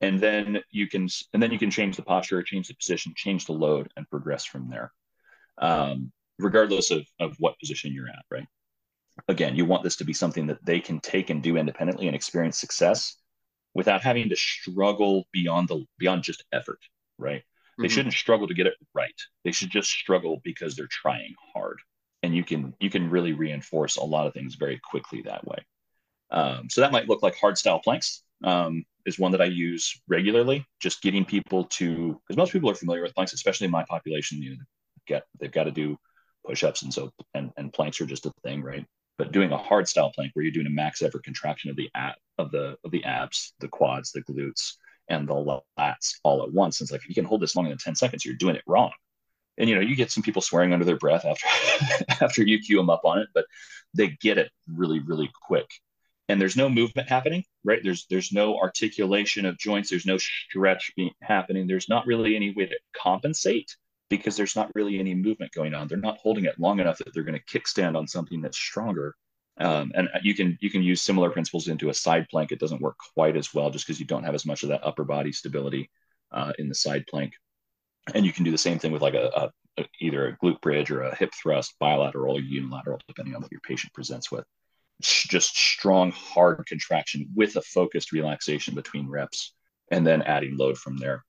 And 0.00 0.20
then 0.20 0.60
you 0.70 0.88
can 0.88 1.08
and 1.32 1.42
then 1.42 1.52
you 1.52 1.58
can 1.58 1.70
change 1.70 1.96
the 1.96 2.02
posture, 2.02 2.42
change 2.42 2.68
the 2.68 2.74
position, 2.74 3.14
change 3.16 3.46
the 3.46 3.52
load, 3.52 3.90
and 3.96 4.08
progress 4.10 4.44
from 4.44 4.68
there. 4.68 4.92
Um, 5.58 6.12
regardless 6.38 6.90
of, 6.90 7.06
of 7.20 7.36
what 7.38 7.58
position 7.58 7.92
you're 7.92 8.08
at, 8.08 8.24
right? 8.30 8.46
Again, 9.28 9.54
you 9.54 9.64
want 9.64 9.84
this 9.84 9.96
to 9.96 10.04
be 10.04 10.12
something 10.12 10.46
that 10.48 10.64
they 10.64 10.80
can 10.80 10.98
take 11.00 11.30
and 11.30 11.42
do 11.42 11.56
independently 11.56 12.06
and 12.06 12.16
experience 12.16 12.58
success 12.58 13.16
without 13.74 14.02
having 14.02 14.28
to 14.28 14.36
struggle 14.36 15.24
beyond 15.32 15.68
the 15.68 15.84
beyond 15.98 16.22
just 16.22 16.44
effort, 16.52 16.80
right? 17.18 17.42
They 17.78 17.86
mm-hmm. 17.86 17.94
shouldn't 17.94 18.14
struggle 18.14 18.48
to 18.48 18.54
get 18.54 18.66
it 18.66 18.74
right. 18.94 19.14
They 19.44 19.52
should 19.52 19.70
just 19.70 19.90
struggle 19.90 20.40
because 20.44 20.76
they're 20.76 20.88
trying 20.90 21.34
hard. 21.54 21.78
And 22.22 22.34
you 22.34 22.44
can 22.44 22.74
you 22.80 22.90
can 22.90 23.10
really 23.10 23.32
reinforce 23.32 23.96
a 23.96 24.04
lot 24.04 24.26
of 24.26 24.34
things 24.34 24.54
very 24.54 24.80
quickly 24.90 25.22
that 25.22 25.46
way. 25.46 25.58
Um, 26.30 26.68
so 26.70 26.80
that 26.80 26.92
might 26.92 27.08
look 27.08 27.22
like 27.22 27.36
hard 27.36 27.58
style 27.58 27.80
planks 27.80 28.22
um, 28.44 28.84
is 29.06 29.18
one 29.18 29.32
that 29.32 29.42
I 29.42 29.46
use 29.46 30.00
regularly. 30.08 30.64
Just 30.80 31.02
getting 31.02 31.24
people 31.24 31.64
to 31.64 32.20
because 32.26 32.36
most 32.36 32.52
people 32.52 32.70
are 32.70 32.74
familiar 32.74 33.02
with 33.02 33.14
planks, 33.14 33.32
especially 33.32 33.66
in 33.66 33.70
my 33.70 33.84
population. 33.84 34.42
You 34.42 34.56
get 35.06 35.24
they've 35.40 35.52
got 35.52 35.64
to 35.64 35.70
do 35.70 35.96
push-ups 36.46 36.82
and 36.82 36.92
so 36.92 37.10
and, 37.34 37.50
and 37.56 37.72
planks 37.72 38.00
are 38.00 38.06
just 38.06 38.26
a 38.26 38.32
thing, 38.42 38.62
right? 38.62 38.84
But 39.18 39.32
doing 39.32 39.52
a 39.52 39.58
hard 39.58 39.88
style 39.88 40.10
plank 40.10 40.32
where 40.34 40.42
you're 40.42 40.52
doing 40.52 40.66
a 40.66 40.70
max 40.70 41.02
effort 41.02 41.24
contraction 41.24 41.70
of 41.70 41.76
the 41.76 41.90
at 41.94 42.16
of 42.38 42.50
the 42.50 42.76
of 42.84 42.90
the 42.90 43.04
abs, 43.04 43.54
the 43.60 43.68
quads, 43.68 44.12
the 44.12 44.22
glutes, 44.22 44.74
and 45.08 45.28
the 45.28 45.60
lats 45.78 46.14
all 46.22 46.42
at 46.42 46.52
once. 46.52 46.80
And 46.80 46.86
it's 46.86 46.92
like 46.92 47.02
if 47.02 47.08
you 47.08 47.14
can 47.14 47.24
hold 47.24 47.40
this 47.40 47.56
longer 47.56 47.70
than 47.70 47.78
10 47.78 47.94
seconds, 47.96 48.24
you're 48.24 48.34
doing 48.34 48.56
it 48.56 48.62
wrong. 48.66 48.92
And 49.58 49.68
you 49.68 49.74
know, 49.74 49.80
you 49.80 49.96
get 49.96 50.10
some 50.10 50.22
people 50.22 50.42
swearing 50.42 50.72
under 50.72 50.84
their 50.84 50.96
breath 50.96 51.24
after 51.24 51.46
after 52.24 52.42
you 52.42 52.58
cue 52.58 52.78
them 52.78 52.90
up 52.90 53.04
on 53.04 53.18
it, 53.18 53.28
but 53.34 53.44
they 53.94 54.08
get 54.08 54.38
it 54.38 54.50
really, 54.66 55.00
really 55.00 55.30
quick. 55.46 55.68
And 56.28 56.40
there's 56.40 56.56
no 56.56 56.68
movement 56.70 57.08
happening, 57.08 57.44
right? 57.62 57.80
There's 57.82 58.06
there's 58.08 58.32
no 58.32 58.56
articulation 58.56 59.44
of 59.44 59.58
joints, 59.58 59.90
there's 59.90 60.06
no 60.06 60.16
stretch 60.16 60.92
being 60.96 61.12
happening. 61.20 61.66
There's 61.66 61.88
not 61.88 62.06
really 62.06 62.34
any 62.34 62.54
way 62.54 62.66
to 62.66 62.78
compensate 62.96 63.76
because 64.08 64.36
there's 64.36 64.56
not 64.56 64.70
really 64.74 64.98
any 64.98 65.14
movement 65.14 65.52
going 65.52 65.74
on. 65.74 65.88
They're 65.88 65.98
not 65.98 66.18
holding 66.18 66.44
it 66.44 66.58
long 66.58 66.80
enough 66.80 66.98
that 66.98 67.12
they're 67.12 67.22
going 67.22 67.38
to 67.38 67.58
kickstand 67.58 67.96
on 67.96 68.06
something 68.06 68.40
that's 68.40 68.58
stronger 68.58 69.14
um, 69.62 69.92
and 69.94 70.08
you 70.22 70.34
can 70.34 70.58
you 70.60 70.70
can 70.70 70.82
use 70.82 71.02
similar 71.02 71.30
principles 71.30 71.68
into 71.68 71.88
a 71.88 71.94
side 71.94 72.26
plank. 72.30 72.50
It 72.50 72.58
doesn't 72.58 72.82
work 72.82 72.96
quite 73.14 73.36
as 73.36 73.54
well 73.54 73.70
just 73.70 73.86
because 73.86 74.00
you 74.00 74.06
don't 74.06 74.24
have 74.24 74.34
as 74.34 74.44
much 74.44 74.62
of 74.62 74.70
that 74.70 74.84
upper 74.84 75.04
body 75.04 75.32
stability 75.32 75.90
uh, 76.32 76.52
in 76.58 76.68
the 76.68 76.74
side 76.74 77.04
plank. 77.08 77.32
And 78.14 78.26
you 78.26 78.32
can 78.32 78.44
do 78.44 78.50
the 78.50 78.58
same 78.58 78.78
thing 78.78 78.90
with 78.90 79.02
like 79.02 79.14
a, 79.14 79.50
a, 79.78 79.84
either 80.00 80.26
a 80.26 80.36
glute 80.38 80.60
bridge 80.60 80.90
or 80.90 81.02
a 81.02 81.14
hip 81.14 81.32
thrust, 81.40 81.76
bilateral 81.78 82.36
or 82.36 82.40
unilateral, 82.40 82.98
depending 83.06 83.36
on 83.36 83.42
what 83.42 83.52
your 83.52 83.60
patient 83.60 83.92
presents 83.92 84.32
with. 84.32 84.44
Just 85.00 85.56
strong, 85.56 86.10
hard 86.10 86.64
contraction 86.66 87.28
with 87.34 87.54
a 87.56 87.62
focused 87.62 88.10
relaxation 88.10 88.74
between 88.74 89.08
reps, 89.08 89.54
and 89.90 90.04
then 90.04 90.22
adding 90.22 90.56
load 90.56 90.76
from 90.76 90.96
there. 90.96 91.24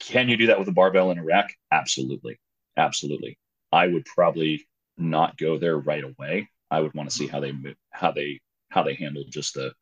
Can 0.00 0.28
you 0.28 0.36
do 0.36 0.48
that 0.48 0.58
with 0.58 0.68
a 0.68 0.72
barbell 0.72 1.10
and 1.10 1.18
a 1.18 1.22
rack? 1.22 1.54
Absolutely, 1.72 2.38
absolutely. 2.76 3.38
I 3.72 3.86
would 3.86 4.04
probably 4.04 4.66
not 4.98 5.38
go 5.38 5.58
there 5.58 5.78
right 5.78 6.04
away 6.04 6.48
I 6.70 6.80
would 6.80 6.94
want 6.94 7.08
to 7.08 7.14
see 7.14 7.26
how 7.26 7.40
they 7.40 7.52
how 7.90 8.12
they 8.12 8.40
how 8.70 8.82
they 8.82 8.94
handle 8.94 9.24
just 9.28 9.54
the 9.54 9.72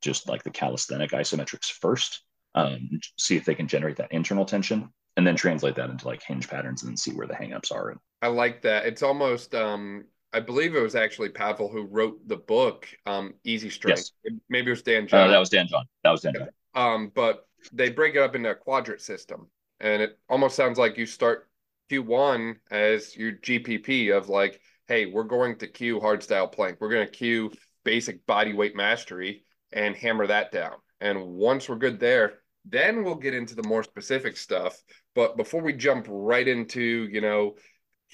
just 0.00 0.28
like 0.28 0.42
the 0.42 0.50
calisthenic 0.50 1.10
isometrics 1.10 1.70
first. 1.70 2.22
Um, 2.54 3.00
see 3.18 3.36
if 3.36 3.44
they 3.44 3.54
can 3.54 3.68
generate 3.68 3.96
that 3.96 4.12
internal 4.12 4.44
tension 4.44 4.88
and 5.16 5.26
then 5.26 5.36
translate 5.36 5.74
that 5.76 5.90
into 5.90 6.06
like 6.06 6.22
hinge 6.22 6.48
patterns 6.48 6.82
and 6.82 6.90
then 6.90 6.96
see 6.96 7.12
where 7.12 7.26
the 7.26 7.34
hangups 7.34 7.72
are. 7.72 7.96
I 8.22 8.28
like 8.28 8.62
that. 8.62 8.86
It's 8.86 9.02
almost 9.02 9.54
um 9.54 10.04
I 10.32 10.40
believe 10.40 10.74
it 10.74 10.80
was 10.80 10.94
actually 10.94 11.30
Pavel 11.30 11.68
who 11.68 11.84
wrote 11.84 12.26
the 12.28 12.36
book, 12.36 12.86
um, 13.06 13.34
Easy 13.44 13.70
Strength. 13.70 14.10
Yes. 14.24 14.34
Maybe 14.48 14.68
it 14.68 14.70
was 14.70 14.82
Dan 14.82 15.06
John. 15.06 15.28
Uh, 15.28 15.32
that 15.32 15.38
was 15.38 15.48
Dan 15.48 15.66
John. 15.68 15.86
That 16.04 16.10
was 16.10 16.20
Dan 16.20 16.34
John. 16.34 16.48
Um, 16.74 17.12
but 17.14 17.46
they 17.72 17.90
break 17.90 18.14
it 18.14 18.22
up 18.22 18.34
into 18.34 18.50
a 18.50 18.54
quadrant 18.54 19.00
system. 19.00 19.48
And 19.80 20.02
it 20.02 20.18
almost 20.28 20.54
sounds 20.54 20.78
like 20.78 20.98
you 20.98 21.06
start 21.06 21.48
Q1 21.90 22.56
as 22.70 23.16
your 23.16 23.32
GPP 23.32 24.14
of 24.14 24.28
like, 24.28 24.60
hey, 24.88 25.06
we're 25.06 25.24
going 25.24 25.56
to 25.58 25.66
cue 25.66 26.00
hardstyle 26.00 26.50
plank. 26.50 26.78
We're 26.80 26.90
going 26.90 27.06
to 27.06 27.12
cue 27.12 27.52
basic 27.84 28.26
body 28.26 28.54
weight 28.54 28.74
mastery 28.74 29.44
and 29.72 29.94
hammer 29.94 30.26
that 30.26 30.50
down. 30.50 30.74
And 31.00 31.22
once 31.26 31.68
we're 31.68 31.76
good 31.76 32.00
there, 32.00 32.40
then 32.64 33.04
we'll 33.04 33.14
get 33.14 33.34
into 33.34 33.54
the 33.54 33.68
more 33.68 33.82
specific 33.82 34.36
stuff. 34.36 34.82
But 35.14 35.36
before 35.36 35.62
we 35.62 35.74
jump 35.74 36.06
right 36.08 36.46
into, 36.46 37.08
you 37.10 37.20
know, 37.20 37.54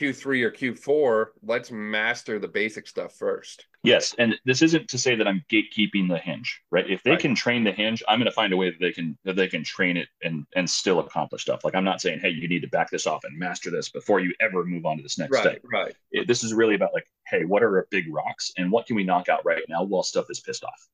Q3 0.00 0.42
or 0.42 0.50
Q4, 0.50 1.26
let's 1.42 1.70
master 1.70 2.38
the 2.38 2.48
basic 2.48 2.88
stuff 2.88 3.14
first. 3.14 3.66
Yes, 3.84 4.14
and 4.18 4.34
this 4.44 4.62
isn't 4.62 4.88
to 4.88 4.98
say 4.98 5.14
that 5.14 5.28
I'm 5.28 5.44
gatekeeping 5.50 6.08
the 6.08 6.18
hinge, 6.18 6.62
right? 6.70 6.88
If 6.88 7.02
they 7.02 7.12
right. 7.12 7.20
can 7.20 7.34
train 7.34 7.64
the 7.64 7.70
hinge, 7.70 8.02
I'm 8.08 8.18
going 8.18 8.24
to 8.24 8.32
find 8.32 8.52
a 8.52 8.56
way 8.56 8.70
that 8.70 8.80
they 8.80 8.92
can 8.92 9.16
that 9.24 9.36
they 9.36 9.46
can 9.46 9.62
train 9.62 9.96
it 9.96 10.08
and 10.22 10.46
and 10.56 10.68
still 10.68 11.00
accomplish 11.00 11.42
stuff. 11.42 11.64
Like 11.64 11.74
I'm 11.74 11.84
not 11.84 12.00
saying, 12.00 12.20
hey, 12.20 12.30
you 12.30 12.48
need 12.48 12.62
to 12.62 12.68
back 12.68 12.90
this 12.90 13.06
off 13.06 13.24
and 13.24 13.38
master 13.38 13.70
this 13.70 13.90
before 13.90 14.20
you 14.20 14.32
ever 14.40 14.64
move 14.64 14.86
on 14.86 14.96
to 14.96 15.02
this 15.02 15.18
next 15.18 15.32
right, 15.32 15.42
step. 15.42 15.60
Right. 15.64 15.94
It, 16.12 16.26
this 16.26 16.42
is 16.42 16.54
really 16.54 16.74
about 16.74 16.94
like, 16.94 17.06
hey, 17.28 17.44
what 17.44 17.62
are 17.62 17.76
our 17.76 17.86
big 17.90 18.12
rocks 18.12 18.52
and 18.56 18.72
what 18.72 18.86
can 18.86 18.96
we 18.96 19.04
knock 19.04 19.28
out 19.28 19.44
right 19.44 19.62
now 19.68 19.84
while 19.84 20.02
stuff 20.02 20.26
is 20.30 20.40
pissed 20.40 20.64
off? 20.64 20.88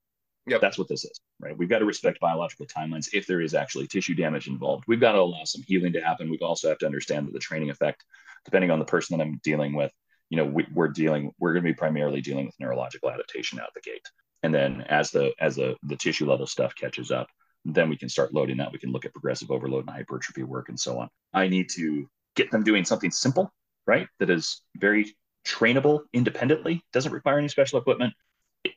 Yep. 0.46 0.60
That's 0.60 0.78
what 0.78 0.88
this 0.88 1.04
is, 1.04 1.20
right? 1.38 1.56
We've 1.56 1.68
got 1.68 1.78
to 1.78 1.84
respect 1.84 2.18
biological 2.18 2.66
timelines 2.66 3.10
if 3.12 3.26
there 3.26 3.40
is 3.40 3.54
actually 3.54 3.86
tissue 3.86 4.14
damage 4.14 4.48
involved. 4.48 4.84
We've 4.88 5.00
got 5.00 5.12
to 5.12 5.20
allow 5.20 5.44
some 5.44 5.62
healing 5.62 5.92
to 5.92 6.00
happen. 6.00 6.30
We 6.30 6.38
also 6.38 6.68
have 6.68 6.78
to 6.78 6.86
understand 6.86 7.26
that 7.26 7.32
the 7.32 7.38
training 7.38 7.70
effect, 7.70 8.04
depending 8.44 8.70
on 8.70 8.78
the 8.78 8.84
person 8.84 9.16
that 9.16 9.24
I'm 9.24 9.40
dealing 9.42 9.74
with, 9.74 9.92
you 10.28 10.36
know, 10.36 10.44
we, 10.44 10.66
are 10.78 10.88
dealing, 10.88 11.32
we're 11.38 11.52
going 11.52 11.64
to 11.64 11.70
be 11.70 11.74
primarily 11.74 12.20
dealing 12.20 12.46
with 12.46 12.54
neurological 12.60 13.10
adaptation 13.10 13.60
out 13.60 13.70
the 13.74 13.80
gate. 13.80 14.06
And 14.42 14.54
then 14.54 14.82
as 14.82 15.10
the 15.10 15.32
as 15.38 15.56
the 15.56 15.76
the 15.82 15.96
tissue 15.96 16.28
level 16.28 16.46
stuff 16.46 16.74
catches 16.74 17.10
up, 17.10 17.28
then 17.64 17.90
we 17.90 17.96
can 17.96 18.08
start 18.08 18.32
loading 18.32 18.56
that. 18.58 18.72
We 18.72 18.78
can 18.78 18.90
look 18.90 19.04
at 19.04 19.12
progressive 19.12 19.50
overload 19.50 19.86
and 19.86 19.94
hypertrophy 19.94 20.44
work 20.44 20.68
and 20.70 20.80
so 20.80 20.98
on. 20.98 21.08
I 21.34 21.48
need 21.48 21.68
to 21.70 22.08
get 22.36 22.50
them 22.50 22.64
doing 22.64 22.84
something 22.84 23.10
simple, 23.10 23.52
right? 23.86 24.06
That 24.18 24.30
is 24.30 24.62
very 24.76 25.14
trainable 25.46 26.00
independently, 26.12 26.82
doesn't 26.92 27.12
require 27.12 27.38
any 27.38 27.48
special 27.48 27.78
equipment, 27.78 28.14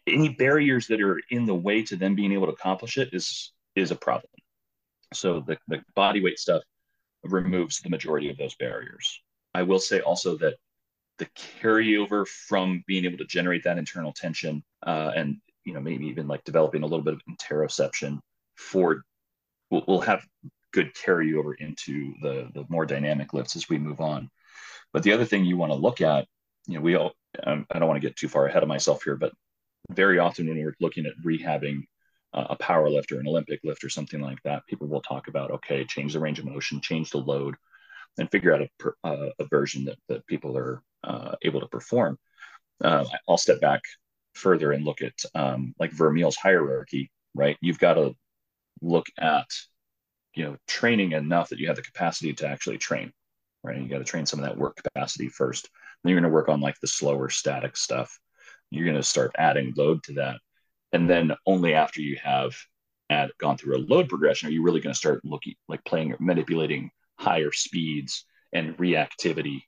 any 0.07 0.29
barriers 0.29 0.87
that 0.87 1.01
are 1.01 1.21
in 1.29 1.45
the 1.45 1.55
way 1.55 1.83
to 1.83 1.95
them 1.95 2.15
being 2.15 2.31
able 2.31 2.47
to 2.47 2.53
accomplish 2.53 2.97
it 2.97 3.09
is 3.13 3.53
is 3.75 3.91
a 3.91 3.95
problem. 3.95 4.29
So 5.13 5.41
the, 5.41 5.57
the 5.67 5.81
body 5.95 6.21
weight 6.21 6.39
stuff 6.39 6.63
removes 7.23 7.79
the 7.79 7.89
majority 7.89 8.29
of 8.29 8.37
those 8.37 8.55
barriers. 8.55 9.21
I 9.53 9.63
will 9.63 9.79
say 9.79 9.99
also 10.01 10.37
that 10.37 10.55
the 11.19 11.25
carryover 11.61 12.27
from 12.27 12.83
being 12.87 13.05
able 13.05 13.19
to 13.19 13.25
generate 13.25 13.63
that 13.63 13.77
internal 13.77 14.11
tension 14.11 14.63
uh, 14.85 15.11
and 15.15 15.37
you 15.63 15.73
know 15.73 15.79
maybe 15.79 16.07
even 16.07 16.27
like 16.27 16.43
developing 16.43 16.83
a 16.83 16.87
little 16.87 17.03
bit 17.03 17.13
of 17.13 17.21
interoception 17.29 18.19
for 18.55 19.03
we'll, 19.69 19.83
we'll 19.87 20.01
have 20.01 20.25
good 20.71 20.93
carryover 20.95 21.53
into 21.59 22.13
the 22.21 22.49
the 22.53 22.65
more 22.69 22.85
dynamic 22.85 23.33
lifts 23.33 23.55
as 23.55 23.69
we 23.69 23.77
move 23.77 24.01
on. 24.01 24.29
But 24.91 25.03
the 25.03 25.13
other 25.13 25.25
thing 25.25 25.45
you 25.45 25.57
want 25.57 25.71
to 25.71 25.77
look 25.77 26.01
at, 26.01 26.27
you 26.67 26.75
know, 26.75 26.81
we 26.81 26.95
all 26.95 27.13
um, 27.45 27.65
I 27.71 27.79
don't 27.79 27.87
want 27.87 28.01
to 28.01 28.07
get 28.07 28.17
too 28.17 28.27
far 28.27 28.47
ahead 28.47 28.63
of 28.63 28.69
myself 28.69 29.03
here, 29.03 29.15
but 29.15 29.33
very 29.91 30.19
often 30.19 30.47
when 30.47 30.57
we're 30.57 30.75
looking 30.79 31.05
at 31.05 31.13
rehabbing 31.25 31.83
uh, 32.33 32.47
a 32.49 32.55
power 32.55 32.89
lift 32.89 33.11
or 33.11 33.19
an 33.19 33.27
Olympic 33.27 33.59
lift 33.63 33.83
or 33.83 33.89
something 33.89 34.21
like 34.21 34.41
that, 34.43 34.65
people 34.67 34.87
will 34.87 35.01
talk 35.01 35.27
about, 35.27 35.51
okay, 35.51 35.83
change 35.85 36.13
the 36.13 36.19
range 36.19 36.39
of 36.39 36.45
motion, 36.45 36.81
change 36.81 37.11
the 37.11 37.17
load, 37.17 37.55
and 38.17 38.29
figure 38.31 38.53
out 38.53 38.61
a, 38.61 39.07
uh, 39.07 39.29
a 39.39 39.45
version 39.45 39.85
that, 39.85 39.97
that 40.07 40.27
people 40.27 40.57
are 40.57 40.81
uh, 41.03 41.35
able 41.41 41.59
to 41.61 41.67
perform. 41.67 42.17
Uh, 42.83 43.05
I'll 43.27 43.37
step 43.37 43.61
back 43.61 43.81
further 44.35 44.71
and 44.71 44.85
look 44.85 45.01
at 45.01 45.13
um, 45.35 45.73
like 45.79 45.91
Vermeil's 45.91 46.35
hierarchy, 46.35 47.11
right? 47.35 47.57
You've 47.61 47.79
got 47.79 47.95
to 47.95 48.15
look 48.81 49.07
at, 49.19 49.47
you 50.35 50.43
know, 50.43 50.57
training 50.67 51.13
enough 51.13 51.49
that 51.49 51.59
you 51.59 51.67
have 51.67 51.75
the 51.75 51.81
capacity 51.81 52.33
to 52.33 52.47
actually 52.47 52.77
train, 52.77 53.11
right? 53.63 53.81
You 53.81 53.87
got 53.87 53.99
to 53.99 54.03
train 54.03 54.25
some 54.25 54.39
of 54.39 54.45
that 54.45 54.57
work 54.57 54.75
capacity 54.75 55.29
first. 55.29 55.69
Then 56.03 56.11
you're 56.11 56.19
going 56.19 56.29
to 56.29 56.35
work 56.35 56.49
on 56.49 56.61
like 56.61 56.79
the 56.79 56.87
slower 56.87 57.29
static 57.29 57.77
stuff 57.77 58.19
you're 58.73 58.85
going 58.85 58.97
to 58.97 59.03
start 59.03 59.35
adding 59.37 59.73
load 59.77 60.03
to 60.03 60.13
that. 60.13 60.39
And 60.91 61.09
then 61.09 61.33
only 61.45 61.73
after 61.73 62.01
you 62.01 62.17
have 62.23 62.55
add, 63.09 63.29
gone 63.37 63.57
through 63.57 63.77
a 63.77 63.85
load 63.87 64.09
progression 64.09 64.49
are 64.49 64.51
you 64.51 64.63
really 64.63 64.81
going 64.81 64.93
to 64.93 64.97
start 64.97 65.23
looking 65.23 65.53
like 65.67 65.83
playing 65.85 66.11
or 66.11 66.17
manipulating 66.19 66.89
higher 67.17 67.51
speeds 67.51 68.25
and 68.51 68.77
reactivity 68.77 69.61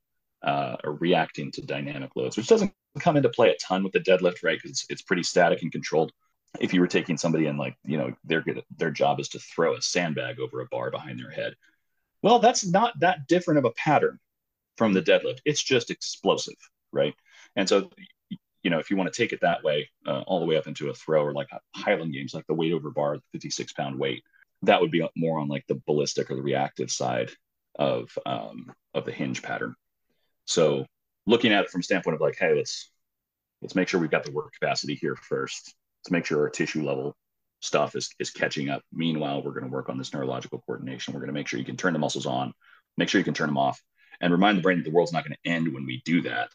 uh, 0.43 0.75
or 0.83 0.93
reacting 0.93 1.51
to 1.51 1.61
dynamic 1.61 2.15
loads, 2.15 2.37
which 2.37 2.47
doesn't 2.47 2.73
come 2.99 3.17
into 3.17 3.29
play 3.29 3.49
a 3.49 3.57
ton 3.57 3.83
with 3.83 3.93
the 3.93 3.99
deadlift, 3.99 4.43
right? 4.43 4.57
Because 4.57 4.71
it's, 4.71 4.85
it's 4.89 5.01
pretty 5.01 5.23
static 5.23 5.61
and 5.61 5.71
controlled. 5.71 6.11
If 6.59 6.73
you 6.73 6.79
were 6.79 6.87
taking 6.87 7.17
somebody 7.17 7.47
and 7.47 7.57
like, 7.57 7.75
you 7.83 7.97
know, 7.97 8.13
their 8.23 8.43
their 8.77 8.91
job 8.91 9.19
is 9.19 9.27
to 9.29 9.39
throw 9.39 9.75
a 9.75 9.81
sandbag 9.81 10.39
over 10.39 10.61
a 10.61 10.67
bar 10.67 10.89
behind 10.89 11.19
their 11.19 11.31
head. 11.31 11.55
Well, 12.21 12.39
that's 12.39 12.65
not 12.65 12.97
that 13.01 13.27
different 13.27 13.57
of 13.57 13.65
a 13.65 13.71
pattern 13.71 14.19
from 14.77 14.93
the 14.93 15.01
deadlift. 15.01 15.39
It's 15.43 15.61
just 15.61 15.91
explosive, 15.91 16.55
right? 16.93 17.13
And 17.57 17.67
so 17.67 17.89
you 18.65 18.71
know, 18.71 18.79
if 18.79 18.89
you 18.89 18.97
want 18.97 19.13
to 19.13 19.21
take 19.21 19.31
it 19.31 19.41
that 19.41 19.63
way, 19.63 19.87
uh, 20.07 20.21
all 20.21 20.39
the 20.39 20.45
way 20.47 20.57
up 20.57 20.65
into 20.65 20.89
a 20.89 20.93
throw 20.93 21.23
or 21.23 21.33
like 21.33 21.49
Highland 21.75 22.13
games, 22.13 22.33
like 22.33 22.47
the 22.47 22.55
weight 22.55 22.73
over 22.73 22.89
bar, 22.89 23.19
56 23.31 23.73
pound 23.73 23.99
weight, 23.99 24.23
that 24.63 24.81
would 24.81 24.91
be 24.91 25.07
more 25.15 25.39
on 25.39 25.47
like 25.47 25.65
the 25.67 25.81
ballistic 25.85 26.31
or 26.31 26.35
the 26.35 26.41
reactive 26.41 26.91
side 26.91 27.31
of 27.77 28.09
um, 28.25 28.71
of 28.93 29.05
the 29.05 29.11
hinge 29.11 29.41
pattern. 29.41 29.75
So 30.45 30.85
looking 31.25 31.51
at 31.51 31.65
it 31.65 31.69
from 31.69 31.83
standpoint 31.83 32.15
of 32.15 32.21
like, 32.21 32.37
hey, 32.39 32.55
let's 32.55 32.91
let's 33.61 33.75
make 33.75 33.87
sure 33.87 33.99
we've 33.99 34.11
got 34.11 34.23
the 34.23 34.31
work 34.31 34.53
capacity 34.59 34.95
here 34.95 35.15
first. 35.15 35.75
Let's 36.03 36.11
make 36.11 36.25
sure 36.25 36.41
our 36.41 36.49
tissue 36.49 36.83
level 36.83 37.15
stuff 37.61 37.95
is 37.95 38.09
is 38.19 38.31
catching 38.31 38.69
up. 38.69 38.81
Meanwhile, 38.91 39.43
we're 39.43 39.53
going 39.53 39.65
to 39.65 39.71
work 39.71 39.89
on 39.89 39.97
this 39.97 40.13
neurological 40.13 40.61
coordination. 40.65 41.13
We're 41.13 41.21
going 41.21 41.27
to 41.27 41.33
make 41.33 41.47
sure 41.47 41.59
you 41.59 41.65
can 41.65 41.77
turn 41.77 41.93
the 41.93 41.99
muscles 41.99 42.25
on, 42.25 42.53
make 42.97 43.09
sure 43.09 43.19
you 43.19 43.25
can 43.25 43.33
turn 43.33 43.47
them 43.47 43.57
off, 43.57 43.81
and 44.21 44.31
remind 44.31 44.57
the 44.57 44.61
brain 44.61 44.77
that 44.77 44.83
the 44.83 44.91
world's 44.91 45.13
not 45.13 45.23
going 45.23 45.37
to 45.43 45.49
end 45.49 45.73
when 45.73 45.85
we 45.85 46.01
do 46.05 46.21
that 46.23 46.49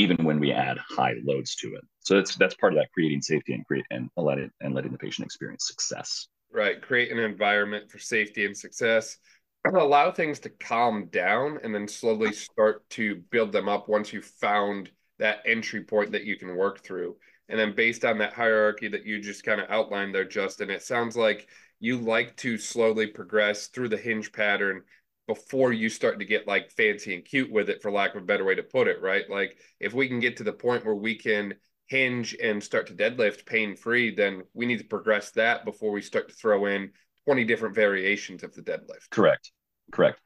even 0.00 0.24
when 0.24 0.40
we 0.40 0.50
add 0.50 0.78
high 0.78 1.14
loads 1.24 1.54
to 1.56 1.74
it. 1.74 1.84
So 2.00 2.16
that's 2.16 2.34
that's 2.36 2.54
part 2.54 2.72
of 2.72 2.78
that 2.78 2.90
creating 2.92 3.20
safety 3.20 3.52
and 3.52 3.66
create 3.66 3.84
and 3.90 4.08
letting 4.16 4.50
and 4.60 4.74
letting 4.74 4.92
the 4.92 4.98
patient 4.98 5.26
experience 5.26 5.66
success. 5.66 6.28
Right. 6.52 6.80
Create 6.80 7.12
an 7.12 7.18
environment 7.18 7.90
for 7.90 7.98
safety 7.98 8.44
and 8.44 8.56
success. 8.56 9.18
Allow 9.74 10.10
things 10.10 10.40
to 10.40 10.50
calm 10.50 11.06
down 11.06 11.58
and 11.62 11.74
then 11.74 11.86
slowly 11.86 12.32
start 12.32 12.88
to 12.90 13.16
build 13.30 13.52
them 13.52 13.68
up 13.68 13.88
once 13.88 14.12
you've 14.12 14.24
found 14.24 14.90
that 15.18 15.40
entry 15.46 15.84
point 15.84 16.12
that 16.12 16.24
you 16.24 16.36
can 16.36 16.56
work 16.56 16.82
through. 16.82 17.16
And 17.48 17.58
then 17.58 17.74
based 17.74 18.04
on 18.04 18.18
that 18.18 18.32
hierarchy 18.32 18.88
that 18.88 19.04
you 19.04 19.20
just 19.20 19.44
kind 19.44 19.60
of 19.60 19.70
outlined 19.70 20.14
there, 20.14 20.24
Justin, 20.24 20.70
it 20.70 20.82
sounds 20.82 21.16
like 21.16 21.48
you 21.78 21.98
like 21.98 22.36
to 22.38 22.58
slowly 22.58 23.06
progress 23.06 23.66
through 23.68 23.88
the 23.88 23.96
hinge 23.96 24.32
pattern 24.32 24.82
before 25.26 25.72
you 25.72 25.88
start 25.88 26.18
to 26.18 26.24
get 26.24 26.48
like 26.48 26.70
fancy 26.70 27.14
and 27.14 27.24
cute 27.24 27.50
with 27.52 27.70
it 27.70 27.80
for 27.80 27.90
lack 27.92 28.14
of 28.14 28.22
a 28.22 28.26
better 28.26 28.44
way 28.44 28.54
to 28.54 28.64
put 28.64 28.88
it 28.88 29.00
right 29.00 29.30
like 29.30 29.56
if 29.78 29.94
we 29.94 30.08
can 30.08 30.18
get 30.18 30.36
to 30.36 30.42
the 30.42 30.52
point 30.52 30.84
where 30.84 30.96
we 30.96 31.14
can 31.14 31.54
hinge 31.90 32.36
and 32.40 32.62
start 32.62 32.86
to 32.86 32.94
deadlift 32.94 33.44
pain 33.44 33.74
free, 33.74 34.14
then 34.14 34.44
we 34.54 34.64
need 34.64 34.78
to 34.78 34.84
progress 34.84 35.32
that 35.32 35.64
before 35.64 35.90
we 35.90 36.00
start 36.00 36.28
to 36.28 36.34
throw 36.34 36.66
in 36.66 36.92
20 37.26 37.44
different 37.44 37.74
variations 37.74 38.44
of 38.44 38.54
the 38.54 38.62
deadlift. 38.62 39.10
Correct. 39.10 39.50
Correct. 39.90 40.20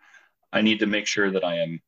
I 0.52 0.60
need 0.60 0.80
to 0.80 0.86
make 0.86 1.06
sure 1.06 1.30
that 1.30 1.42
I 1.42 1.60
am 1.60 1.80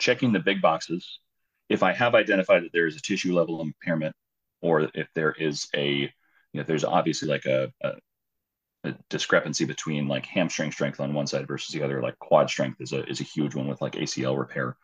checking 0.00 0.32
the 0.32 0.40
big 0.40 0.60
boxes. 0.60 1.20
If 1.68 1.84
I 1.84 1.92
have 1.92 2.16
identified 2.16 2.64
that 2.64 2.72
there 2.72 2.88
is 2.88 2.96
a 2.96 3.00
tissue 3.00 3.32
level 3.32 3.62
impairment, 3.62 4.16
or 4.62 4.90
if 4.94 5.06
there 5.14 5.32
is 5.32 5.68
a, 5.76 5.90
you 5.92 6.10
know, 6.52 6.64
there's 6.64 6.84
obviously 6.84 7.28
like 7.28 7.46
a, 7.46 7.72
a, 7.82 7.92
a 8.82 8.94
discrepancy 9.10 9.64
between 9.64 10.08
like 10.08 10.26
hamstring 10.26 10.72
strength 10.72 10.98
on 10.98 11.14
one 11.14 11.28
side 11.28 11.46
versus 11.46 11.72
the 11.72 11.84
other, 11.84 12.02
like 12.02 12.18
quad 12.18 12.50
strength 12.50 12.80
is 12.80 12.92
a 12.92 13.08
is 13.08 13.20
a 13.20 13.24
huge 13.24 13.54
one 13.54 13.68
with 13.68 13.80
like 13.80 13.92
ACL 13.92 14.36
repair 14.36 14.76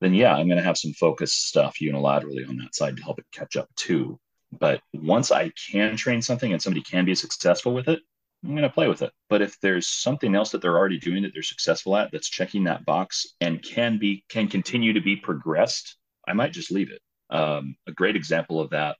then 0.00 0.14
yeah, 0.14 0.34
I'm 0.34 0.46
going 0.46 0.58
to 0.58 0.64
have 0.64 0.78
some 0.78 0.92
focus 0.92 1.34
stuff 1.34 1.76
unilaterally 1.80 2.48
on 2.48 2.56
that 2.58 2.74
side 2.74 2.96
to 2.96 3.02
help 3.02 3.18
it 3.18 3.26
catch 3.32 3.56
up 3.56 3.68
too. 3.76 4.18
But 4.58 4.80
once 4.94 5.30
I 5.30 5.50
can 5.70 5.96
train 5.96 6.22
something 6.22 6.52
and 6.52 6.62
somebody 6.62 6.82
can 6.82 7.04
be 7.04 7.14
successful 7.14 7.74
with 7.74 7.88
it, 7.88 8.00
I'm 8.44 8.50
going 8.50 8.62
to 8.62 8.70
play 8.70 8.88
with 8.88 9.02
it. 9.02 9.12
But 9.28 9.42
if 9.42 9.58
there's 9.60 9.88
something 9.88 10.34
else 10.34 10.50
that 10.50 10.62
they're 10.62 10.78
already 10.78 10.98
doing 10.98 11.22
that 11.22 11.32
they're 11.34 11.42
successful 11.42 11.96
at 11.96 12.10
that's 12.12 12.28
checking 12.28 12.64
that 12.64 12.84
box 12.84 13.26
and 13.40 13.62
can 13.62 13.98
be 13.98 14.24
can 14.28 14.48
continue 14.48 14.92
to 14.92 15.00
be 15.00 15.16
progressed, 15.16 15.96
I 16.26 16.32
might 16.34 16.52
just 16.52 16.70
leave 16.70 16.90
it. 16.90 17.02
Um, 17.30 17.76
a 17.86 17.92
great 17.92 18.16
example 18.16 18.60
of 18.60 18.70
that, 18.70 18.96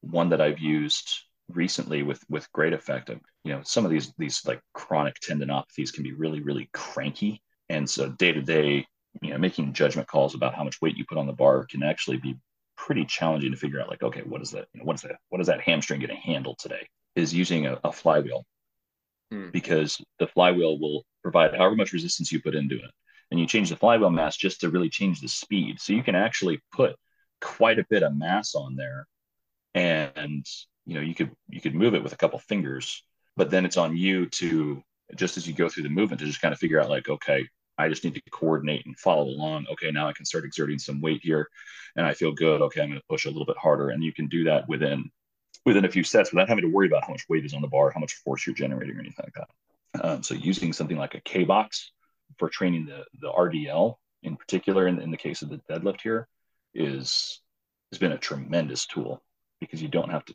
one 0.00 0.30
that 0.30 0.40
I've 0.40 0.58
used 0.58 1.08
recently 1.48 2.02
with 2.02 2.22
with 2.28 2.50
great 2.52 2.72
effect. 2.72 3.10
Of, 3.10 3.20
You 3.44 3.54
know, 3.54 3.62
some 3.62 3.84
of 3.84 3.90
these 3.92 4.12
these 4.18 4.44
like 4.44 4.60
chronic 4.74 5.16
tendinopathies 5.20 5.92
can 5.92 6.02
be 6.02 6.12
really 6.12 6.42
really 6.42 6.68
cranky, 6.72 7.42
and 7.68 7.88
so 7.88 8.08
day 8.08 8.32
to 8.32 8.42
day 8.42 8.86
you 9.22 9.30
know 9.30 9.38
making 9.38 9.72
judgment 9.72 10.08
calls 10.08 10.34
about 10.34 10.54
how 10.54 10.64
much 10.64 10.80
weight 10.80 10.96
you 10.96 11.04
put 11.04 11.18
on 11.18 11.26
the 11.26 11.32
bar 11.32 11.66
can 11.70 11.82
actually 11.82 12.16
be 12.16 12.36
pretty 12.76 13.04
challenging 13.04 13.50
to 13.50 13.56
figure 13.56 13.80
out 13.80 13.88
like 13.88 14.02
okay 14.02 14.22
what 14.22 14.40
is 14.40 14.50
that 14.50 14.66
you 14.72 14.80
know, 14.80 14.84
what 14.84 14.96
is 14.96 15.02
that 15.02 15.16
what 15.28 15.40
is 15.40 15.46
that 15.46 15.60
hamstring 15.60 16.00
going 16.00 16.08
to 16.08 16.16
handle 16.16 16.54
today 16.58 16.86
is 17.14 17.34
using 17.34 17.66
a, 17.66 17.78
a 17.84 17.92
flywheel 17.92 18.44
hmm. 19.30 19.50
because 19.50 20.00
the 20.18 20.26
flywheel 20.26 20.78
will 20.78 21.04
provide 21.22 21.54
however 21.54 21.76
much 21.76 21.92
resistance 21.92 22.32
you 22.32 22.40
put 22.40 22.54
into 22.54 22.76
it 22.76 22.90
and 23.30 23.38
you 23.38 23.46
change 23.46 23.68
the 23.68 23.76
flywheel 23.76 24.10
mass 24.10 24.36
just 24.36 24.60
to 24.60 24.70
really 24.70 24.88
change 24.88 25.20
the 25.20 25.28
speed 25.28 25.80
so 25.80 25.92
you 25.92 26.02
can 26.02 26.14
actually 26.14 26.60
put 26.72 26.96
quite 27.40 27.78
a 27.78 27.86
bit 27.90 28.02
of 28.02 28.16
mass 28.16 28.54
on 28.54 28.76
there 28.76 29.06
and 29.74 30.46
you 30.86 30.94
know 30.94 31.00
you 31.00 31.14
could 31.14 31.30
you 31.48 31.60
could 31.60 31.74
move 31.74 31.94
it 31.94 32.02
with 32.02 32.12
a 32.12 32.16
couple 32.16 32.38
fingers 32.38 33.04
but 33.36 33.50
then 33.50 33.64
it's 33.64 33.76
on 33.76 33.96
you 33.96 34.26
to 34.26 34.82
just 35.16 35.36
as 35.36 35.46
you 35.46 35.54
go 35.54 35.68
through 35.68 35.82
the 35.82 35.88
movement 35.88 36.20
to 36.20 36.26
just 36.26 36.40
kind 36.40 36.52
of 36.52 36.58
figure 36.58 36.80
out 36.80 36.88
like 36.88 37.08
okay 37.08 37.46
I 37.80 37.88
just 37.88 38.04
need 38.04 38.14
to 38.14 38.22
coordinate 38.30 38.86
and 38.86 38.98
follow 38.98 39.24
along. 39.24 39.66
Okay, 39.72 39.90
now 39.90 40.08
I 40.08 40.12
can 40.12 40.24
start 40.24 40.44
exerting 40.44 40.78
some 40.78 41.00
weight 41.00 41.20
here 41.22 41.48
and 41.96 42.06
I 42.06 42.14
feel 42.14 42.32
good. 42.32 42.62
Okay, 42.62 42.80
I'm 42.80 42.88
going 42.88 43.00
to 43.00 43.06
push 43.08 43.24
a 43.24 43.30
little 43.30 43.46
bit 43.46 43.56
harder. 43.56 43.90
And 43.90 44.02
you 44.02 44.12
can 44.12 44.26
do 44.28 44.44
that 44.44 44.68
within 44.68 45.10
within 45.66 45.84
a 45.84 45.90
few 45.90 46.04
sets 46.04 46.32
without 46.32 46.48
having 46.48 46.62
to 46.62 46.70
worry 46.70 46.86
about 46.86 47.04
how 47.04 47.10
much 47.10 47.28
weight 47.28 47.44
is 47.44 47.52
on 47.52 47.62
the 47.62 47.68
bar, 47.68 47.90
how 47.90 48.00
much 48.00 48.14
force 48.14 48.46
you're 48.46 48.54
generating 48.54 48.96
or 48.96 49.00
anything 49.00 49.24
like 49.24 49.34
that. 49.34 50.04
Um, 50.04 50.22
so 50.22 50.34
using 50.34 50.72
something 50.72 50.96
like 50.96 51.14
a 51.14 51.20
K 51.20 51.44
box 51.44 51.92
for 52.38 52.48
training 52.48 52.86
the 52.86 53.04
the 53.20 53.30
RDL 53.30 53.96
in 54.22 54.36
particular, 54.36 54.86
in, 54.86 55.00
in 55.00 55.10
the 55.10 55.16
case 55.16 55.42
of 55.42 55.48
the 55.48 55.60
deadlift 55.70 56.02
here, 56.02 56.28
is 56.74 57.40
has 57.90 57.98
been 57.98 58.12
a 58.12 58.18
tremendous 58.18 58.86
tool 58.86 59.22
because 59.60 59.82
you 59.82 59.88
don't 59.88 60.10
have 60.10 60.24
to 60.24 60.34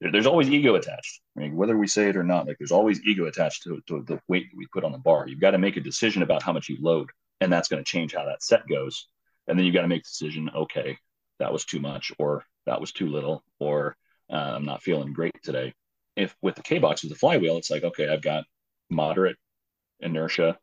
there's 0.00 0.26
always 0.26 0.48
ego 0.48 0.74
attached. 0.76 1.20
I 1.36 1.40
mean, 1.40 1.56
whether 1.56 1.76
we 1.76 1.86
say 1.86 2.08
it 2.08 2.16
or 2.16 2.22
not, 2.22 2.46
like 2.46 2.56
there's 2.58 2.72
always 2.72 3.04
ego 3.04 3.26
attached 3.26 3.64
to, 3.64 3.80
to 3.88 4.02
the 4.06 4.18
weight 4.28 4.50
that 4.50 4.56
we 4.56 4.66
put 4.72 4.84
on 4.84 4.92
the 4.92 4.98
bar. 4.98 5.26
You've 5.28 5.40
got 5.40 5.50
to 5.50 5.58
make 5.58 5.76
a 5.76 5.80
decision 5.80 6.22
about 6.22 6.42
how 6.42 6.52
much 6.52 6.68
you 6.68 6.78
load, 6.80 7.10
and 7.40 7.52
that's 7.52 7.68
going 7.68 7.84
to 7.84 7.90
change 7.90 8.14
how 8.14 8.24
that 8.24 8.42
set 8.42 8.66
goes. 8.66 9.08
And 9.46 9.58
then 9.58 9.66
you've 9.66 9.74
got 9.74 9.82
to 9.82 9.88
make 9.88 10.04
the 10.04 10.08
decision, 10.08 10.50
okay, 10.54 10.96
that 11.38 11.52
was 11.52 11.64
too 11.64 11.80
much, 11.80 12.12
or 12.18 12.44
that 12.66 12.80
was 12.80 12.92
too 12.92 13.08
little, 13.08 13.44
or 13.58 13.96
uh, 14.32 14.36
I'm 14.36 14.64
not 14.64 14.82
feeling 14.82 15.12
great 15.12 15.34
today. 15.42 15.74
If 16.16 16.34
with 16.40 16.54
the 16.54 16.62
K 16.62 16.78
box 16.78 17.02
with 17.02 17.12
the 17.12 17.18
flywheel, 17.18 17.58
it's 17.58 17.70
like, 17.70 17.84
okay, 17.84 18.08
I've 18.08 18.22
got 18.22 18.44
moderate 18.88 19.36
inertia 20.00 20.58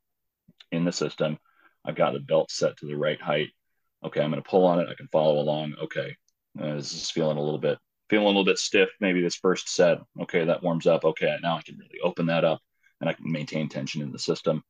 in 0.71 0.83
the 0.83 0.91
system. 0.91 1.38
I've 1.85 1.95
got 1.95 2.13
the 2.13 2.19
belt 2.19 2.49
set 2.51 2.77
to 2.77 2.85
the 2.85 2.97
right 2.97 3.21
height. 3.21 3.49
Okay, 4.03 4.21
I'm 4.21 4.31
going 4.31 4.41
to 4.41 4.49
pull 4.49 4.65
on 4.65 4.79
it. 4.79 4.89
I 4.89 4.95
can 4.95 5.07
follow 5.07 5.39
along. 5.39 5.75
Okay, 5.83 6.15
uh, 6.59 6.75
this 6.75 6.93
is 6.93 7.09
feeling 7.09 7.38
a 7.38 7.41
little 7.41 7.59
bit 7.59 7.77
feeling 8.09 8.25
a 8.25 8.27
little 8.27 8.45
bit 8.45 8.57
stiff 8.57 8.89
maybe 8.99 9.21
this 9.21 9.35
first 9.35 9.69
set. 9.69 9.99
Okay 10.21 10.45
that 10.45 10.63
warms 10.63 10.87
up. 10.87 11.05
Okay 11.05 11.37
now 11.41 11.57
i 11.57 11.61
can 11.61 11.77
really 11.77 11.99
open 12.03 12.27
that 12.27 12.43
up 12.43 12.61
and 13.01 13.09
i 13.09 13.13
can 13.13 13.31
maintain 13.31 13.69
tension 13.69 14.01
in 14.01 14.11
the 14.11 14.19
system. 14.19 14.63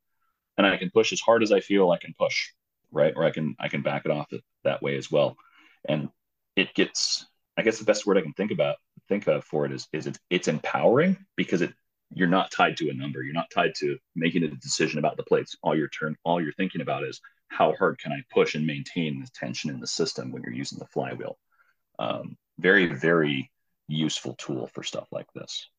And 0.58 0.66
i 0.66 0.78
can 0.78 0.92
push 0.92 1.14
as 1.14 1.22
hard 1.22 1.44
as 1.44 1.52
i 1.52 1.60
feel 1.60 1.92
i 1.92 1.98
can 1.98 2.14
push 2.18 2.50
right? 2.92 3.14
Or 3.16 3.24
i 3.24 3.32
can 3.32 3.56
i 3.60 3.68
can 3.68 3.82
back 3.82 4.04
it 4.06 4.12
off 4.12 4.32
that 4.64 4.82
way 4.82 4.98
as 4.98 5.12
well. 5.12 5.38
And 5.88 6.10
it 6.56 6.74
gets 6.74 7.26
i 7.58 7.62
guess 7.62 7.80
the 7.80 7.86
best 7.86 8.06
word 8.06 8.18
i 8.18 8.22
can 8.22 8.34
think 8.34 8.52
about 8.52 8.78
think 9.08 9.28
of 9.28 9.44
for 9.44 9.66
it 9.66 9.72
is 9.72 9.88
is 9.94 10.08
it, 10.08 10.18
it's 10.30 10.48
empowering 10.48 11.18
because 11.36 11.62
it 11.62 11.74
you're 12.14 12.28
not 12.28 12.52
tied 12.52 12.78
to 12.78 12.90
a 12.90 12.94
number. 12.94 13.22
You're 13.22 13.34
not 13.34 13.52
tied 13.52 13.76
to 13.80 13.98
making 14.16 14.44
a 14.44 14.48
decision 14.48 14.98
about 14.98 15.18
the 15.18 15.24
plates. 15.24 15.58
All 15.62 15.76
your 15.76 15.90
turn 15.90 16.16
all 16.24 16.42
you're 16.42 16.54
thinking 16.54 16.82
about 16.82 17.04
is 17.04 17.20
how 17.50 17.74
hard 17.78 18.00
can 18.00 18.12
i 18.12 18.22
push 18.34 18.56
and 18.56 18.66
maintain 18.66 19.20
the 19.20 19.30
tension 19.34 19.70
in 19.70 19.80
the 19.80 19.88
system 19.88 20.32
when 20.32 20.42
you're 20.44 20.54
using 20.54 20.80
the 20.80 20.88
flywheel? 20.88 21.38
Um, 22.00 22.38
very 22.60 22.88
very 22.88 23.52
useful 23.88 24.34
tool 24.36 24.68
for 24.68 24.84
stuff 24.84 25.08
like 25.12 25.32
this 25.34 25.70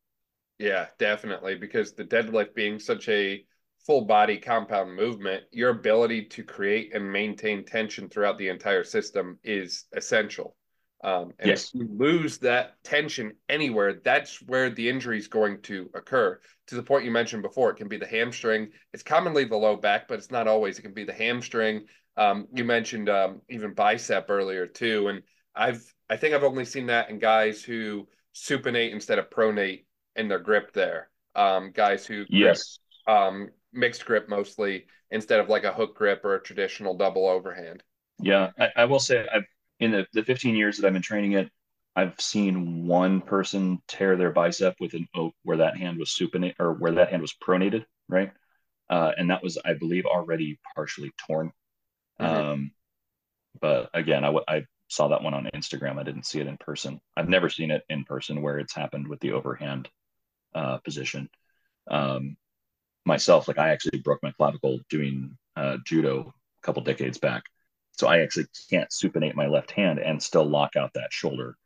yeah 0.59 0.87
definitely 0.99 1.55
because 1.55 1.93
the 1.93 2.05
deadlift 2.05 2.55
being 2.55 2.79
such 2.79 3.09
a 3.09 3.45
full 3.87 4.03
body 4.03 4.39
compound 4.39 4.95
movement 4.95 5.45
your 5.51 5.71
ability 5.71 6.25
to 6.25 6.43
create 6.43 6.95
and 6.95 7.13
maintain 7.13 7.65
tension 7.65 8.09
throughout 8.09 8.39
the 8.39 8.49
entire 8.49 8.85
system 8.85 9.39
is 9.45 9.85
essential 9.95 10.57
um, 11.05 11.33
and 11.39 11.51
yes. 11.51 11.69
if 11.69 11.75
you 11.75 11.89
lose 11.97 12.39
that 12.39 12.83
tension 12.83 13.33
anywhere, 13.49 14.01
that's 14.03 14.43
where 14.43 14.69
the 14.69 14.89
injury 14.89 15.19
is 15.19 15.29
going 15.29 15.63
to 15.63 15.89
occur. 15.95 16.41
To 16.69 16.75
the 16.75 16.83
point 16.83 17.05
you 17.05 17.13
mentioned 17.13 17.43
before, 17.43 17.71
it 17.71 17.77
can 17.77 17.89
be 17.89 17.99
the 17.99 18.07
hamstring. 18.07 18.71
It's 18.93 19.05
commonly 19.05 19.45
the 19.45 19.57
low 19.57 19.77
back, 19.77 20.09
but 20.09 20.19
it's 20.19 20.31
not 20.31 20.49
always. 20.49 20.79
It 20.79 20.83
can 20.83 20.95
be 20.95 21.05
the 21.05 21.13
hamstring. 21.13 21.87
Um, 22.17 22.49
you 22.53 22.65
mentioned 22.65 23.09
um, 23.09 23.43
even 23.49 23.75
bicep 23.75 24.27
earlier 24.29 24.67
too, 24.67 25.07
and 25.09 25.23
I've 25.55 25.83
I 26.11 26.17
think 26.17 26.35
I've 26.35 26.45
only 26.45 26.65
seen 26.65 26.87
that 26.87 27.11
in 27.11 27.19
guys 27.19 27.63
who 27.63 28.09
supinate 28.35 28.93
instead 28.93 29.19
of 29.19 29.31
pronate 29.31 29.85
in 30.17 30.29
their 30.29 30.39
grip 30.39 30.73
there. 30.73 31.11
Um, 31.35 31.71
guys 31.73 32.07
who 32.07 32.25
yes 32.29 32.79
grip, 33.07 33.17
um, 33.17 33.49
mixed 33.73 34.05
grip 34.05 34.29
mostly 34.29 34.87
instead 35.11 35.41
of 35.41 35.49
like 35.49 35.65
a 35.65 35.73
hook 35.73 35.97
grip 35.97 36.25
or 36.25 36.35
a 36.35 36.43
traditional 36.43 36.97
double 36.97 37.29
overhand. 37.29 37.83
Yeah, 38.21 38.51
I, 38.59 38.69
I 38.77 38.85
will 38.87 38.99
say 39.01 39.27
I've 39.33 39.45
in 39.81 39.93
the, 39.93 40.07
the 40.13 40.25
15 40.25 40.57
years 40.57 40.77
that 40.77 40.87
I've 40.87 40.93
been 40.93 41.03
training 41.03 41.33
it, 41.33 41.51
I've 41.95 42.21
seen 42.21 42.87
one 42.87 43.21
person 43.21 43.83
tear 43.89 44.17
their 44.17 44.31
bicep 44.31 44.77
with 44.81 44.95
an 44.95 45.09
oak 45.15 45.35
where 45.43 45.59
that 45.59 45.77
hand 45.77 45.99
was 45.99 46.11
supinate 46.11 46.55
or 46.59 46.73
where 46.73 46.93
that 46.93 47.11
hand 47.11 47.23
was 47.23 47.35
pronated, 47.35 47.85
right? 48.09 48.31
Uh, 48.91 49.13
and 49.17 49.31
that 49.31 49.43
was, 49.43 49.59
I 49.65 49.75
believe, 49.75 50.05
already 50.07 50.59
partially 50.75 51.11
torn. 51.27 51.53
Mm-hmm. 52.21 52.51
Um, 52.51 52.71
but 53.61 53.91
again, 53.95 54.25
I, 54.25 54.33
I 54.49 54.65
saw 54.89 55.09
that 55.09 55.23
one 55.23 55.35
on 55.35 55.49
Instagram. 55.55 55.99
I 55.99 56.03
didn't 56.03 56.27
see 56.27 56.41
it 56.41 56.47
in 56.47 56.57
person. 56.57 57.01
I've 57.17 57.29
never 57.29 57.49
seen 57.49 57.71
it 57.71 57.83
in 57.89 58.05
person 58.05 58.43
where 58.43 58.59
it's 58.59 58.75
happened 58.75 59.07
with 59.07 59.21
the 59.21 59.33
overhand 59.33 59.89
uh, 60.55 60.79
position. 60.79 61.29
Um, 61.91 62.37
myself, 63.05 63.49
like 63.49 63.59
I 63.59 63.71
actually 63.71 64.01
broke 64.01 64.23
my 64.23 64.33
clavicle 64.33 64.81
doing 64.91 65.37
uh, 65.57 65.79
judo 65.85 66.33
a 66.63 66.67
couple 66.67 66.83
decades 66.83 67.19
back. 67.19 67.43
So 67.93 68.07
I 68.07 68.21
actually 68.21 68.47
can't 68.71 68.91
supinate 68.91 69.35
my 69.35 69.47
left 69.47 69.71
hand 69.73 69.99
and 69.99 70.23
still 70.23 70.45
lock 70.45 70.77
out 70.77 70.93
that 70.95 71.13
shoulder 71.13 71.57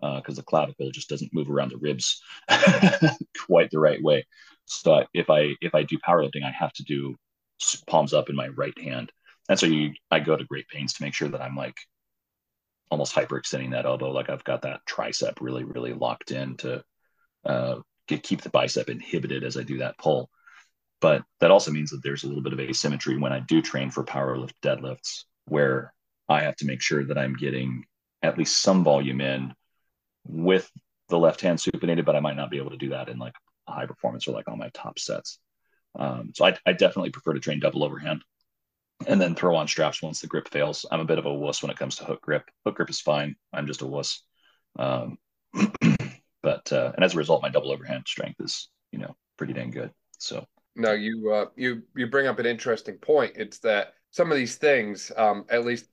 because 0.00 0.38
uh, 0.38 0.40
the 0.40 0.42
clavicle 0.42 0.90
just 0.90 1.08
doesn't 1.08 1.34
move 1.34 1.50
around 1.50 1.70
the 1.70 1.76
ribs 1.76 2.20
quite 3.46 3.70
the 3.70 3.78
right 3.78 4.02
way. 4.02 4.26
So 4.64 5.04
if 5.14 5.30
I 5.30 5.54
if 5.60 5.74
I 5.74 5.82
do 5.82 5.98
powerlifting, 5.98 6.44
I 6.44 6.50
have 6.50 6.72
to 6.74 6.84
do 6.84 7.14
palms 7.86 8.12
up 8.12 8.28
in 8.30 8.36
my 8.36 8.48
right 8.48 8.76
hand, 8.78 9.12
and 9.48 9.58
so 9.58 9.66
you 9.66 9.92
I 10.10 10.20
go 10.20 10.36
to 10.36 10.44
great 10.44 10.68
pains 10.68 10.94
to 10.94 11.02
make 11.02 11.14
sure 11.14 11.28
that 11.28 11.42
I'm 11.42 11.56
like 11.56 11.76
almost 12.92 13.14
hyperextending 13.14 13.70
that 13.70 13.86
elbow. 13.86 14.10
Like 14.12 14.28
I've 14.28 14.44
got 14.44 14.62
that 14.62 14.82
tricep 14.86 15.40
really, 15.40 15.64
really 15.64 15.94
locked 15.94 16.30
in 16.30 16.58
to 16.58 16.84
uh, 17.42 17.76
get, 18.06 18.22
keep 18.22 18.42
the 18.42 18.50
bicep 18.50 18.90
inhibited 18.90 19.44
as 19.44 19.56
I 19.56 19.62
do 19.62 19.78
that 19.78 19.96
pull. 19.96 20.28
But 21.00 21.22
that 21.40 21.50
also 21.50 21.70
means 21.70 21.88
that 21.90 22.02
there's 22.02 22.22
a 22.22 22.28
little 22.28 22.42
bit 22.42 22.52
of 22.52 22.60
asymmetry 22.60 23.16
when 23.16 23.32
I 23.32 23.40
do 23.40 23.62
train 23.62 23.90
for 23.90 24.04
power 24.04 24.36
lift 24.36 24.60
deadlifts, 24.62 25.24
where 25.46 25.94
I 26.28 26.42
have 26.42 26.54
to 26.56 26.66
make 26.66 26.82
sure 26.82 27.02
that 27.06 27.16
I'm 27.16 27.32
getting 27.32 27.82
at 28.22 28.36
least 28.36 28.60
some 28.60 28.84
volume 28.84 29.22
in 29.22 29.54
with 30.26 30.70
the 31.08 31.18
left 31.18 31.40
hand 31.40 31.58
supinated, 31.58 32.04
but 32.04 32.14
I 32.14 32.20
might 32.20 32.36
not 32.36 32.50
be 32.50 32.58
able 32.58 32.72
to 32.72 32.76
do 32.76 32.90
that 32.90 33.08
in 33.08 33.18
like 33.18 33.34
a 33.68 33.72
high 33.72 33.86
performance 33.86 34.28
or 34.28 34.32
like 34.32 34.48
on 34.48 34.58
my 34.58 34.68
top 34.74 34.98
sets. 34.98 35.38
Um, 35.98 36.32
so 36.34 36.44
I, 36.44 36.58
I 36.66 36.74
definitely 36.74 37.10
prefer 37.10 37.32
to 37.32 37.40
train 37.40 37.58
double 37.58 37.84
overhand 37.84 38.22
and 39.08 39.20
then 39.20 39.34
throw 39.34 39.56
on 39.56 39.68
straps 39.68 40.02
once 40.02 40.20
the 40.20 40.26
grip 40.26 40.48
fails. 40.48 40.86
I'm 40.90 41.00
a 41.00 41.04
bit 41.04 41.18
of 41.18 41.26
a 41.26 41.34
wuss 41.34 41.62
when 41.62 41.70
it 41.70 41.78
comes 41.78 41.96
to 41.96 42.04
hook 42.04 42.20
grip. 42.22 42.44
Hook 42.64 42.76
grip 42.76 42.90
is 42.90 43.00
fine. 43.00 43.36
I'm 43.52 43.66
just 43.66 43.82
a 43.82 43.86
wuss. 43.86 44.22
Um, 44.78 45.18
but 46.42 46.72
uh, 46.72 46.92
and 46.94 47.04
as 47.04 47.14
a 47.14 47.18
result, 47.18 47.42
my 47.42 47.48
double 47.48 47.72
overhand 47.72 48.04
strength 48.06 48.40
is 48.40 48.68
you 48.90 48.98
know 48.98 49.14
pretty 49.36 49.52
dang 49.52 49.70
good. 49.70 49.90
So 50.18 50.46
no, 50.76 50.92
you 50.92 51.30
uh, 51.32 51.46
you 51.56 51.82
you 51.94 52.06
bring 52.06 52.26
up 52.26 52.38
an 52.38 52.46
interesting 52.46 52.96
point. 52.96 53.32
It's 53.36 53.58
that 53.60 53.94
some 54.10 54.30
of 54.30 54.36
these 54.36 54.56
things, 54.56 55.10
um, 55.16 55.44
at 55.48 55.64
least 55.64 55.86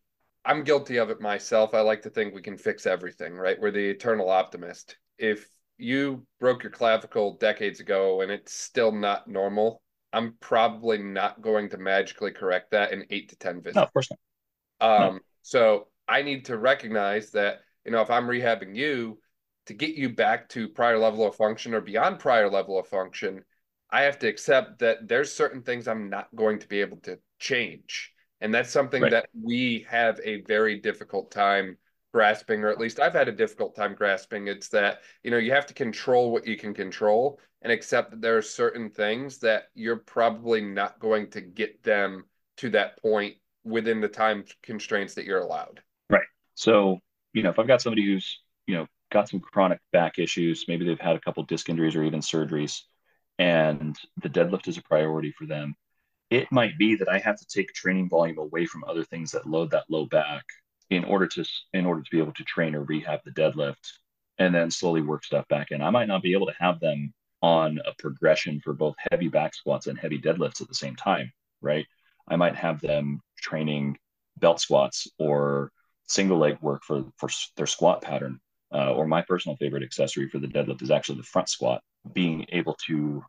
I'm 0.46 0.64
guilty 0.64 0.98
of 0.98 1.10
it 1.10 1.22
myself. 1.22 1.74
I 1.74 1.82
like 1.82 2.02
to 2.04 2.10
think 2.10 2.34
we 2.34 2.42
can 2.42 2.58
fix 2.58 2.86
everything, 2.86 3.36
right? 3.36 3.60
We're 3.60 3.72
the 3.72 3.90
eternal 3.90 4.30
optimist. 4.30 4.98
If 5.18 5.48
you 5.78 6.26
broke 6.40 6.64
your 6.64 6.72
clavicle 6.72 7.38
decades 7.38 7.80
ago 7.80 8.22
and 8.22 8.32
it's 8.32 8.54
still 8.54 8.92
not 8.92 9.28
normal, 9.28 9.82
I'm 10.12 10.36
probably 10.40 10.98
not 10.98 11.42
going 11.42 11.70
to 11.70 11.78
magically 11.78 12.32
correct 12.32 12.72
that 12.72 12.92
in 12.92 13.06
eight 13.10 13.30
to 13.30 13.36
10 13.36 13.62
visits. 13.62 13.76
No, 13.76 13.84
of 13.84 13.94
course 13.94 14.10
not. 14.12 15.02
Um, 15.02 15.16
no. 15.16 15.20
So 15.42 15.88
I 16.08 16.22
need 16.22 16.46
to 16.46 16.58
recognize 16.58 17.32
that, 17.32 17.60
you 17.86 17.92
know, 17.92 18.02
if 18.02 18.10
I'm 18.10 18.28
rehabbing 18.28 18.76
you 18.76 19.20
to 19.68 19.74
get 19.74 19.96
you 19.96 20.10
back 20.10 20.50
to 20.50 20.68
prior 20.68 20.98
level 20.98 21.26
of 21.26 21.36
function 21.36 21.74
or 21.74 21.82
beyond 21.82 22.20
prior 22.20 22.50
level 22.50 22.80
of 22.80 22.88
function, 22.88 23.44
I 23.92 24.02
have 24.02 24.20
to 24.20 24.28
accept 24.28 24.80
that 24.80 25.08
there's 25.08 25.34
certain 25.34 25.62
things 25.62 25.88
I'm 25.88 26.10
not 26.10 26.34
going 26.36 26.60
to 26.60 26.68
be 26.68 26.82
able 26.82 26.98
to 27.02 27.20
change. 27.40 28.12
And 28.42 28.54
that's 28.54 28.72
something 28.72 29.02
right. 29.02 29.12
that 29.12 29.30
we 29.40 29.86
have 29.90 30.20
a 30.24 30.42
very 30.42 30.80
difficult 30.80 31.32
time 31.32 31.78
grasping, 32.14 32.64
or 32.64 32.70
at 32.70 32.80
least 32.80 33.00
I've 33.00 33.14
had 33.14 33.28
a 33.28 33.34
difficult 33.34 33.76
time 33.76 33.96
grasping. 33.96 34.48
It's 34.48 34.70
that, 34.70 35.00
you 35.24 35.32
know, 35.32 35.38
you 35.38 35.52
have 35.52 35.68
to 35.68 35.74
control 35.74 36.32
what 36.32 36.48
you 36.48 36.58
can 36.58 36.74
control 36.74 37.40
and 37.62 37.72
accept 37.72 38.12
that 38.12 38.22
there 38.22 38.38
are 38.38 38.42
certain 38.42 38.90
things 38.90 39.40
that 39.40 39.66
you're 39.74 39.98
probably 39.98 40.62
not 40.62 41.00
going 41.00 41.30
to 41.32 41.42
get 41.42 41.84
them 41.84 42.26
to 42.58 42.70
that 42.70 43.02
point 43.02 43.36
within 43.64 44.02
the 44.02 44.08
time 44.08 44.44
constraints 44.64 45.14
that 45.16 45.26
you're 45.26 45.42
allowed. 45.42 45.82
Right. 46.10 46.24
So, 46.56 47.00
you 47.34 47.44
know, 47.44 47.50
if 47.50 47.60
I've 47.60 47.68
got 47.68 47.82
somebody 47.82 48.06
who's, 48.06 48.40
you 48.66 48.76
know, 48.76 48.88
got 49.12 49.30
some 49.30 49.40
chronic 49.40 49.80
back 49.92 50.20
issues, 50.20 50.66
maybe 50.68 50.86
they've 50.86 51.00
had 51.00 51.16
a 51.16 51.22
couple 51.22 51.44
disc 51.44 51.70
injuries 51.70 51.96
or 51.96 52.04
even 52.04 52.22
surgeries, 52.22 52.82
and 53.38 53.98
the 54.22 54.30
deadlift 54.30 54.68
is 54.68 54.78
a 54.78 54.84
priority 54.84 55.34
for 55.38 55.46
them 55.46 55.76
it 56.30 56.52
might 56.52 56.78
be 56.78 56.96
that 56.96 57.10
I 57.10 57.20
have 57.20 57.38
to 57.38 57.46
take 57.48 57.74
training 57.74 58.10
volume 58.10 58.38
away 58.38 58.66
from 58.66 58.84
other 58.84 59.04
things 59.04 59.32
that 59.32 59.48
load 59.48 59.72
that 59.72 59.86
low 59.90 60.06
back 60.06 60.44
in 60.90 61.04
order 61.04 61.28
to 61.28 61.46
in 61.74 61.86
order 61.86 62.02
to 62.02 62.12
be 62.12 62.20
able 62.20 62.34
to 62.34 62.44
train 62.44 62.76
or 62.76 62.84
rehab 62.84 63.22
the 63.24 63.32
deadlift 63.32 63.94
and 64.38 64.54
then 64.54 64.72
slowly 64.72 65.02
work 65.02 65.24
stuff 65.24 65.48
back 65.48 65.72
in. 65.72 65.82
I 65.82 65.90
might 65.90 66.08
not 66.08 66.24
be 66.24 66.34
able 66.34 66.48
to 66.48 66.56
have 66.60 66.80
them 66.80 67.14
on 67.42 67.80
a 67.86 67.94
progression 67.98 68.60
for 68.60 68.74
both 68.74 68.96
heavy 69.12 69.30
back 69.30 69.54
squats 69.54 69.88
and 69.88 69.98
heavy 69.98 70.20
deadlifts 70.20 70.62
at 70.62 70.68
the 70.68 70.74
same 70.74 70.96
time, 70.96 71.32
right? 71.62 71.86
I 72.28 72.36
might 72.36 72.56
have 72.56 72.82
them 72.82 73.22
training 73.38 73.98
belt 74.38 74.60
squats 74.60 75.08
or 75.18 75.72
single 76.08 76.38
leg 76.38 76.58
work 76.62 76.84
for 76.84 77.06
for 77.18 77.30
their 77.56 77.68
squat 77.68 78.02
pattern. 78.02 78.40
Uh, 78.72 78.94
or 78.94 79.08
my 79.08 79.24
personal 79.24 79.56
favorite 79.58 79.82
accessory 79.82 80.30
for 80.30 80.38
the 80.38 80.48
deadlift 80.48 80.84
is 80.84 80.92
actually 80.92 81.18
the 81.18 81.24
front 81.24 81.50
squat, 81.50 81.82
being 82.14 82.46
able 82.50 82.76
to 82.86 83.24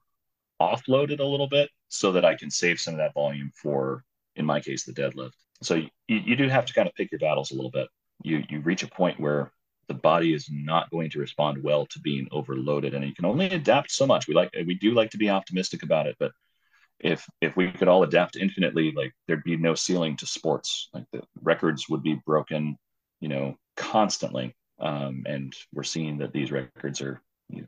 offload 0.60 1.10
it 1.10 1.20
a 1.20 1.26
little 1.26 1.48
bit 1.48 1.70
so 1.88 2.12
that 2.12 2.26
I 2.26 2.34
can 2.34 2.50
save 2.50 2.78
some 2.78 2.92
of 2.92 2.98
that 2.98 3.14
volume 3.14 3.50
for, 3.54 4.04
in 4.36 4.44
my 4.44 4.60
case, 4.60 4.84
the 4.84 4.92
deadlift. 4.92 5.32
So 5.62 5.76
you, 5.76 5.88
you 6.08 6.36
do 6.36 6.46
have 6.48 6.66
to 6.66 6.74
kind 6.74 6.86
of 6.86 6.94
pick 6.94 7.10
your 7.10 7.20
battles 7.20 7.52
a 7.52 7.54
little 7.54 7.70
bit. 7.70 7.88
You 8.22 8.44
you 8.50 8.60
reach 8.60 8.82
a 8.82 8.88
point 8.88 9.18
where 9.18 9.50
the 9.90 9.94
body 9.94 10.32
is 10.32 10.48
not 10.52 10.88
going 10.90 11.10
to 11.10 11.18
respond 11.18 11.60
well 11.64 11.84
to 11.84 11.98
being 11.98 12.28
overloaded, 12.30 12.94
and 12.94 13.04
you 13.04 13.12
can 13.12 13.24
only 13.24 13.46
adapt 13.46 13.90
so 13.90 14.06
much. 14.06 14.28
We 14.28 14.34
like 14.34 14.54
we 14.64 14.74
do 14.74 14.94
like 14.94 15.10
to 15.10 15.18
be 15.18 15.28
optimistic 15.28 15.82
about 15.82 16.06
it, 16.06 16.14
but 16.20 16.30
if 17.00 17.28
if 17.40 17.56
we 17.56 17.72
could 17.72 17.88
all 17.88 18.04
adapt 18.04 18.36
infinitely, 18.36 18.92
like 18.92 19.12
there'd 19.26 19.42
be 19.42 19.56
no 19.56 19.74
ceiling 19.74 20.16
to 20.18 20.26
sports. 20.26 20.90
Like 20.94 21.06
the 21.12 21.22
records 21.42 21.88
would 21.88 22.04
be 22.04 22.20
broken, 22.24 22.76
you 23.20 23.26
know, 23.26 23.56
constantly. 23.76 24.54
Um, 24.78 25.24
and 25.26 25.52
we're 25.74 25.82
seeing 25.82 26.18
that 26.18 26.32
these 26.32 26.52
records 26.52 27.00
are 27.00 27.20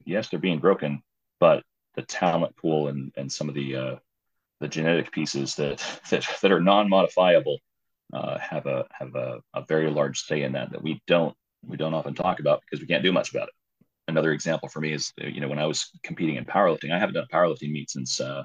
yes, 0.05 0.29
they're 0.29 0.39
being 0.39 0.61
broken, 0.61 1.03
but 1.41 1.65
the 1.97 2.03
talent 2.03 2.57
pool 2.57 2.87
and 2.87 3.13
and 3.17 3.33
some 3.33 3.49
of 3.49 3.57
the 3.57 3.75
uh, 3.75 3.97
the 4.61 4.69
genetic 4.69 5.11
pieces 5.11 5.57
that 5.57 5.79
that, 6.11 6.25
that 6.41 6.53
are 6.53 6.61
non-modifiable 6.61 7.59
uh, 8.13 8.39
have 8.39 8.67
a 8.67 8.87
have 8.93 9.17
a, 9.17 9.41
a 9.55 9.65
very 9.67 9.91
large 9.91 10.21
say 10.21 10.43
in 10.43 10.53
that 10.53 10.71
that 10.71 10.85
we 10.85 11.03
don't 11.09 11.35
we 11.67 11.77
don't 11.77 11.95
often 11.95 12.15
talk 12.15 12.41
about 12.41 12.63
because 12.63 12.81
we 12.81 12.87
can't 12.87 13.03
do 13.03 13.13
much 13.13 13.31
about 13.31 13.49
it. 13.49 13.55
Another 14.09 14.33
example 14.33 14.69
for 14.69 14.81
me 14.81 14.93
is 14.93 15.13
you 15.17 15.41
know 15.41 15.49
when 15.49 15.59
I 15.59 15.67
was 15.67 15.91
competing 16.03 16.37
in 16.37 16.45
powerlifting, 16.45 16.93
I 16.93 16.99
haven't 16.99 17.15
done 17.15 17.27
a 17.31 17.35
powerlifting 17.35 17.73
meet 17.73 17.91
since 17.91 18.21
uh, 18.21 18.45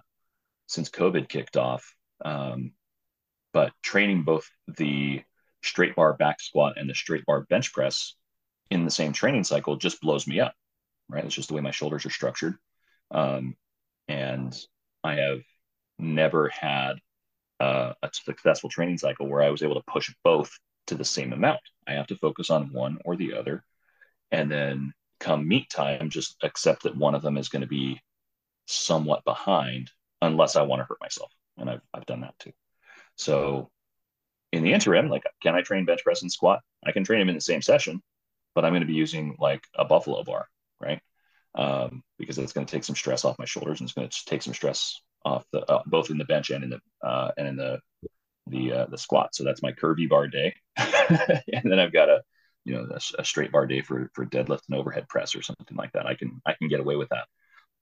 since 0.68 0.90
COVID 0.90 1.30
kicked 1.30 1.58
off. 1.58 1.94
Um, 2.24 2.72
but 3.54 3.72
training 3.82 4.24
both 4.24 4.48
the 4.78 5.22
straight 5.64 5.96
bar 5.96 6.14
back 6.14 6.40
squat 6.40 6.78
and 6.78 6.90
the 6.90 6.94
straight 6.94 7.26
bar 7.26 7.42
bench 7.50 7.74
press 7.74 8.16
in 8.70 8.86
the 8.86 8.92
same 8.92 9.14
training 9.14 9.44
cycle 9.44 9.76
just 9.78 10.02
blows 10.02 10.28
me 10.28 10.40
up. 10.40 10.54
Right, 11.10 11.24
it's 11.24 11.36
just 11.36 11.48
the 11.48 11.56
way 11.56 11.62
my 11.62 11.72
shoulders 11.72 12.06
are 12.06 12.12
structured. 12.12 12.56
Um, 13.12 13.56
and 14.08 14.56
I 15.04 15.16
have 15.16 15.40
never 15.98 16.50
had 16.50 16.94
uh, 17.60 17.94
a 18.04 18.10
successful 18.12 18.70
training 18.70 18.98
cycle 18.98 19.28
where 19.28 19.42
I 19.42 19.50
was 19.50 19.64
able 19.64 19.76
to 19.76 19.92
push 19.92 20.14
both 20.24 20.52
to 20.88 20.96
the 20.96 21.06
same 21.06 21.34
amount. 21.34 21.60
I 21.88 21.94
have 21.94 22.08
to 22.08 22.18
focus 22.18 22.50
on 22.50 22.74
one 22.74 22.98
or 23.06 23.16
the 23.16 23.34
other. 23.34 23.64
And 24.32 24.52
then 24.52 24.94
come 25.20 25.48
meet 25.48 25.70
time, 25.70 26.10
just 26.10 26.36
accept 26.44 26.84
that 26.84 26.98
one 26.98 27.16
of 27.16 27.22
them 27.22 27.38
is 27.38 27.50
going 27.50 27.62
to 27.62 27.68
be 27.68 28.02
somewhat 28.66 29.24
behind 29.24 29.92
unless 30.22 30.56
I 30.56 30.64
want 30.64 30.82
to 30.82 30.86
hurt 30.86 31.02
myself. 31.02 31.32
And 31.58 31.70
I've, 31.70 31.82
I've 31.94 32.06
done 32.06 32.22
that 32.22 32.38
too. 32.40 32.52
So 33.16 33.70
in 34.52 34.64
the 34.64 34.74
interim, 34.74 35.10
like, 35.10 35.24
can 35.42 35.56
I 35.56 35.62
train 35.62 35.86
bench 35.86 36.04
press 36.04 36.22
and 36.22 36.32
squat? 36.32 36.62
I 36.86 36.92
can 36.92 37.04
train 37.04 37.20
them 37.20 37.30
in 37.30 37.36
the 37.36 37.42
same 37.42 37.62
session, 37.62 38.02
but 38.54 38.66
I'm 38.66 38.72
going 38.72 38.82
to 38.82 38.88
be 38.88 38.94
using 38.94 39.36
like 39.40 39.64
a 39.76 39.86
buffalo 39.86 40.24
bar, 40.24 40.48
right? 40.80 41.02
um, 41.58 42.04
because 42.18 42.38
it's 42.38 42.54
going 42.54 42.66
to 42.66 42.72
take 42.72 42.84
some 42.84 42.96
stress 42.96 43.26
off 43.26 43.40
my 43.40 43.46
shoulders 43.46 43.80
and 43.80 43.88
it's 43.88 43.94
going 43.94 44.08
to 44.08 44.26
take 44.26 44.44
some 44.44 44.54
stress 44.54 45.02
off 45.26 45.44
the 45.52 45.60
uh, 45.70 45.82
both 45.88 46.10
in 46.10 46.18
the 46.18 46.26
bench 46.26 46.52
and 46.52 46.64
in 46.64 46.70
the 46.70 46.80
uh, 47.06 47.32
and 47.38 47.48
in 47.48 47.56
the 47.56 47.80
the 48.50 48.72
uh, 48.74 48.86
the 48.88 48.98
squat. 48.98 49.36
So 49.36 49.44
that's 49.44 49.64
my 49.64 49.72
curvy 49.72 50.10
bar 50.10 50.28
day, 50.28 50.56
and 50.78 51.72
then 51.72 51.80
I've 51.80 51.94
got 51.94 52.10
a 52.10 52.22
you 52.66 52.74
know 52.74 52.88
a, 52.92 53.22
a, 53.22 53.26
straight 53.26 53.52
bar 53.52 53.66
day 53.66 53.82
for 53.82 54.12
for 54.14 54.26
deadlift 54.26 54.62
and 54.70 54.78
overhead 54.78 55.08
press 55.08 55.36
or 55.36 55.42
something 55.42 55.78
like 55.78 55.94
that. 55.94 56.06
I 56.06 56.16
can 56.16 56.42
I 56.46 56.54
can 56.54 56.68
get 56.68 56.80
away 56.80 56.96
with 56.96 57.10
that. 57.10 57.26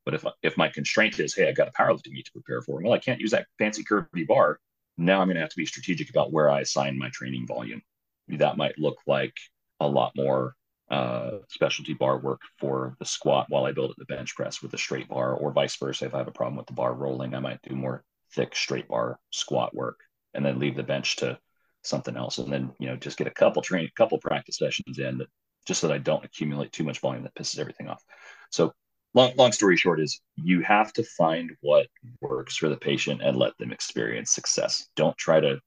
But 0.06 0.14
if 0.14 0.26
if 0.44 0.58
my 0.58 0.70
constraint 0.70 1.20
is 1.20 1.34
hey 1.34 1.48
I've 1.48 1.56
got 1.56 1.68
a 1.68 1.72
powerlifting 1.72 2.12
meet 2.12 2.26
to 2.26 2.32
prepare 2.32 2.62
for, 2.62 2.82
well 2.82 2.94
I 2.94 3.00
can't 3.00 3.20
use 3.20 3.32
that 3.32 3.48
fancy 3.58 3.84
curvy 3.84 4.28
bar. 4.28 4.60
Now 4.98 5.20
I'm 5.20 5.28
going 5.28 5.36
to 5.36 5.42
have 5.42 5.50
to 5.50 5.58
be 5.58 5.66
strategic 5.66 6.10
about 6.10 6.32
where 6.32 6.50
I 6.50 6.62
assign 6.62 6.98
my 6.98 7.10
training 7.10 7.48
volume. 7.48 7.82
That 8.30 8.58
might 8.58 8.80
look 8.80 8.98
like 9.06 9.34
a 9.80 9.88
lot 9.88 10.14
more 10.16 10.56
uh, 10.90 11.40
specialty 11.50 11.94
bar 11.94 12.18
work 12.20 12.42
for 12.60 12.96
the 13.00 13.06
squat 13.06 13.48
while 13.50 13.66
I 13.66 13.72
build 13.72 13.92
at 13.92 13.98
the 13.98 14.06
bench 14.06 14.36
press 14.36 14.62
with 14.62 14.74
a 14.74 14.78
straight 14.78 15.10
bar, 15.10 15.34
or 15.34 15.52
vice 15.52 15.76
versa. 15.76 16.06
If 16.06 16.14
I 16.14 16.20
have 16.20 16.28
a 16.28 16.32
problem 16.32 16.58
with 16.58 16.68
the 16.68 16.74
bar 16.74 16.94
rolling, 16.94 17.34
I 17.34 17.40
might 17.40 17.62
do 17.64 17.76
more 17.76 18.04
thick 18.34 18.56
straight 18.56 18.88
bar 18.88 19.20
squat 19.32 19.76
work 19.76 20.00
and 20.36 20.46
then 20.46 20.60
leave 20.60 20.76
the 20.76 20.84
bench 20.84 21.18
to 21.18 21.38
something 21.84 22.16
else. 22.16 22.38
And 22.38 22.52
then, 22.52 22.72
you 22.80 22.88
know, 22.88 22.96
just 22.96 23.18
get 23.18 23.28
a 23.28 23.32
couple 23.32 23.62
training, 23.62 23.90
couple 23.96 24.18
practice 24.20 24.58
sessions 24.58 25.00
in 25.00 25.20
that 25.20 25.28
just 25.66 25.82
so 25.82 25.88
that 25.88 25.94
I 25.94 26.00
don't 26.00 26.26
accumulate 26.26 26.72
too 26.72 26.84
much 26.84 27.00
volume 27.00 27.24
that 27.24 27.36
pisses 27.36 27.60
everything 27.60 27.88
off. 27.88 28.04
So 28.52 28.74
long, 29.14 29.34
long 29.36 29.52
story 29.52 29.78
short 29.78 30.00
is 30.00 30.22
you 30.36 30.62
have 30.62 30.94
to 30.94 31.04
find 31.04 31.52
what 31.62 31.88
works 32.22 32.58
for 32.58 32.70
the 32.70 32.78
patient 32.78 33.22
and 33.24 33.38
let 33.38 33.58
them 33.58 33.72
experience 33.72 34.32
success. 34.32 34.88
Don't 34.96 35.18
try 35.18 35.40
to 35.40 35.60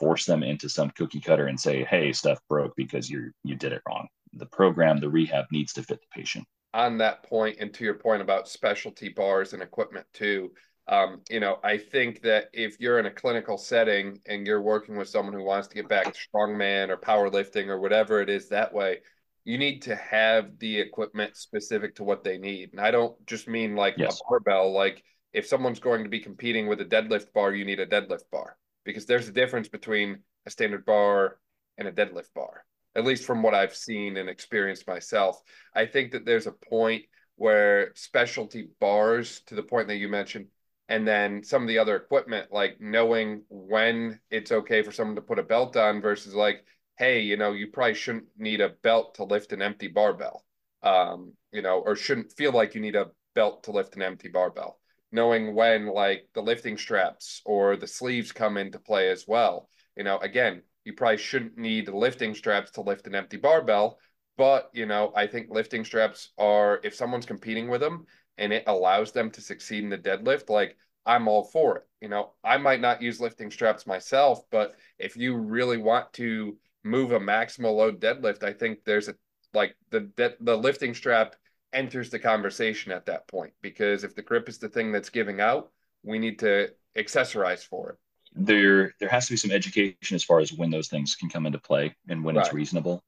force 0.00 0.24
them 0.24 0.42
into 0.42 0.68
some 0.68 0.90
cookie 0.90 1.20
cutter 1.20 1.46
and 1.46 1.58
say, 1.58 1.84
Hey, 1.84 2.12
stuff 2.12 2.40
broke 2.48 2.72
because 2.76 3.08
you 3.08 3.30
you 3.44 3.54
did 3.54 3.72
it 3.72 3.82
wrong 3.88 4.08
the 4.36 4.46
program, 4.46 4.98
the 4.98 5.08
rehab 5.08 5.46
needs 5.50 5.72
to 5.74 5.82
fit 5.82 6.00
the 6.00 6.06
patient. 6.18 6.46
On 6.72 6.98
that 6.98 7.22
point, 7.22 7.58
and 7.60 7.72
to 7.74 7.84
your 7.84 7.94
point 7.94 8.22
about 8.22 8.48
specialty 8.48 9.08
bars 9.08 9.52
and 9.52 9.62
equipment 9.62 10.06
too, 10.12 10.52
um, 10.86 11.22
you 11.30 11.40
know, 11.40 11.58
I 11.62 11.78
think 11.78 12.22
that 12.22 12.48
if 12.52 12.78
you're 12.78 12.98
in 12.98 13.06
a 13.06 13.10
clinical 13.10 13.56
setting 13.56 14.20
and 14.26 14.46
you're 14.46 14.62
working 14.62 14.96
with 14.96 15.08
someone 15.08 15.34
who 15.34 15.42
wants 15.42 15.68
to 15.68 15.74
get 15.74 15.88
back 15.88 16.12
to 16.12 16.28
strongman 16.28 16.90
or 16.90 16.96
powerlifting 16.96 17.68
or 17.68 17.80
whatever 17.80 18.20
it 18.20 18.28
is 18.28 18.48
that 18.48 18.74
way, 18.74 18.98
you 19.44 19.58
need 19.58 19.82
to 19.82 19.96
have 19.96 20.58
the 20.58 20.78
equipment 20.78 21.36
specific 21.36 21.96
to 21.96 22.04
what 22.04 22.24
they 22.24 22.38
need. 22.38 22.70
And 22.72 22.80
I 22.80 22.90
don't 22.90 23.14
just 23.26 23.48
mean 23.48 23.76
like 23.76 23.94
yes. 23.96 24.20
a 24.20 24.28
barbell. 24.28 24.72
Like 24.72 25.02
if 25.32 25.46
someone's 25.46 25.80
going 25.80 26.04
to 26.04 26.10
be 26.10 26.20
competing 26.20 26.66
with 26.66 26.80
a 26.80 26.84
deadlift 26.84 27.32
bar, 27.32 27.52
you 27.54 27.64
need 27.64 27.80
a 27.80 27.86
deadlift 27.86 28.30
bar 28.30 28.56
because 28.84 29.06
there's 29.06 29.28
a 29.28 29.32
difference 29.32 29.68
between 29.68 30.18
a 30.46 30.50
standard 30.50 30.84
bar 30.84 31.38
and 31.78 31.88
a 31.88 31.92
deadlift 31.92 32.32
bar 32.34 32.64
at 32.96 33.04
least 33.04 33.24
from 33.24 33.42
what 33.42 33.54
I've 33.54 33.74
seen 33.74 34.16
and 34.16 34.28
experienced 34.28 34.86
myself. 34.86 35.42
I 35.74 35.86
think 35.86 36.12
that 36.12 36.24
there's 36.24 36.46
a 36.46 36.52
point 36.52 37.04
where 37.36 37.92
specialty 37.94 38.68
bars, 38.80 39.40
to 39.46 39.54
the 39.54 39.62
point 39.62 39.88
that 39.88 39.96
you 39.96 40.08
mentioned, 40.08 40.46
and 40.88 41.06
then 41.06 41.42
some 41.42 41.62
of 41.62 41.68
the 41.68 41.78
other 41.78 41.96
equipment, 41.96 42.52
like 42.52 42.80
knowing 42.80 43.42
when 43.48 44.20
it's 44.30 44.52
okay 44.52 44.82
for 44.82 44.92
someone 44.92 45.16
to 45.16 45.22
put 45.22 45.38
a 45.38 45.42
belt 45.42 45.76
on 45.76 46.00
versus 46.00 46.34
like, 46.34 46.64
hey, 46.98 47.20
you 47.20 47.36
know, 47.36 47.52
you 47.52 47.68
probably 47.68 47.94
shouldn't 47.94 48.26
need 48.36 48.60
a 48.60 48.74
belt 48.82 49.14
to 49.16 49.24
lift 49.24 49.52
an 49.52 49.62
empty 49.62 49.88
barbell, 49.88 50.44
um, 50.82 51.32
you 51.52 51.62
know, 51.62 51.80
or 51.80 51.96
shouldn't 51.96 52.32
feel 52.32 52.52
like 52.52 52.74
you 52.74 52.80
need 52.80 52.96
a 52.96 53.10
belt 53.34 53.64
to 53.64 53.72
lift 53.72 53.96
an 53.96 54.02
empty 54.02 54.28
barbell. 54.28 54.78
Knowing 55.10 55.54
when 55.54 55.86
like 55.86 56.28
the 56.34 56.42
lifting 56.42 56.76
straps 56.76 57.40
or 57.44 57.76
the 57.76 57.86
sleeves 57.86 58.32
come 58.32 58.56
into 58.56 58.78
play 58.78 59.10
as 59.10 59.24
well. 59.26 59.68
You 59.96 60.04
know, 60.04 60.18
again, 60.18 60.62
you 60.84 60.92
probably 60.92 61.18
shouldn't 61.18 61.56
need 61.56 61.88
lifting 61.88 62.34
straps 62.34 62.72
to 62.72 62.82
lift 62.82 63.06
an 63.06 63.14
empty 63.14 63.36
barbell. 63.36 63.98
But, 64.36 64.70
you 64.72 64.86
know, 64.86 65.12
I 65.14 65.28
think 65.28 65.46
lifting 65.48 65.84
straps 65.84 66.32
are, 66.36 66.80
if 66.82 66.94
someone's 66.94 67.26
competing 67.26 67.68
with 67.68 67.80
them 67.80 68.06
and 68.38 68.52
it 68.52 68.64
allows 68.66 69.12
them 69.12 69.30
to 69.32 69.40
succeed 69.40 69.84
in 69.84 69.90
the 69.90 69.98
deadlift, 69.98 70.50
like 70.50 70.76
I'm 71.06 71.28
all 71.28 71.44
for 71.44 71.78
it. 71.78 71.84
You 72.00 72.08
know, 72.08 72.32
I 72.42 72.56
might 72.58 72.80
not 72.80 73.02
use 73.02 73.20
lifting 73.20 73.50
straps 73.50 73.86
myself, 73.86 74.42
but 74.50 74.74
if 74.98 75.16
you 75.16 75.36
really 75.36 75.78
want 75.78 76.12
to 76.14 76.56
move 76.82 77.12
a 77.12 77.20
maximal 77.20 77.76
load 77.76 78.00
deadlift, 78.00 78.42
I 78.42 78.52
think 78.52 78.84
there's 78.84 79.08
a 79.08 79.14
like 79.52 79.76
the 79.90 80.10
the 80.40 80.56
lifting 80.56 80.94
strap 80.94 81.36
enters 81.72 82.10
the 82.10 82.18
conversation 82.18 82.92
at 82.92 83.06
that 83.06 83.26
point 83.28 83.52
because 83.60 84.04
if 84.04 84.14
the 84.14 84.22
grip 84.22 84.48
is 84.48 84.58
the 84.58 84.68
thing 84.68 84.92
that's 84.92 85.10
giving 85.10 85.40
out, 85.40 85.70
we 86.02 86.18
need 86.18 86.38
to 86.40 86.70
accessorize 86.96 87.64
for 87.64 87.90
it. 87.90 87.96
There 88.34 88.94
there 89.00 89.08
has 89.08 89.26
to 89.26 89.32
be 89.32 89.36
some 89.36 89.52
education 89.52 90.14
as 90.14 90.24
far 90.24 90.40
as 90.40 90.52
when 90.52 90.70
those 90.70 90.88
things 90.88 91.14
can 91.14 91.28
come 91.28 91.46
into 91.46 91.58
play 91.58 91.94
and 92.08 92.24
when 92.24 92.36
right. 92.36 92.44
it's 92.44 92.54
reasonable. 92.54 93.02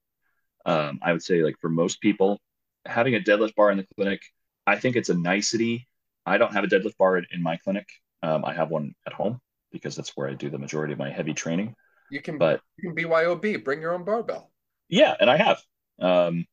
Um, 0.65 0.99
I 1.01 1.11
would 1.11 1.23
say 1.23 1.43
like 1.43 1.55
for 1.59 1.69
most 1.69 2.01
people, 2.01 2.39
having 2.85 3.15
a 3.15 3.19
deadlift 3.19 3.55
bar 3.55 3.71
in 3.71 3.77
the 3.77 3.87
clinic, 3.95 4.21
I 4.67 4.75
think 4.75 4.97
it's 4.97 5.09
a 5.09 5.15
nicety. 5.15 5.87
I 6.25 6.37
don't 6.37 6.53
have 6.53 6.65
a 6.65 6.67
deadlift 6.67 6.97
bar 6.97 7.17
in 7.17 7.41
my 7.41 7.55
clinic. 7.57 7.87
Um, 8.21 8.43
I 8.43 8.53
have 8.53 8.69
one 8.69 8.93
at 9.07 9.13
home 9.13 9.39
because 9.71 9.95
that's 9.95 10.11
where 10.15 10.27
I 10.27 10.33
do 10.33 10.49
the 10.49 10.59
majority 10.59 10.91
of 10.93 10.99
my 10.99 11.09
heavy 11.09 11.33
training. 11.33 11.73
You 12.11 12.21
can, 12.21 12.37
but 12.37 12.61
you 12.77 12.93
can 12.93 13.05
BYOB, 13.05 13.63
bring 13.63 13.81
your 13.81 13.93
own 13.93 14.03
barbell. 14.03 14.51
Yeah, 14.89 15.15
and 15.19 15.29
I 15.29 15.37
have. 15.37 15.61
Um, 15.99 16.45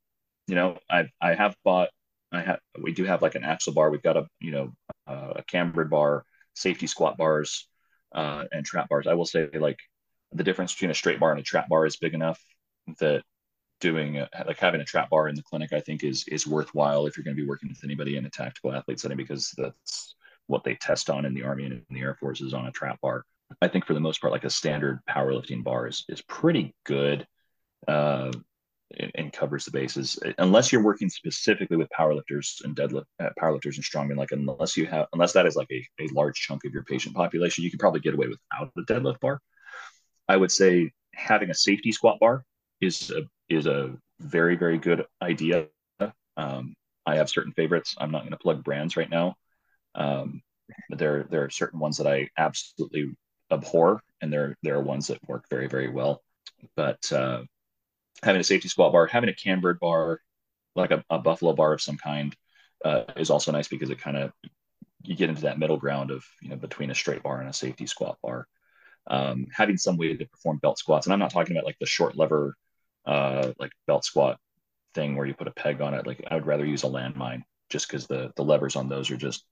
you 0.47 0.55
know, 0.55 0.79
I 0.89 1.09
I 1.21 1.35
have 1.35 1.57
bought. 1.65 1.89
I 2.33 2.43
have. 2.43 2.61
We 2.81 2.93
do 2.93 3.05
have 3.05 3.21
like 3.21 3.35
an 3.35 3.45
axle 3.45 3.73
bar. 3.73 3.91
We've 3.91 4.03
got 4.03 4.17
a 4.17 4.27
you 4.41 4.53
know 4.53 4.73
uh, 5.07 5.35
a 5.37 5.43
cambered 5.45 5.91
bar, 5.91 6.25
safety 6.55 6.87
squat 6.87 7.17
bars, 7.17 7.69
uh, 8.15 8.45
and 8.53 8.65
trap 8.65 8.89
bars. 8.89 9.07
I 9.07 9.15
will 9.15 9.27
say 9.27 9.49
like 9.53 9.79
the 10.33 10.45
difference 10.45 10.73
between 10.73 10.91
a 10.91 10.95
straight 10.95 11.21
bar 11.21 11.33
and 11.33 11.41
a 11.41 11.45
trap 11.45 11.69
bar 11.69 11.87
is 11.87 11.97
big 11.97 12.15
enough 12.15 12.41
that 12.99 13.23
doing 13.81 14.25
like 14.47 14.59
having 14.59 14.81
a 14.81 14.85
trap 14.85 15.11
bar 15.11 15.29
in 15.29 15.35
the 15.35 15.43
clinic, 15.43 15.73
I 15.73 15.81
think 15.81 16.05
is 16.05 16.27
is 16.29 16.47
worthwhile 16.47 17.07
if 17.07 17.17
you're 17.17 17.25
going 17.25 17.37
to 17.37 17.43
be 17.43 17.49
working 17.49 17.69
with 17.69 17.85
anybody 17.85 18.17
in 18.17 18.27
a 18.27 18.31
tactical 18.31 18.73
athlete 18.73 19.01
setting 19.01 19.17
because 19.17 19.53
that's 19.57 20.15
what 20.47 20.65
they 20.65 20.75
test 20.75 21.11
on 21.11 21.25
in 21.25 21.35
the 21.35 21.43
Army 21.43 21.65
and 21.65 21.73
in 21.73 21.85
the 21.91 22.01
Air 22.01 22.15
Force 22.15 22.41
is 22.41 22.55
on 22.55 22.67
a 22.67 22.73
trap 22.73 23.01
bar. 23.01 23.25
I 23.61 23.69
think 23.69 23.87
for 23.87 23.95
the 23.95 24.01
most 24.01 24.21
part, 24.21 24.33
like 24.33 24.45
a 24.45 24.51
standard 24.51 25.01
powerlifting 25.09 25.63
bar 25.63 25.87
is, 25.87 26.05
is 26.09 26.23
pretty 26.23 26.75
good 26.85 27.27
uh, 27.87 28.33
and, 28.99 29.13
and, 29.15 29.33
covers 29.33 29.65
the 29.65 29.71
bases. 29.71 30.19
Unless 30.39 30.73
you're 30.73 30.83
working 30.83 31.09
specifically 31.09 31.77
with 31.77 31.89
powerlifters 31.97 32.65
and 32.65 32.75
deadlift 32.75 33.05
uh, 33.21 33.31
powerlifters 33.41 33.77
and 33.77 33.85
strongmen, 33.85 34.17
like 34.17 34.33
unless 34.33 34.77
you 34.77 34.87
have 34.87 35.07
unless 35.13 35.33
that 35.33 35.47
is 35.47 35.57
like 35.57 35.71
a, 35.71 35.87
a 36.03 36.09
large 36.13 36.41
chunk 36.41 36.65
of 36.65 36.73
your 36.73 36.85
patient 36.85 37.15
population, 37.15 37.65
you 37.65 37.71
can 37.71 37.79
probably 37.79 38.01
get 38.01 38.15
away 38.15 38.29
without 38.29 38.73
the 38.75 38.83
deadlift 38.83 39.21
bar. 39.21 39.41
I 40.29 40.37
would 40.37 40.51
say 40.51 40.93
having 41.15 41.51
a 41.51 41.55
safety 41.55 41.93
squat 41.93 42.19
bar 42.21 42.45
is 42.81 43.11
a 43.11 43.23
is 43.49 43.67
a 43.67 43.97
very 44.21 44.57
very 44.57 44.79
good 44.79 45.05
idea. 45.23 45.67
Um, 46.37 46.75
I 47.07 47.17
have 47.17 47.29
certain 47.29 47.53
favorites. 47.53 47.95
I'm 47.99 48.11
not 48.11 48.23
going 48.23 48.33
to 48.33 48.39
plug 48.39 48.65
brands 48.65 48.97
right 48.97 49.11
now. 49.11 49.37
Um, 49.95 50.43
but 50.89 50.99
there 50.99 51.25
there 51.31 51.45
are 51.45 51.51
certain 51.51 51.79
ones 51.79 51.99
that 51.99 52.07
I 52.07 52.29
absolutely 52.39 53.15
abhor, 53.51 54.01
and 54.21 54.33
there 54.33 54.57
there 54.63 54.77
are 54.77 54.83
ones 54.83 55.09
that 55.09 55.27
work 55.29 55.45
very 55.51 55.69
very 55.69 55.89
well. 55.91 56.23
But 56.77 57.13
uh, 57.13 57.43
having 58.23 58.41
a 58.41 58.45
safety 58.45 58.69
squat 58.69 58.93
bar, 58.93 59.07
having 59.07 59.29
a 59.29 59.35
cambered 59.35 59.81
bar, 59.81 60.21
like 60.75 60.91
a, 60.91 61.05
a 61.11 61.19
buffalo 61.19 61.53
bar 61.53 61.73
of 61.75 61.83
some 61.83 61.97
kind, 61.97 62.35
uh, 62.85 63.05
is 63.17 63.31
also 63.31 63.53
nice 63.53 63.69
because 63.69 63.91
it 63.91 64.01
kind 64.01 64.17
of 64.17 64.33
you 65.03 65.15
get 65.15 65.29
into 65.29 65.43
that 65.43 65.59
middle 65.59 65.77
ground 65.77 66.11
of 66.11 66.25
you 66.41 66.49
know 66.49 66.57
between 66.57 66.91
a 66.91 66.95
straight 66.95 67.23
bar 67.23 67.41
and 67.41 67.49
a 67.49 67.53
safety 67.53 67.87
squat 67.87 68.19
bar. 68.23 68.47
Um, 69.07 69.47
having 69.53 69.77
some 69.77 69.99
way 69.99 70.17
to 70.17 70.27
perform 70.27 70.59
belt 70.59 70.79
squats, 70.79 71.07
and 71.07 71.13
I'm 71.13 71.19
not 71.19 71.31
talking 71.31 71.57
about 71.57 71.67
like 71.67 71.79
the 71.79 71.87
short 71.87 72.17
lever, 72.17 72.57
uh, 73.07 73.53
like 73.59 73.73
belt 73.87 74.05
squat 74.05 74.39
thing 74.95 75.17
where 75.17 75.27
you 75.27 75.35
put 75.35 75.49
a 75.49 75.53
peg 75.53 75.81
on 75.81 75.95
it. 75.95 76.07
Like 76.07 76.23
I 76.31 76.35
would 76.35 76.47
rather 76.47 76.65
use 76.65 76.85
a 76.85 76.89
landmine 76.89 77.43
just 77.71 77.89
because 77.89 78.07
the 78.07 78.33
the 78.37 78.45
levers 78.45 78.77
on 78.77 78.89
those 78.89 79.11
are 79.11 79.17
just 79.17 79.45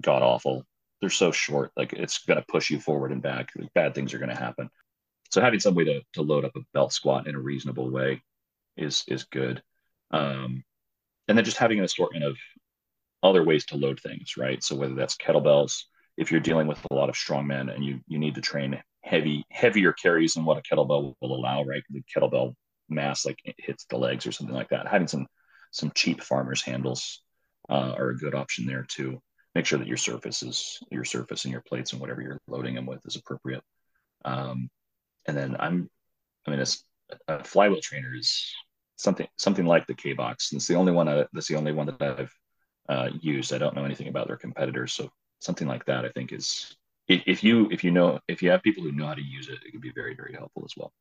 god 0.00 0.22
awful. 0.22 0.64
They're 1.00 1.10
so 1.10 1.32
short, 1.32 1.72
like 1.76 1.92
it's 1.92 2.24
to 2.38 2.44
push 2.48 2.70
you 2.70 2.80
forward 2.80 3.12
and 3.12 3.22
back. 3.22 3.50
Bad 3.74 3.94
things 3.94 4.14
are 4.14 4.18
to 4.34 4.40
happen. 4.40 4.70
So 5.30 5.40
having 5.40 5.60
some 5.60 5.74
way 5.74 5.84
to, 5.84 6.00
to 6.14 6.22
load 6.22 6.44
up 6.44 6.56
a 6.56 6.60
belt 6.72 6.92
squat 6.92 7.26
in 7.26 7.34
a 7.34 7.40
reasonable 7.40 7.90
way 7.90 8.22
is 8.76 9.04
is 9.08 9.24
good. 9.24 9.62
Um, 10.10 10.64
and 11.28 11.36
then 11.36 11.44
just 11.44 11.56
having 11.56 11.78
an 11.78 11.84
assortment 11.84 12.24
of 12.24 12.36
other 13.22 13.42
ways 13.42 13.64
to 13.66 13.76
load 13.76 13.98
things, 14.00 14.36
right? 14.36 14.62
So 14.62 14.76
whether 14.76 14.94
that's 14.94 15.16
kettlebells, 15.16 15.82
if 16.16 16.30
you're 16.30 16.40
dealing 16.40 16.66
with 16.66 16.78
a 16.90 16.94
lot 16.94 17.08
of 17.08 17.16
strongmen 17.16 17.74
and 17.74 17.84
you 17.84 18.00
you 18.06 18.18
need 18.18 18.36
to 18.36 18.40
train 18.40 18.80
heavy 19.02 19.44
heavier 19.50 19.92
carries 19.92 20.34
than 20.34 20.44
what 20.44 20.58
a 20.58 20.62
kettlebell 20.62 21.14
will 21.20 21.34
allow, 21.34 21.64
right? 21.64 21.82
The 21.90 22.02
kettlebell 22.14 22.54
mass 22.88 23.24
like 23.24 23.38
it 23.44 23.56
hits 23.58 23.86
the 23.86 23.98
legs 23.98 24.26
or 24.26 24.32
something 24.32 24.54
like 24.54 24.70
that. 24.70 24.86
Having 24.88 25.08
some 25.08 25.26
some 25.70 25.92
cheap 25.94 26.22
farmers 26.22 26.62
handles 26.62 27.22
uh, 27.68 27.94
are 27.98 28.10
a 28.10 28.18
good 28.18 28.34
option 28.34 28.66
there 28.66 28.86
too 28.88 29.20
make 29.54 29.66
sure 29.66 29.78
that 29.78 29.88
your 29.88 29.96
surface 29.96 30.42
is 30.42 30.80
your 30.90 31.04
surface 31.04 31.44
and 31.44 31.52
your 31.52 31.62
plates 31.62 31.92
and 31.92 32.00
whatever 32.00 32.20
you're 32.20 32.40
loading 32.48 32.74
them 32.74 32.86
with 32.86 33.04
is 33.06 33.16
appropriate. 33.16 33.62
Um, 34.24 34.68
and 35.26 35.36
then 35.36 35.56
I'm, 35.58 35.88
I 36.46 36.50
mean, 36.50 36.60
a, 36.60 36.66
a 37.32 37.44
flywheel 37.44 37.80
trainer 37.80 38.14
is 38.14 38.52
something 38.96 39.26
something 39.38 39.66
like 39.66 39.86
the 39.86 39.94
K 39.94 40.12
box. 40.12 40.52
And 40.52 40.58
It's 40.58 40.66
the 40.68 40.74
only 40.74 40.92
one. 40.92 41.08
I, 41.08 41.24
that's 41.32 41.48
the 41.48 41.56
only 41.56 41.72
one 41.72 41.86
that 41.86 42.02
I've 42.02 42.34
uh, 42.88 43.10
used. 43.20 43.52
I 43.52 43.58
don't 43.58 43.76
know 43.76 43.84
anything 43.84 44.08
about 44.08 44.26
their 44.26 44.36
competitors, 44.36 44.92
so 44.92 45.10
something 45.40 45.68
like 45.68 45.84
that 45.86 46.04
I 46.04 46.08
think 46.10 46.32
is 46.32 46.76
if 47.06 47.44
you 47.44 47.68
if 47.70 47.84
you 47.84 47.90
know 47.90 48.18
if 48.28 48.42
you 48.42 48.50
have 48.50 48.62
people 48.62 48.82
who 48.82 48.92
know 48.92 49.06
how 49.06 49.14
to 49.14 49.22
use 49.22 49.48
it, 49.48 49.58
it 49.64 49.70
can 49.70 49.80
be 49.80 49.92
very 49.94 50.14
very 50.14 50.34
helpful 50.34 50.62
as 50.64 50.72
well. 50.76 50.92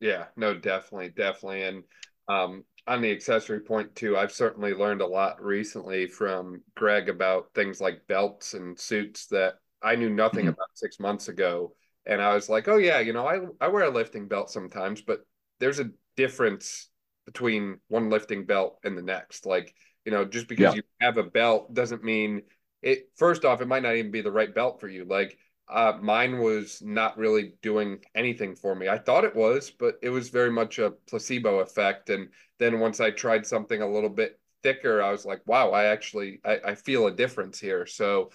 Yeah, 0.00 0.26
no, 0.36 0.54
definitely, 0.54 1.10
definitely, 1.10 1.62
and 1.62 1.84
um, 2.28 2.64
on 2.86 3.00
the 3.00 3.10
accessory 3.10 3.60
point 3.60 3.94
too, 3.94 4.16
I've 4.16 4.32
certainly 4.32 4.74
learned 4.74 5.00
a 5.00 5.06
lot 5.06 5.42
recently 5.42 6.06
from 6.06 6.62
Greg 6.74 7.08
about 7.08 7.48
things 7.54 7.80
like 7.80 8.06
belts 8.06 8.54
and 8.54 8.78
suits 8.78 9.26
that 9.26 9.54
I 9.82 9.96
knew 9.96 10.10
nothing 10.10 10.40
mm-hmm. 10.40 10.50
about 10.50 10.68
six 10.74 11.00
months 11.00 11.28
ago. 11.28 11.74
And 12.06 12.20
I 12.20 12.34
was 12.34 12.48
like, 12.48 12.68
oh 12.68 12.76
yeah, 12.76 13.00
you 13.00 13.12
know, 13.12 13.26
I 13.26 13.40
I 13.60 13.68
wear 13.68 13.84
a 13.84 13.90
lifting 13.90 14.28
belt 14.28 14.50
sometimes, 14.50 15.00
but 15.00 15.20
there's 15.60 15.80
a 15.80 15.90
difference 16.16 16.90
between 17.24 17.78
one 17.88 18.10
lifting 18.10 18.44
belt 18.44 18.78
and 18.84 18.96
the 18.98 19.02
next. 19.02 19.46
Like, 19.46 19.74
you 20.04 20.12
know, 20.12 20.24
just 20.26 20.48
because 20.48 20.74
yeah. 20.74 20.76
you 20.76 20.82
have 21.00 21.16
a 21.16 21.22
belt 21.22 21.72
doesn't 21.72 22.04
mean 22.04 22.42
it 22.82 23.08
first 23.16 23.46
off, 23.46 23.62
it 23.62 23.68
might 23.68 23.82
not 23.82 23.96
even 23.96 24.10
be 24.10 24.20
the 24.20 24.32
right 24.32 24.54
belt 24.54 24.80
for 24.80 24.88
you. 24.88 25.06
Like 25.06 25.38
uh, 25.68 25.98
mine 26.00 26.38
was 26.38 26.82
not 26.82 27.16
really 27.16 27.54
doing 27.62 27.98
anything 28.14 28.54
for 28.54 28.74
me. 28.74 28.88
I 28.88 28.98
thought 28.98 29.24
it 29.24 29.34
was, 29.34 29.70
but 29.70 29.98
it 30.02 30.10
was 30.10 30.28
very 30.28 30.50
much 30.50 30.78
a 30.78 30.92
placebo 31.08 31.60
effect. 31.60 32.10
And 32.10 32.28
then 32.58 32.80
once 32.80 33.00
I 33.00 33.10
tried 33.10 33.46
something 33.46 33.80
a 33.80 33.90
little 33.90 34.10
bit 34.10 34.38
thicker, 34.62 35.02
I 35.02 35.10
was 35.10 35.24
like, 35.24 35.40
wow, 35.46 35.70
I 35.70 35.84
actually 35.84 36.40
I, 36.44 36.60
I 36.66 36.74
feel 36.74 37.06
a 37.06 37.12
difference 37.14 37.58
here. 37.58 37.86
So 37.86 38.30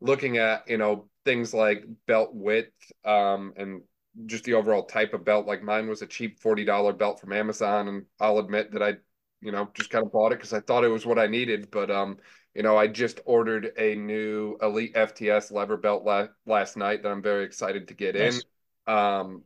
looking 0.00 0.38
at, 0.38 0.68
you 0.68 0.78
know, 0.78 1.08
things 1.24 1.52
like 1.52 1.84
belt 2.06 2.30
width 2.32 2.72
um, 3.04 3.52
and 3.56 3.82
just 4.26 4.44
the 4.44 4.54
overall 4.54 4.84
type 4.84 5.12
of 5.14 5.24
belt, 5.24 5.46
like 5.46 5.62
mine 5.62 5.88
was 5.88 6.02
a 6.02 6.06
cheap 6.06 6.40
$40 6.40 6.92
belt 6.92 7.20
from 7.20 7.32
Amazon. 7.32 7.88
And 7.88 8.06
I'll 8.18 8.38
admit 8.38 8.72
that 8.72 8.82
I, 8.82 8.94
you 9.42 9.52
know, 9.52 9.70
just 9.74 9.90
kind 9.90 10.04
of 10.04 10.12
bought 10.12 10.32
it 10.32 10.38
because 10.38 10.52
I 10.52 10.60
thought 10.60 10.84
it 10.84 10.88
was 10.88 11.06
what 11.06 11.18
I 11.18 11.26
needed. 11.26 11.70
But 11.70 11.90
um, 11.90 12.18
you 12.54 12.62
know, 12.62 12.76
I 12.76 12.88
just 12.88 13.20
ordered 13.24 13.72
a 13.78 13.94
new 13.94 14.56
Elite 14.60 14.94
FTS 14.94 15.52
lever 15.52 15.76
belt 15.76 16.04
la- 16.04 16.28
last 16.46 16.76
night 16.76 17.02
that 17.02 17.10
I'm 17.10 17.22
very 17.22 17.44
excited 17.44 17.88
to 17.88 17.94
get 17.94 18.16
nice. 18.16 18.42
in. 18.86 18.92
Um, 18.92 19.44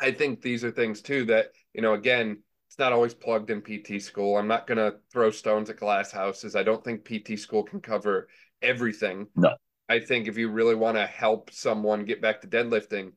I 0.00 0.12
think 0.12 0.42
these 0.42 0.64
are 0.64 0.70
things 0.70 1.02
too 1.02 1.24
that, 1.26 1.46
you 1.74 1.82
know, 1.82 1.94
again, 1.94 2.42
it's 2.68 2.78
not 2.78 2.92
always 2.92 3.14
plugged 3.14 3.50
in 3.50 3.62
PT 3.62 4.00
school. 4.02 4.36
I'm 4.36 4.48
not 4.48 4.66
going 4.66 4.78
to 4.78 4.98
throw 5.12 5.30
stones 5.30 5.70
at 5.70 5.78
glass 5.78 6.12
houses. 6.12 6.54
I 6.54 6.62
don't 6.62 6.84
think 6.84 7.04
PT 7.04 7.38
school 7.38 7.62
can 7.62 7.80
cover 7.80 8.28
everything. 8.62 9.26
No. 9.34 9.56
I 9.88 10.00
think 10.00 10.26
if 10.26 10.36
you 10.36 10.50
really 10.50 10.74
want 10.74 10.96
to 10.96 11.06
help 11.06 11.50
someone 11.52 12.04
get 12.04 12.20
back 12.20 12.40
to 12.40 12.48
deadlifting, 12.48 13.12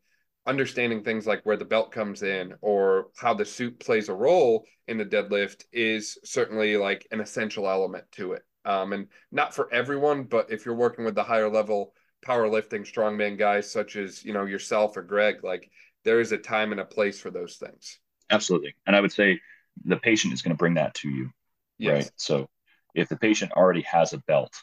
understanding 0.45 1.03
things 1.03 1.27
like 1.27 1.43
where 1.43 1.57
the 1.57 1.65
belt 1.65 1.91
comes 1.91 2.23
in 2.23 2.53
or 2.61 3.07
how 3.17 3.33
the 3.33 3.45
suit 3.45 3.79
plays 3.79 4.09
a 4.09 4.13
role 4.13 4.65
in 4.87 4.97
the 4.97 5.05
deadlift 5.05 5.65
is 5.71 6.17
certainly 6.23 6.77
like 6.77 7.07
an 7.11 7.19
essential 7.19 7.67
element 7.67 8.05
to 8.13 8.33
it. 8.33 8.43
Um, 8.65 8.93
and 8.93 9.07
not 9.31 9.53
for 9.53 9.71
everyone, 9.73 10.23
but 10.23 10.51
if 10.51 10.65
you're 10.65 10.75
working 10.75 11.05
with 11.05 11.15
the 11.15 11.23
higher 11.23 11.49
level 11.49 11.93
powerlifting 12.25 12.81
strongman 12.81 13.37
guys, 13.37 13.71
such 13.71 13.95
as 13.95 14.23
you 14.23 14.33
know 14.33 14.45
yourself 14.45 14.97
or 14.97 15.01
Greg, 15.01 15.43
like 15.43 15.69
there 16.03 16.19
is 16.19 16.31
a 16.31 16.37
time 16.37 16.71
and 16.71 16.81
a 16.81 16.85
place 16.85 17.19
for 17.19 17.31
those 17.31 17.55
things. 17.55 17.99
Absolutely, 18.29 18.75
and 18.85 18.95
I 18.95 19.01
would 19.01 19.11
say 19.11 19.39
the 19.85 19.97
patient 19.97 20.33
is 20.33 20.41
going 20.41 20.53
to 20.53 20.57
bring 20.57 20.73
that 20.75 20.93
to 20.95 21.09
you, 21.09 21.31
yes. 21.77 21.93
right? 21.93 22.11
So 22.17 22.49
if 22.93 23.07
the 23.09 23.17
patient 23.17 23.53
already 23.53 23.81
has 23.83 24.13
a 24.13 24.17
belt, 24.19 24.53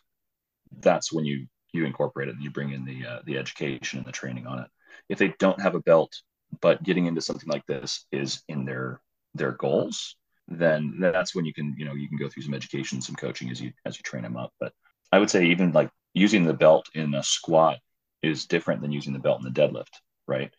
that's 0.81 1.13
when 1.13 1.25
you 1.25 1.47
you 1.73 1.85
incorporate 1.85 2.29
it 2.29 2.35
and 2.35 2.43
you 2.43 2.51
bring 2.51 2.73
in 2.73 2.85
the 2.85 3.07
uh, 3.07 3.21
the 3.25 3.39
education 3.39 3.99
and 3.99 4.07
the 4.07 4.13
training 4.13 4.47
on 4.47 4.61
it. 4.61 4.69
If 5.09 5.19
they 5.19 5.35
don't 5.39 5.61
have 5.61 5.75
a 5.75 5.81
belt, 5.81 6.13
but 6.61 6.83
getting 6.83 7.07
into 7.07 7.21
something 7.21 7.49
like 7.49 7.67
this 7.67 8.07
is 8.13 8.43
in 8.49 8.65
their 8.65 9.01
their 9.35 9.53
goals, 9.53 10.17
then 10.49 10.97
that's 10.99 11.35
when 11.35 11.45
you 11.45 11.53
can 11.53 11.75
you 11.77 11.85
know 11.85 11.95
you 11.95 12.09
can 12.09 12.19
go 12.19 12.29
through 12.29 12.43
some 12.43 12.55
education 12.55 13.01
some 13.01 13.17
coaching 13.17 13.51
as 13.51 13.61
you 13.61 13.73
as 13.85 13.97
you 13.97 14.03
train 14.03 14.23
them 14.23 14.37
up. 14.37 14.53
But 14.61 14.73
i 15.13 15.19
would 15.19 15.31
say 15.31 15.47
even 15.47 15.73
like 15.73 15.91
using 16.15 16.45
the 16.45 16.55
belt 16.55 16.89
in 16.95 17.15
a 17.15 17.23
squat 17.23 17.79
is 18.23 18.47
different 18.47 18.81
than 18.81 18.93
using 18.93 19.13
the 19.13 19.19
belt 19.19 19.41
in 19.41 19.45
the 19.45 19.61
deadlift 19.61 19.95
right? 20.27 20.53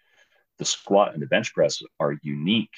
The 0.59 0.65
squat 0.65 1.13
and 1.13 1.21
the 1.21 1.27
bench 1.27 1.53
press 1.53 1.81
are 1.99 2.17
unique 2.23 2.73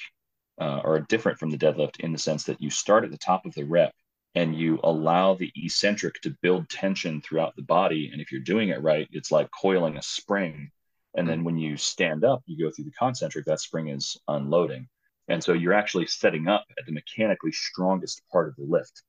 uh, 0.60 0.80
or 0.84 1.00
different 1.00 1.38
from 1.38 1.50
the 1.50 1.58
deadlift 1.58 2.00
in 2.00 2.12
the 2.12 2.18
sense 2.18 2.44
that 2.44 2.60
you 2.60 2.70
start 2.70 3.04
at 3.04 3.10
the 3.10 3.18
top 3.18 3.46
of 3.46 3.54
the 3.54 3.64
rep 3.64 3.94
and 4.34 4.54
you 4.54 4.78
allow 4.84 5.34
the 5.34 5.50
eccentric 5.56 6.20
to 6.22 6.36
build 6.42 6.68
tension 6.68 7.20
throughout 7.20 7.56
the 7.56 7.62
body. 7.62 8.10
And 8.12 8.20
if 8.20 8.30
you're 8.30 8.42
doing 8.42 8.68
it 8.68 8.82
right 8.82 9.08
it's 9.10 9.32
like 9.32 9.48
coiling 9.58 9.96
a 9.96 10.02
spring. 10.02 10.70
And 11.16 11.28
then 11.28 11.42
when 11.42 11.56
you 11.56 11.76
stand 11.76 12.24
up 12.24 12.42
you 12.46 12.62
go 12.62 12.70
through 12.70 12.84
the 12.84 12.92
concentric 12.92 13.46
that 13.46 13.60
spring 13.60 13.88
is 13.88 14.16
unloading 14.28 14.88
And 15.30 15.42
so 15.42 15.52
you're 15.52 15.72
actually 15.72 16.06
setting 16.06 16.48
up 16.48 16.64
at 16.76 16.84
the 16.86 16.92
mechanically 16.92 17.52
strongest 17.52 18.20
part 18.32 18.48
of 18.48 18.56
the 18.56 18.64
lift 18.64 19.02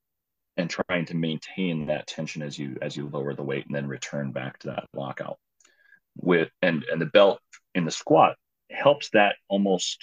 and 0.56 0.70
trying 0.70 1.04
to 1.06 1.16
maintain 1.16 1.86
that 1.86 2.06
tension 2.06 2.42
as 2.42 2.56
you 2.58 2.76
as 2.80 2.96
you 2.96 3.08
lower 3.08 3.34
the 3.34 3.42
weight 3.42 3.66
and 3.66 3.74
then 3.74 3.88
return 3.88 4.30
back 4.32 4.58
to 4.60 4.68
that 4.68 4.88
lockout. 4.94 5.38
With 6.16 6.50
and 6.62 6.84
and 6.84 7.00
the 7.00 7.06
belt 7.06 7.40
in 7.74 7.84
the 7.84 7.90
squat 7.90 8.36
helps 8.70 9.10
that 9.10 9.34
almost 9.48 9.98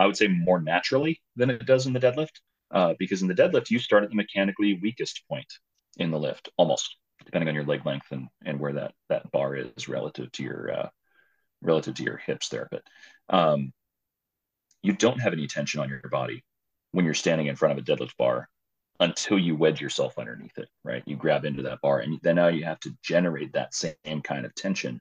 I 0.00 0.06
would 0.06 0.16
say 0.16 0.28
more 0.28 0.60
naturally 0.60 1.20
than 1.36 1.50
it 1.50 1.66
does 1.66 1.86
in 1.86 1.92
the 1.92 2.00
deadlift. 2.00 2.40
Uh, 2.70 2.94
because 2.98 3.22
in 3.22 3.28
the 3.28 3.34
deadlift, 3.34 3.70
you 3.70 3.78
start 3.78 4.04
at 4.04 4.10
the 4.10 4.16
mechanically 4.16 4.78
weakest 4.80 5.22
point 5.28 5.52
in 5.98 6.10
the 6.10 6.18
lift, 6.18 6.48
almost 6.56 6.96
depending 7.24 7.48
on 7.48 7.54
your 7.54 7.64
leg 7.64 7.84
length 7.84 8.10
and, 8.10 8.28
and 8.44 8.60
where 8.60 8.74
that, 8.74 8.92
that 9.08 9.30
bar 9.32 9.56
is 9.56 9.88
relative 9.88 10.30
to 10.32 10.42
your, 10.42 10.72
uh, 10.72 10.88
relative 11.62 11.94
to 11.94 12.04
your 12.04 12.18
hips 12.18 12.48
there. 12.50 12.68
But 12.70 12.82
um, 13.30 13.72
you 14.82 14.92
don't 14.92 15.20
have 15.20 15.32
any 15.32 15.46
tension 15.46 15.80
on 15.80 15.88
your 15.88 16.00
body 16.10 16.44
when 16.92 17.04
you're 17.04 17.14
standing 17.14 17.46
in 17.46 17.56
front 17.56 17.78
of 17.78 17.82
a 17.82 17.86
deadlift 17.86 18.16
bar 18.16 18.48
until 19.00 19.38
you 19.38 19.54
wedge 19.54 19.80
yourself 19.80 20.18
underneath 20.18 20.58
it, 20.58 20.68
right? 20.84 21.02
You 21.06 21.16
grab 21.16 21.44
into 21.44 21.62
that 21.62 21.80
bar 21.80 22.00
and 22.00 22.18
then 22.22 22.36
now 22.36 22.48
you 22.48 22.64
have 22.64 22.80
to 22.80 22.90
generate 23.02 23.52
that 23.52 23.74
same 23.74 24.22
kind 24.22 24.44
of 24.44 24.54
tension, 24.54 25.00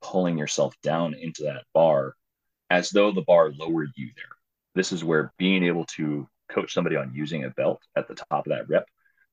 pulling 0.00 0.38
yourself 0.38 0.74
down 0.82 1.14
into 1.14 1.42
that 1.44 1.64
bar 1.74 2.14
as 2.70 2.90
though 2.90 3.12
the 3.12 3.22
bar 3.22 3.50
lowered 3.52 3.90
you 3.96 4.10
there. 4.16 4.24
This 4.74 4.92
is 4.92 5.04
where 5.04 5.32
being 5.38 5.64
able 5.64 5.84
to 5.96 6.26
coach 6.48 6.72
somebody 6.72 6.96
on 6.96 7.12
using 7.14 7.44
a 7.44 7.50
belt 7.50 7.82
at 7.96 8.08
the 8.08 8.14
top 8.14 8.46
of 8.46 8.50
that 8.50 8.68
rep 8.68 8.86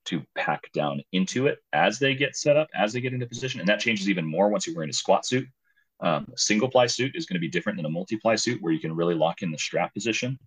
to 0.06 0.24
pack 0.36 0.72
down 0.74 1.02
into 1.12 1.48
it 1.48 1.60
as 1.74 2.00
they 2.00 2.16
get 2.16 2.36
set 2.36 2.58
up, 2.58 2.68
as 2.76 2.92
they 2.92 3.02
get 3.02 3.14
into 3.14 3.28
position. 3.28 3.60
And 3.60 3.70
that 3.70 3.80
changes 3.80 4.10
even 4.10 4.26
more 4.26 4.50
once 4.50 4.66
you're 4.66 4.76
wearing 4.76 4.90
a 4.90 4.94
squat 4.94 5.26
suit. 5.26 5.48
Um, 6.02 6.28
a 6.34 6.38
single 6.38 6.70
ply 6.70 6.88
suit 6.88 7.16
is 7.16 7.26
going 7.26 7.36
to 7.36 7.40
be 7.40 7.50
different 7.50 7.78
than 7.78 7.86
a 7.86 7.90
multi-ply 7.90 8.36
suit 8.36 8.62
where 8.62 8.74
you 8.74 8.80
can 8.80 8.96
really 8.96 9.16
lock 9.16 9.44
in 9.44 9.52
the 9.52 9.58
strap 9.58 9.94
position. 9.94 10.40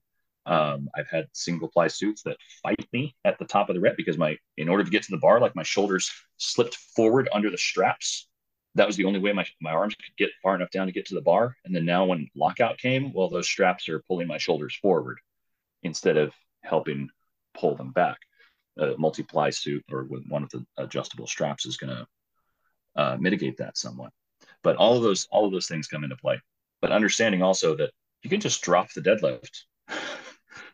Um, 0.47 0.91
I've 0.95 1.09
had 1.09 1.29
single 1.33 1.69
ply 1.69 1.89
suits 1.89 2.23
that 2.25 2.37
fight 2.63 2.87
me 2.93 3.15
at 3.25 3.39
the 3.39 3.47
top 3.47 3.71
of 3.71 3.75
the 3.75 3.81
rep 3.81 3.97
because 3.97 4.19
my, 4.19 4.37
in 4.57 4.69
order 4.69 4.85
to 4.85 4.91
get 4.91 5.03
to 5.05 5.11
the 5.11 5.19
bar, 5.19 5.41
like 5.41 5.57
my 5.57 5.63
shoulders 5.63 6.11
slipped 6.37 6.77
forward 6.97 7.29
under 7.33 7.51
the 7.51 7.59
straps. 7.59 8.29
That 8.75 8.87
was 8.87 8.97
the 8.97 9.05
only 9.05 9.21
way 9.21 9.33
my, 9.33 9.47
my 9.61 9.71
arms 9.71 9.95
could 9.95 10.17
get 10.19 10.31
far 10.43 10.57
enough 10.57 10.71
down 10.71 10.87
to 10.87 10.93
get 10.93 11.07
to 11.07 11.15
the 11.15 11.23
bar. 11.23 11.57
And 11.65 11.75
then 11.75 11.85
now 11.85 12.05
when 12.05 12.29
lockout 12.35 12.77
came, 12.79 13.13
well, 13.13 13.31
those 13.31 13.47
straps 13.47 13.89
are 13.89 14.03
pulling 14.09 14.27
my 14.27 14.39
shoulders 14.39 14.77
forward 14.83 15.19
instead 15.83 16.17
of 16.17 16.35
helping 16.63 17.09
pull 17.57 17.77
them 17.77 17.93
back. 17.93 18.19
A 18.77 18.95
multi-ply 18.99 19.51
suit 19.51 19.85
or 19.93 20.05
with 20.05 20.25
one 20.29 20.43
of 20.43 20.51
the 20.51 20.67
adjustable 20.77 21.29
straps 21.29 21.65
is 21.65 21.77
going 21.77 21.95
to 21.97 22.07
uh, 22.97 23.17
mitigate 23.19 23.59
that 23.59 23.79
somewhat. 23.79 24.13
But 24.65 24.77
all 24.77 24.97
of 24.97 25.05
those 25.05 25.29
all 25.31 25.47
of 25.47 25.53
those 25.53 25.69
things 25.69 25.87
come 25.87 26.03
into 26.03 26.17
play. 26.17 26.41
But 26.83 26.91
understanding 26.91 27.43
also 27.43 27.77
that 27.77 27.93
you 28.25 28.31
can 28.31 28.41
just 28.41 28.63
drop 28.63 28.93
the 28.93 29.01
deadlift 29.01 29.61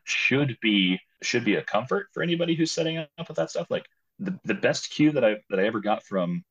should 0.04 0.56
be 0.62 0.98
should 1.22 1.44
be 1.44 1.56
a 1.56 1.62
comfort 1.62 2.06
for 2.14 2.22
anybody 2.22 2.54
who's 2.54 2.72
setting 2.72 2.96
up 2.96 3.28
with 3.28 3.36
that 3.36 3.50
stuff. 3.50 3.66
Like 3.68 3.84
the, 4.18 4.38
the 4.44 4.54
best 4.54 4.90
cue 4.90 5.12
that 5.12 5.24
I 5.24 5.36
that 5.50 5.60
I 5.60 5.66
ever 5.66 5.80
got 5.80 6.02
from 6.04 6.42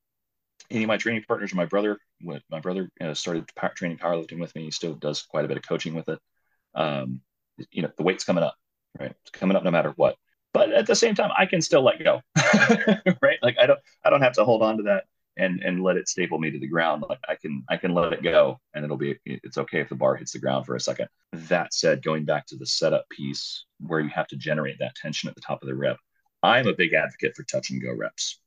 any 0.70 0.84
of 0.84 0.88
my 0.88 0.98
training 0.98 1.24
partners, 1.28 1.52
or 1.52 1.56
my 1.56 1.66
brother, 1.66 1.98
when 2.22 2.42
my 2.52 2.60
brother 2.60 2.92
uh, 3.02 3.16
started 3.16 3.50
training 3.76 3.98
powerlifting 3.98 4.40
with 4.40 4.54
me, 4.54 4.66
he 4.66 4.72
still 4.72 4.94
does 4.94 5.24
quite 5.24 5.46
a 5.46 5.48
bit 5.48 5.58
of 5.58 5.68
coaching 5.68 5.96
with 5.96 6.10
it. 6.10 6.20
Um, 6.76 7.22
you 7.72 7.82
know, 7.82 7.90
the 7.98 8.04
weight's 8.04 8.24
coming 8.24 8.44
up 8.44 8.56
right? 8.98 9.14
It's 9.22 9.32
coming 9.32 9.56
up 9.56 9.64
no 9.64 9.72
matter 9.72 9.94
what. 9.96 10.16
But 10.54 10.72
at 10.72 10.88
the 10.88 10.96
same 10.96 11.16
time, 11.16 11.32
I 11.38 11.46
can 11.46 11.62
still 11.62 11.84
let 11.84 12.04
go, 12.04 12.22
right? 13.22 13.38
Like 13.42 13.58
I 13.62 13.68
don't, 13.68 13.80
I 14.04 14.10
don't 14.10 14.22
have 14.22 14.34
to 14.34 14.46
hold 14.46 14.64
on 14.64 14.78
to 14.78 14.84
that 14.84 15.06
and 15.40 15.62
and 15.64 15.82
let 15.82 15.98
it 15.98 16.08
staple 16.08 16.38
me 16.38 16.52
to 16.52 16.60
the 16.60 16.68
ground. 16.68 17.04
Like 17.08 17.20
I 17.28 17.36
can, 17.36 17.64
I 17.70 17.78
can 17.78 17.94
let 17.94 18.14
it 18.14 18.22
go, 18.22 18.60
and 18.74 18.84
it'll 18.84 18.98
be, 18.98 19.18
it's 19.26 19.58
okay 19.58 19.80
if 19.80 19.90
the 19.90 19.96
bar 19.96 20.16
hits 20.16 20.34
the 20.34 20.40
ground 20.40 20.66
for 20.66 20.76
a 20.76 20.80
second. 20.80 21.08
That 21.34 21.74
said, 21.74 22.04
going 22.04 22.26
back 22.26 22.46
to 22.48 22.58
the 22.58 22.66
setup 22.66 23.10
piece 23.10 23.66
where 23.80 24.00
you 24.00 24.10
have 24.10 24.28
to 24.28 24.36
generate 24.36 24.80
that 24.80 24.96
tension 24.96 25.30
at 25.30 25.36
the 25.36 25.42
top 25.42 25.62
of 25.62 25.68
the 25.68 25.76
rep, 25.76 25.98
I'm 26.44 26.68
a 26.68 26.74
big 26.74 26.94
advocate 26.94 27.36
for 27.36 27.44
touch 27.44 27.72
and 27.72 27.82
go 27.82 27.94
reps. 27.94 28.40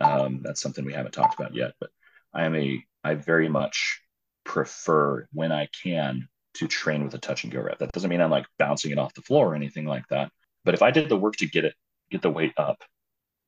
Um, 0.00 0.40
that's 0.42 0.60
something 0.60 0.84
we 0.84 0.92
haven't 0.92 1.12
talked 1.12 1.38
about 1.38 1.54
yet, 1.54 1.72
but 1.78 1.90
I 2.32 2.44
am 2.44 2.56
a, 2.56 2.82
I 3.04 3.14
very 3.14 3.48
much 3.48 4.00
prefer 4.44 5.26
when 5.32 5.52
I 5.52 5.68
can 5.82 6.28
to 6.54 6.68
train 6.68 7.04
with 7.04 7.14
a 7.14 7.18
touch 7.18 7.44
and 7.44 7.52
go 7.52 7.60
rep. 7.60 7.78
That 7.78 7.92
doesn't 7.92 8.10
mean 8.10 8.20
I'm 8.20 8.30
like 8.30 8.46
bouncing 8.58 8.90
it 8.90 8.98
off 8.98 9.14
the 9.14 9.22
floor 9.22 9.52
or 9.52 9.54
anything 9.54 9.86
like 9.86 10.06
that. 10.08 10.30
But 10.64 10.74
if 10.74 10.82
I 10.82 10.90
did 10.90 11.08
the 11.08 11.16
work 11.16 11.36
to 11.36 11.46
get 11.46 11.64
it, 11.64 11.74
get 12.10 12.22
the 12.22 12.30
weight 12.30 12.52
up, 12.56 12.82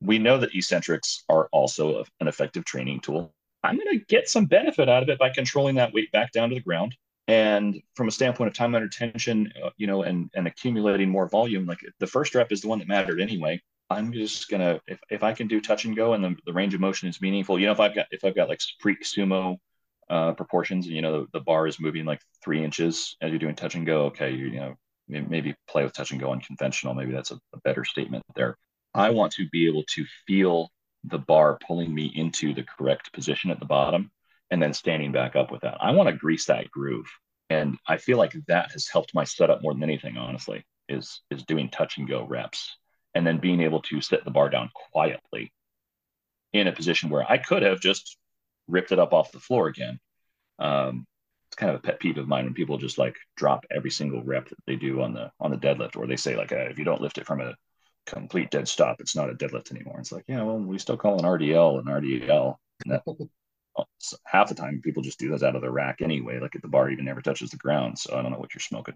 we 0.01 0.19
know 0.19 0.37
that 0.37 0.53
eccentrics 0.53 1.23
are 1.29 1.47
also 1.51 2.03
an 2.19 2.27
effective 2.27 2.65
training 2.65 2.99
tool. 3.01 3.33
I'm 3.63 3.75
going 3.75 3.99
to 3.99 4.05
get 4.05 4.29
some 4.29 4.45
benefit 4.45 4.87
out 4.87 5.03
of 5.03 5.09
it 5.09 5.19
by 5.19 5.29
controlling 5.29 5.75
that 5.75 5.93
weight 5.93 6.11
back 6.11 6.31
down 6.31 6.49
to 6.49 6.55
the 6.55 6.61
ground. 6.61 6.95
And 7.27 7.81
from 7.95 8.07
a 8.07 8.11
standpoint 8.11 8.49
of 8.49 8.53
time 8.53 8.73
under 8.75 8.87
tension, 8.87 9.51
uh, 9.61 9.71
you 9.75 9.87
know, 9.87 10.03
and 10.03 10.29
and 10.33 10.47
accumulating 10.47 11.09
more 11.09 11.27
volume, 11.27 11.65
like 11.65 11.79
the 11.99 12.07
first 12.07 12.33
rep 12.33 12.53
is 12.53 12.61
the 12.61 12.69
one 12.69 12.79
that 12.79 12.87
mattered 12.87 13.19
anyway. 13.19 13.61
I'm 13.89 14.13
just 14.13 14.49
gonna 14.49 14.79
if, 14.87 14.99
if 15.09 15.23
I 15.23 15.33
can 15.33 15.47
do 15.47 15.59
touch 15.59 15.83
and 15.83 15.95
go 15.95 16.13
and 16.13 16.23
the, 16.23 16.35
the 16.45 16.53
range 16.53 16.73
of 16.73 16.79
motion 16.79 17.09
is 17.09 17.19
meaningful, 17.21 17.59
you 17.59 17.65
know, 17.65 17.73
if 17.73 17.81
I've 17.81 17.95
got 17.95 18.05
if 18.11 18.23
I've 18.23 18.35
got 18.35 18.47
like 18.47 18.61
freak 18.79 19.03
sumo 19.03 19.57
uh, 20.09 20.33
proportions. 20.33 20.85
And 20.85 20.95
you 20.95 21.01
know, 21.01 21.21
the, 21.21 21.27
the, 21.33 21.39
bar 21.41 21.67
is 21.67 21.79
moving 21.79 22.05
like 22.05 22.21
three 22.43 22.63
inches 22.63 23.17
as 23.21 23.29
you're 23.29 23.39
doing 23.39 23.55
touch 23.55 23.75
and 23.75 23.85
go. 23.85 24.05
Okay, 24.05 24.31
you, 24.31 24.47
you 24.47 24.59
know, 24.59 24.75
maybe 25.07 25.55
play 25.67 25.83
with 25.83 25.93
touch 25.93 26.11
and 26.11 26.19
go 26.19 26.31
unconventional. 26.31 26.93
Maybe 26.93 27.11
that's 27.11 27.31
a, 27.31 27.39
a 27.53 27.59
better 27.63 27.83
statement 27.83 28.23
there. 28.35 28.57
I 28.93 29.11
want 29.11 29.33
to 29.33 29.47
be 29.49 29.67
able 29.67 29.83
to 29.95 30.05
feel 30.25 30.71
the 31.03 31.19
bar 31.19 31.57
pulling 31.65 31.93
me 31.93 32.11
into 32.13 32.53
the 32.53 32.63
correct 32.63 33.13
position 33.13 33.51
at 33.51 33.59
the 33.59 33.65
bottom 33.65 34.11
and 34.51 34.61
then 34.61 34.73
standing 34.73 35.11
back 35.11 35.35
up 35.35 35.51
with 35.51 35.61
that. 35.61 35.77
I 35.79 35.91
want 35.91 36.09
to 36.09 36.15
grease 36.15 36.45
that 36.45 36.69
groove. 36.71 37.07
And 37.49 37.77
I 37.87 37.97
feel 37.97 38.17
like 38.17 38.33
that 38.47 38.71
has 38.71 38.87
helped 38.87 39.13
my 39.13 39.23
setup 39.23 39.61
more 39.61 39.73
than 39.73 39.83
anything, 39.83 40.17
honestly, 40.17 40.65
is 40.89 41.21
is 41.31 41.43
doing 41.43 41.69
touch 41.69 41.97
and 41.97 42.07
go 42.07 42.25
reps 42.25 42.77
and 43.15 43.25
then 43.25 43.39
being 43.39 43.61
able 43.61 43.81
to 43.81 44.01
set 44.01 44.25
the 44.25 44.31
bar 44.31 44.49
down 44.49 44.69
quietly 44.91 45.51
in 46.53 46.67
a 46.67 46.71
position 46.71 47.09
where 47.09 47.29
I 47.29 47.37
could 47.37 47.63
have 47.63 47.79
just 47.79 48.17
ripped 48.67 48.91
it 48.91 48.99
up 48.99 49.13
off 49.13 49.31
the 49.31 49.39
floor 49.39 49.67
again. 49.67 49.99
Um, 50.59 51.05
it's 51.47 51.55
kind 51.55 51.69
of 51.69 51.77
a 51.77 51.81
pet 51.81 51.99
peeve 51.99 52.17
of 52.17 52.27
mine 52.27 52.45
when 52.45 52.53
people 52.53 52.77
just 52.77 52.97
like 52.97 53.15
drop 53.37 53.65
every 53.71 53.91
single 53.91 54.23
rep 54.23 54.49
that 54.49 54.57
they 54.65 54.75
do 54.75 55.01
on 55.01 55.13
the 55.13 55.31
on 55.39 55.51
the 55.51 55.57
deadlift, 55.57 55.95
or 55.95 56.05
they 56.05 56.17
say 56.17 56.35
like, 56.35 56.51
uh, 56.51 56.67
if 56.69 56.77
you 56.77 56.85
don't 56.85 57.01
lift 57.01 57.17
it 57.17 57.25
from 57.25 57.41
a 57.41 57.55
complete 58.07 58.49
dead 58.49 58.67
stop, 58.67 58.99
it's 58.99 59.15
not 59.15 59.29
a 59.29 59.35
deadlift 59.35 59.71
anymore. 59.71 59.99
It's 59.99 60.11
like, 60.11 60.25
yeah, 60.27 60.41
well, 60.41 60.57
we 60.57 60.79
still 60.79 60.97
call 60.97 61.19
an 61.19 61.25
RDL 61.25 61.79
an 61.79 61.85
RDL. 61.85 62.55
That, 62.85 63.03
half 64.25 64.49
the 64.49 64.55
time, 64.55 64.81
people 64.83 65.03
just 65.03 65.19
do 65.19 65.29
those 65.29 65.43
out 65.43 65.55
of 65.55 65.61
the 65.61 65.69
rack 65.69 66.01
anyway. 66.01 66.39
Like 66.39 66.57
the 66.59 66.67
bar 66.67 66.89
even 66.89 67.05
never 67.05 67.21
touches 67.21 67.51
the 67.51 67.57
ground, 67.57 67.99
so 67.99 68.17
I 68.17 68.21
don't 68.21 68.31
know 68.31 68.39
what 68.39 68.55
you're 68.55 68.61
smoking. 68.61 68.95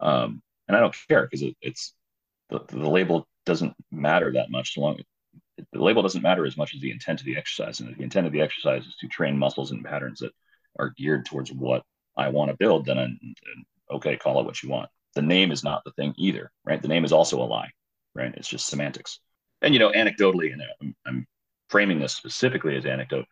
Um, 0.00 0.42
and 0.68 0.76
I 0.76 0.80
don't 0.80 0.96
care 1.08 1.22
because 1.22 1.42
it, 1.42 1.56
it's 1.60 1.94
the, 2.48 2.60
the 2.68 2.88
label 2.88 3.26
doesn't 3.44 3.74
matter 3.90 4.32
that 4.32 4.50
much 4.50 4.74
so 4.74 4.80
long 4.80 4.98
the 5.72 5.82
label 5.82 6.02
doesn't 6.02 6.22
matter 6.22 6.44
as 6.44 6.56
much 6.56 6.74
as 6.74 6.80
the 6.80 6.90
intent 6.90 7.20
of 7.20 7.26
the 7.26 7.36
exercise. 7.36 7.80
And 7.80 7.90
if 7.90 7.96
the 7.96 8.04
intent 8.04 8.26
of 8.26 8.32
the 8.32 8.40
exercise 8.40 8.84
is 8.84 8.96
to 9.00 9.08
train 9.08 9.38
muscles 9.38 9.70
and 9.70 9.84
patterns 9.84 10.20
that 10.20 10.32
are 10.78 10.92
geared 10.96 11.24
towards 11.24 11.50
what 11.52 11.82
I 12.16 12.28
want 12.28 12.50
to 12.50 12.56
build, 12.56 12.86
then 12.86 12.98
I'm, 12.98 13.18
okay, 13.90 14.16
call 14.16 14.40
it 14.40 14.44
what 14.44 14.62
you 14.62 14.68
want. 14.68 14.90
The 15.14 15.22
name 15.22 15.50
is 15.50 15.64
not 15.64 15.82
the 15.84 15.92
thing 15.92 16.14
either, 16.18 16.50
right? 16.64 16.80
The 16.80 16.88
name 16.88 17.04
is 17.04 17.12
also 17.12 17.42
a 17.42 17.44
lie, 17.44 17.70
right? 18.16 18.34
It's 18.36 18.48
just 18.48 18.66
semantics. 18.66 19.20
And 19.62 19.74
you 19.74 19.80
know, 19.80 19.92
anecdotally, 19.92 20.52
and 20.52 20.62
I'm, 20.80 20.96
I'm 21.06 21.26
framing 21.68 21.98
this 21.98 22.14
specifically 22.14 22.76
as 22.76 22.86
anecdote. 22.86 23.26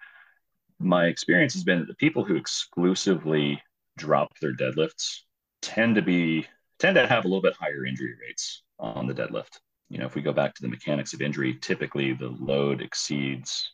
My 0.79 1.07
experience 1.07 1.55
has 1.55 1.65
been 1.65 1.81
that 1.81 1.89
the 1.89 1.95
people 1.95 2.25
who 2.25 2.37
exclusively 2.37 3.63
drop 3.97 4.39
their 4.41 4.55
deadlifts 4.55 5.21
tend 5.63 5.95
to 5.95 6.03
be 6.03 6.47
tend 6.79 6.97
to 6.97 7.07
have 7.07 7.25
a 7.25 7.29
little 7.29 7.43
bit 7.43 7.55
higher 7.55 7.87
injury 7.87 8.15
rates 8.21 8.63
on 8.79 9.07
the 9.07 9.15
deadlift 9.15 9.59
you 9.89 9.99
know, 9.99 10.07
if 10.07 10.15
we 10.15 10.23
go 10.23 10.33
back 10.33 10.55
to 10.55 10.63
the 10.63 10.69
mechanics 10.69 11.13
of 11.13 11.23
injury, 11.23 11.55
typically 11.61 12.13
the 12.15 12.29
load 12.29 12.81
exceeds, 12.81 13.73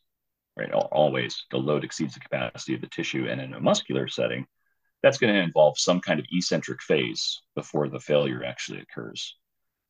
right? 0.56 0.70
Always 0.72 1.46
the 1.50 1.58
load 1.58 1.84
exceeds 1.84 2.14
the 2.14 2.20
capacity 2.20 2.74
of 2.74 2.80
the 2.80 2.88
tissue. 2.88 3.28
And 3.28 3.40
in 3.40 3.54
a 3.54 3.60
muscular 3.60 4.08
setting, 4.08 4.46
that's 5.02 5.18
going 5.18 5.32
to 5.32 5.40
involve 5.40 5.78
some 5.78 6.00
kind 6.00 6.20
of 6.20 6.26
eccentric 6.30 6.82
phase 6.82 7.40
before 7.54 7.88
the 7.88 8.00
failure 8.00 8.44
actually 8.44 8.80
occurs. 8.80 9.36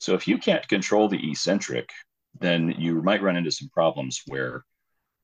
So 0.01 0.15
if 0.15 0.27
you 0.27 0.39
can't 0.39 0.67
control 0.67 1.09
the 1.09 1.31
eccentric, 1.31 1.91
then 2.39 2.75
you 2.79 3.03
might 3.03 3.23
run 3.23 3.37
into 3.37 3.51
some 3.51 3.69
problems 3.69 4.23
where 4.27 4.65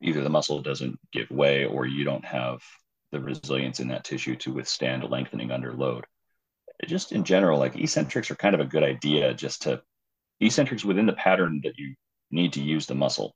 either 0.02 0.22
the 0.22 0.30
muscle 0.30 0.60
doesn't 0.60 0.98
give 1.12 1.30
way 1.30 1.64
or 1.64 1.86
you 1.86 2.04
don't 2.04 2.24
have 2.24 2.62
the 3.10 3.20
resilience 3.20 3.80
in 3.80 3.88
that 3.88 4.04
tissue 4.04 4.36
to 4.36 4.52
withstand 4.52 5.08
lengthening 5.08 5.50
under 5.50 5.72
load. 5.72 6.04
Just 6.86 7.12
in 7.12 7.24
general, 7.24 7.58
like 7.58 7.74
eccentrics 7.74 8.30
are 8.30 8.36
kind 8.36 8.54
of 8.54 8.60
a 8.60 8.66
good 8.66 8.82
idea 8.82 9.32
just 9.32 9.62
to 9.62 9.82
eccentrics 10.40 10.84
within 10.84 11.06
the 11.06 11.14
pattern 11.14 11.62
that 11.64 11.78
you 11.78 11.94
need 12.30 12.52
to 12.52 12.62
use 12.62 12.84
the 12.86 12.94
muscle 12.94 13.34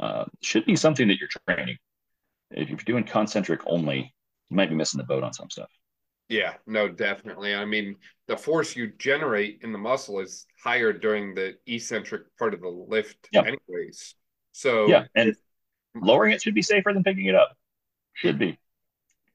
uh, 0.00 0.24
should 0.42 0.66
be 0.66 0.74
something 0.74 1.06
that 1.06 1.18
you're 1.20 1.28
training. 1.48 1.76
If 2.50 2.68
you're 2.68 2.78
doing 2.78 3.04
concentric 3.04 3.60
only, 3.66 4.12
you 4.50 4.56
might 4.56 4.68
be 4.68 4.74
missing 4.74 4.98
the 4.98 5.04
boat 5.04 5.22
on 5.22 5.32
some 5.32 5.48
stuff. 5.48 5.70
Yeah, 6.32 6.54
no, 6.66 6.88
definitely. 6.88 7.54
I 7.54 7.66
mean, 7.66 7.96
the 8.26 8.38
force 8.38 8.74
you 8.74 8.92
generate 8.96 9.60
in 9.62 9.70
the 9.70 9.78
muscle 9.78 10.18
is 10.18 10.46
higher 10.64 10.90
during 10.90 11.34
the 11.34 11.56
eccentric 11.66 12.22
part 12.38 12.54
of 12.54 12.62
the 12.62 12.68
lift, 12.68 13.28
yeah. 13.32 13.42
anyways. 13.42 14.14
So 14.52 14.86
yeah, 14.86 15.04
and 15.14 15.36
lowering 15.94 16.32
it 16.32 16.40
should 16.40 16.54
be 16.54 16.62
safer 16.62 16.92
than 16.94 17.04
picking 17.04 17.26
it 17.26 17.34
up. 17.34 17.54
Should 18.14 18.38
be. 18.38 18.58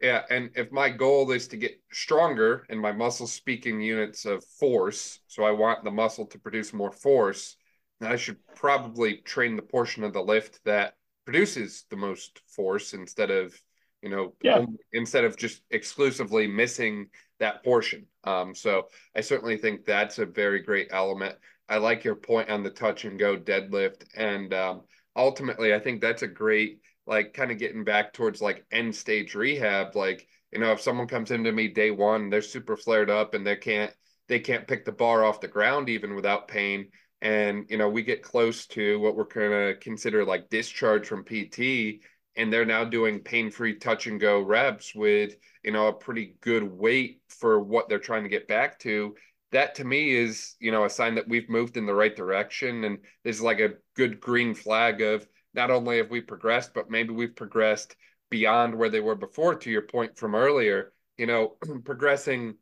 Yeah, 0.01 0.23
and 0.31 0.49
if 0.55 0.71
my 0.71 0.89
goal 0.89 1.29
is 1.31 1.47
to 1.49 1.57
get 1.57 1.79
stronger 1.91 2.65
and 2.69 2.79
my 2.79 2.91
muscle 2.91 3.27
speaking 3.27 3.79
units 3.79 4.25
of 4.25 4.43
force, 4.43 5.19
so 5.27 5.43
I 5.43 5.51
want 5.51 5.83
the 5.83 5.91
muscle 5.91 6.25
to 6.25 6.39
produce 6.39 6.73
more 6.73 6.91
force, 6.91 7.57
then 7.99 8.11
I 8.11 8.15
should 8.15 8.37
probably 8.55 9.17
train 9.17 9.55
the 9.55 9.61
portion 9.61 10.03
of 10.03 10.13
the 10.13 10.21
lift 10.21 10.63
that 10.65 10.95
produces 11.25 11.85
the 11.91 11.95
most 11.95 12.41
force 12.47 12.93
instead 12.93 13.29
of, 13.29 13.59
you 14.01 14.09
know, 14.09 14.33
yeah. 14.41 14.65
instead 14.93 15.23
of 15.23 15.37
just 15.37 15.61
exclusively 15.71 16.47
missing 16.47 17.07
that 17.39 17.63
portion. 17.63 18.05
Um, 18.23 18.53
so 18.53 18.87
I 19.15 19.21
certainly 19.21 19.57
think 19.57 19.85
that's 19.85 20.19
a 20.19 20.25
very 20.25 20.61
great 20.61 20.87
element. 20.91 21.35
I 21.69 21.77
like 21.77 22.03
your 22.03 22.15
point 22.15 22.49
on 22.49 22.63
the 22.63 22.69
touch 22.69 23.05
and 23.05 23.19
go 23.19 23.37
deadlift, 23.37 24.05
and 24.15 24.53
um, 24.53 24.81
ultimately, 25.15 25.73
I 25.73 25.79
think 25.79 26.01
that's 26.01 26.21
a 26.21 26.27
great 26.27 26.79
like 27.05 27.33
kind 27.33 27.51
of 27.51 27.57
getting 27.57 27.83
back 27.83 28.13
towards 28.13 28.41
like 28.41 28.65
end 28.71 28.95
stage 28.95 29.35
rehab. 29.35 29.95
Like 29.95 30.27
you 30.51 30.59
know, 30.59 30.71
if 30.71 30.81
someone 30.81 31.07
comes 31.07 31.31
into 31.31 31.51
me 31.51 31.67
day 31.67 31.91
one, 31.91 32.29
they're 32.29 32.41
super 32.41 32.77
flared 32.77 33.09
up 33.09 33.33
and 33.33 33.45
they 33.45 33.55
can't 33.55 33.91
they 34.27 34.39
can't 34.39 34.67
pick 34.67 34.85
the 34.85 34.91
bar 34.91 35.23
off 35.23 35.41
the 35.41 35.47
ground 35.47 35.89
even 35.89 36.15
without 36.15 36.47
pain. 36.47 36.89
And 37.21 37.65
you 37.69 37.77
know, 37.77 37.89
we 37.89 38.03
get 38.03 38.23
close 38.23 38.67
to 38.67 38.99
what 38.99 39.15
we're 39.15 39.25
gonna 39.25 39.75
consider 39.75 40.23
like 40.23 40.49
discharge 40.49 41.07
from 41.07 41.25
PT, 41.25 42.01
and 42.37 42.53
they're 42.53 42.65
now 42.65 42.85
doing 42.85 43.19
pain-free 43.19 43.75
touch 43.75 44.07
and 44.07 44.21
go 44.21 44.39
reps 44.39 44.95
with 44.95 45.35
you 45.63 45.71
know 45.71 45.87
a 45.87 45.93
pretty 45.93 46.35
good 46.41 46.63
weight 46.63 47.21
for 47.27 47.59
what 47.59 47.89
they're 47.89 47.99
trying 47.99 48.23
to 48.23 48.29
get 48.29 48.47
back 48.47 48.79
to 48.79 49.15
that 49.51 49.75
to 49.75 49.83
me 49.83 50.15
is 50.15 50.55
you 50.59 50.71
know 50.71 50.85
a 50.85 50.89
sign 50.89 51.15
that 51.15 51.27
we've 51.27 51.49
moved 51.49 51.77
in 51.77 51.85
the 51.85 51.93
right 51.93 52.15
direction 52.15 52.83
and 52.83 52.99
this 53.23 53.35
is 53.35 53.41
like 53.41 53.59
a 53.59 53.73
good 53.95 54.19
green 54.19 54.53
flag 54.53 55.01
of 55.01 55.27
not 55.53 55.71
only 55.71 55.97
have 55.97 56.09
we 56.09 56.21
progressed 56.21 56.73
but 56.73 56.89
maybe 56.89 57.13
we've 57.13 57.35
progressed 57.35 57.95
beyond 58.29 58.75
where 58.75 58.89
they 58.89 58.99
were 58.99 59.15
before 59.15 59.55
to 59.55 59.71
your 59.71 59.81
point 59.81 60.17
from 60.17 60.35
earlier 60.35 60.93
you 61.17 61.25
know 61.25 61.57
progressing 61.83 62.55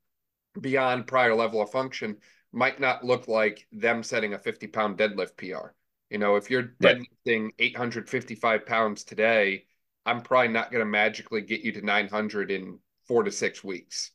beyond 0.62 1.06
prior 1.06 1.36
level 1.36 1.62
of 1.62 1.70
function 1.70 2.16
might 2.54 2.80
not 2.80 3.04
look 3.04 3.28
like 3.28 3.68
them 3.74 4.02
setting 4.02 4.34
a 4.34 4.40
50 4.40 4.68
pound 4.68 4.98
deadlift 4.98 5.36
pr 5.36 5.74
you 6.16 6.20
know 6.20 6.38
if 6.38 6.50
you're 6.50 6.72
deadlifting 6.82 7.50
855 7.60 8.66
pounds 8.66 9.04
today 9.04 9.66
i'm 10.06 10.22
probably 10.22 10.48
not 10.48 10.72
going 10.72 10.80
to 10.80 10.90
magically 10.90 11.42
get 11.42 11.62
you 11.62 11.74
to 11.74 11.82
900 11.82 12.52
in 12.52 12.80
four 13.06 13.24
to 13.24 13.32
six 13.32 13.64
weeks 13.64 14.12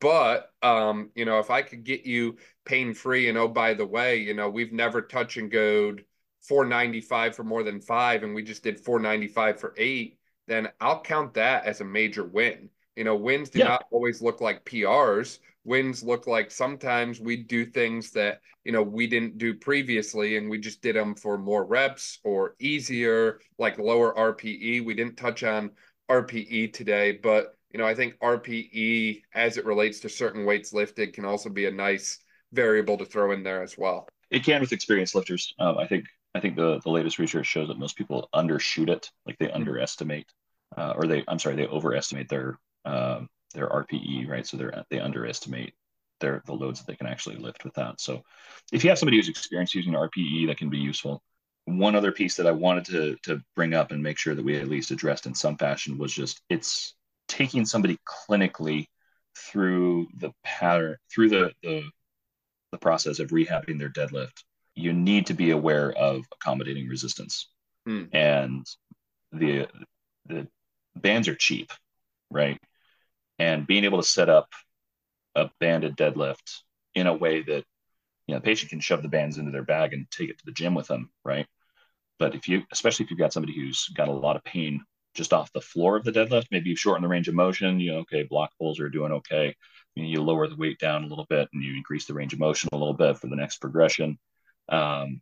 but 0.00 0.52
um, 0.62 1.10
you 1.14 1.24
know, 1.24 1.38
if 1.38 1.50
I 1.50 1.62
could 1.62 1.84
get 1.84 2.04
you 2.04 2.36
pain 2.64 2.94
free, 2.94 3.28
and 3.28 3.38
oh 3.38 3.48
by 3.48 3.74
the 3.74 3.86
way, 3.86 4.16
you 4.16 4.34
know, 4.34 4.50
we've 4.50 4.72
never 4.72 5.02
touch 5.02 5.36
and 5.36 5.50
goed 5.50 6.04
495 6.42 7.34
for 7.34 7.44
more 7.44 7.62
than 7.62 7.80
five, 7.80 8.22
and 8.22 8.34
we 8.34 8.42
just 8.42 8.62
did 8.62 8.80
495 8.80 9.60
for 9.60 9.74
eight, 9.76 10.18
then 10.46 10.68
I'll 10.80 11.00
count 11.00 11.34
that 11.34 11.64
as 11.64 11.80
a 11.80 11.84
major 11.84 12.24
win. 12.24 12.70
You 12.96 13.04
know, 13.04 13.16
wins 13.16 13.50
do 13.50 13.60
yeah. 13.60 13.68
not 13.68 13.84
always 13.90 14.20
look 14.20 14.40
like 14.40 14.64
PRs. 14.64 15.38
Wins 15.68 16.02
look 16.02 16.26
like 16.26 16.50
sometimes 16.50 17.20
we 17.20 17.36
do 17.36 17.66
things 17.66 18.10
that, 18.12 18.40
you 18.64 18.72
know, 18.72 18.82
we 18.82 19.06
didn't 19.06 19.38
do 19.38 19.54
previously 19.54 20.36
and 20.36 20.48
we 20.48 20.58
just 20.58 20.82
did 20.82 20.96
them 20.96 21.14
for 21.14 21.36
more 21.38 21.64
reps 21.64 22.18
or 22.24 22.56
easier, 22.58 23.40
like 23.58 23.78
lower 23.78 24.14
RPE. 24.14 24.84
We 24.84 24.94
didn't 24.94 25.16
touch 25.16 25.44
on 25.44 25.70
RPE 26.10 26.72
today, 26.72 27.12
but 27.12 27.54
you 27.70 27.78
know, 27.78 27.86
I 27.86 27.94
think 27.94 28.18
RPE 28.20 29.22
as 29.34 29.58
it 29.58 29.66
relates 29.66 30.00
to 30.00 30.08
certain 30.08 30.46
weights 30.46 30.72
lifted 30.72 31.12
can 31.12 31.24
also 31.26 31.50
be 31.50 31.66
a 31.66 31.70
nice 31.70 32.18
variable 32.52 32.96
to 32.96 33.04
throw 33.04 33.32
in 33.32 33.42
there 33.42 33.62
as 33.62 33.76
well. 33.76 34.08
It 34.30 34.44
can 34.44 34.60
with 34.60 34.72
experienced 34.72 35.14
lifters. 35.14 35.54
Um, 35.58 35.78
I 35.78 35.86
think 35.86 36.06
I 36.34 36.40
think 36.40 36.56
the 36.56 36.80
the 36.82 36.90
latest 36.90 37.18
research 37.18 37.46
shows 37.46 37.68
that 37.68 37.78
most 37.78 37.96
people 37.96 38.28
undershoot 38.34 38.88
it, 38.88 39.10
like 39.26 39.36
they 39.38 39.46
mm-hmm. 39.46 39.56
underestimate, 39.56 40.26
uh, 40.76 40.94
or 40.96 41.06
they 41.06 41.24
I'm 41.28 41.38
sorry, 41.38 41.56
they 41.56 41.66
overestimate 41.66 42.28
their 42.28 42.58
um, 42.84 43.28
their 43.58 43.68
RPE, 43.68 44.28
right? 44.28 44.46
So 44.46 44.56
they're 44.56 44.84
they 44.88 45.00
underestimate 45.00 45.74
their 46.20 46.42
the 46.46 46.54
loads 46.54 46.80
that 46.80 46.86
they 46.86 46.96
can 46.96 47.08
actually 47.08 47.36
lift 47.36 47.64
with 47.64 47.74
that. 47.74 48.00
So 48.00 48.22
if 48.72 48.84
you 48.84 48.90
have 48.90 48.98
somebody 48.98 49.16
who's 49.16 49.28
experienced 49.28 49.74
using 49.74 49.94
RPE, 49.94 50.46
that 50.46 50.58
can 50.58 50.70
be 50.70 50.78
useful. 50.78 51.22
One 51.64 51.94
other 51.94 52.12
piece 52.12 52.36
that 52.36 52.46
I 52.46 52.52
wanted 52.52 52.84
to 52.86 53.16
to 53.24 53.42
bring 53.56 53.74
up 53.74 53.90
and 53.90 54.02
make 54.02 54.18
sure 54.18 54.34
that 54.34 54.44
we 54.44 54.56
at 54.56 54.68
least 54.68 54.92
addressed 54.92 55.26
in 55.26 55.34
some 55.34 55.56
fashion 55.56 55.98
was 55.98 56.12
just 56.12 56.40
it's 56.48 56.94
taking 57.26 57.66
somebody 57.66 57.98
clinically 58.06 58.86
through 59.36 60.06
the 60.16 60.32
pattern 60.42 60.96
through 61.12 61.28
the, 61.28 61.52
the 61.62 61.82
the 62.72 62.78
process 62.78 63.18
of 63.18 63.28
rehabbing 63.28 63.78
their 63.78 63.90
deadlift 63.90 64.42
you 64.74 64.92
need 64.92 65.26
to 65.26 65.34
be 65.34 65.50
aware 65.50 65.92
of 65.92 66.24
accommodating 66.32 66.88
resistance 66.88 67.50
hmm. 67.86 68.04
and 68.12 68.66
the 69.32 69.66
the 70.26 70.48
bands 70.96 71.28
are 71.28 71.34
cheap 71.34 71.70
right 72.30 72.58
and 73.38 73.66
being 73.66 73.84
able 73.84 74.00
to 74.00 74.08
set 74.08 74.28
up 74.28 74.48
a 75.34 75.50
banded 75.60 75.96
deadlift 75.96 76.62
in 76.94 77.06
a 77.06 77.14
way 77.14 77.42
that 77.42 77.64
you 78.26 78.34
know 78.34 78.38
the 78.38 78.44
patient 78.44 78.70
can 78.70 78.80
shove 78.80 79.02
the 79.02 79.08
bands 79.08 79.38
into 79.38 79.50
their 79.50 79.64
bag 79.64 79.92
and 79.92 80.10
take 80.10 80.30
it 80.30 80.38
to 80.38 80.44
the 80.44 80.52
gym 80.52 80.74
with 80.74 80.86
them 80.86 81.10
right 81.24 81.46
but 82.18 82.34
if 82.34 82.48
you 82.48 82.62
especially 82.72 83.04
if 83.04 83.10
you've 83.10 83.20
got 83.20 83.32
somebody 83.32 83.54
who's 83.54 83.88
got 83.88 84.08
a 84.08 84.12
lot 84.12 84.36
of 84.36 84.44
pain 84.44 84.80
just 85.18 85.32
off 85.32 85.52
the 85.52 85.60
floor 85.60 85.96
of 85.96 86.04
the 86.04 86.12
deadlift. 86.12 86.46
Maybe 86.50 86.70
you 86.70 86.76
shorten 86.76 87.02
the 87.02 87.08
range 87.08 87.28
of 87.28 87.34
motion. 87.34 87.80
You 87.80 87.92
know, 87.92 87.98
okay, 87.98 88.22
block 88.22 88.50
pulls 88.58 88.80
are 88.80 88.88
doing 88.88 89.12
okay. 89.12 89.54
You, 89.94 90.02
know, 90.02 90.08
you 90.08 90.22
lower 90.22 90.46
the 90.46 90.56
weight 90.56 90.78
down 90.78 91.04
a 91.04 91.06
little 91.08 91.26
bit 91.28 91.48
and 91.52 91.62
you 91.62 91.74
increase 91.74 92.06
the 92.06 92.14
range 92.14 92.32
of 92.32 92.38
motion 92.38 92.70
a 92.72 92.76
little 92.76 92.94
bit 92.94 93.18
for 93.18 93.26
the 93.26 93.36
next 93.36 93.58
progression. 93.58 94.18
Um, 94.68 95.20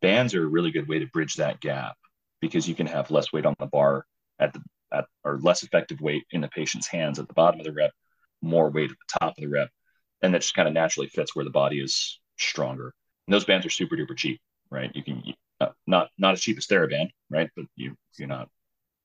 bands 0.00 0.34
are 0.34 0.42
a 0.42 0.48
really 0.48 0.70
good 0.70 0.88
way 0.88 0.98
to 0.98 1.06
bridge 1.06 1.34
that 1.34 1.60
gap 1.60 1.96
because 2.40 2.66
you 2.66 2.74
can 2.74 2.86
have 2.86 3.10
less 3.10 3.32
weight 3.32 3.46
on 3.46 3.54
the 3.58 3.66
bar 3.66 4.06
at 4.38 4.54
the 4.54 4.62
at 4.92 5.06
or 5.24 5.38
less 5.38 5.62
effective 5.62 6.00
weight 6.00 6.24
in 6.30 6.40
the 6.40 6.48
patient's 6.48 6.86
hands 6.86 7.18
at 7.18 7.28
the 7.28 7.34
bottom 7.34 7.60
of 7.60 7.66
the 7.66 7.72
rep, 7.72 7.92
more 8.40 8.70
weight 8.70 8.90
at 8.90 8.96
the 8.96 9.18
top 9.20 9.34
of 9.36 9.42
the 9.42 9.46
rep, 9.46 9.68
and 10.22 10.34
that 10.34 10.42
just 10.42 10.54
kind 10.54 10.68
of 10.68 10.74
naturally 10.74 11.08
fits 11.08 11.34
where 11.34 11.44
the 11.44 11.50
body 11.50 11.80
is 11.80 12.20
stronger. 12.38 12.92
And 13.26 13.34
those 13.34 13.44
bands 13.44 13.66
are 13.66 13.70
super 13.70 13.96
duper 13.96 14.16
cheap, 14.16 14.40
right? 14.70 14.90
You 14.94 15.02
can 15.02 15.22
uh, 15.60 15.70
not 15.86 16.10
not 16.18 16.32
as 16.32 16.40
cheap 16.40 16.58
as 16.58 16.66
TheraBand, 16.66 17.10
right? 17.30 17.50
But 17.56 17.66
you 17.76 17.96
you're 18.18 18.28
not 18.28 18.48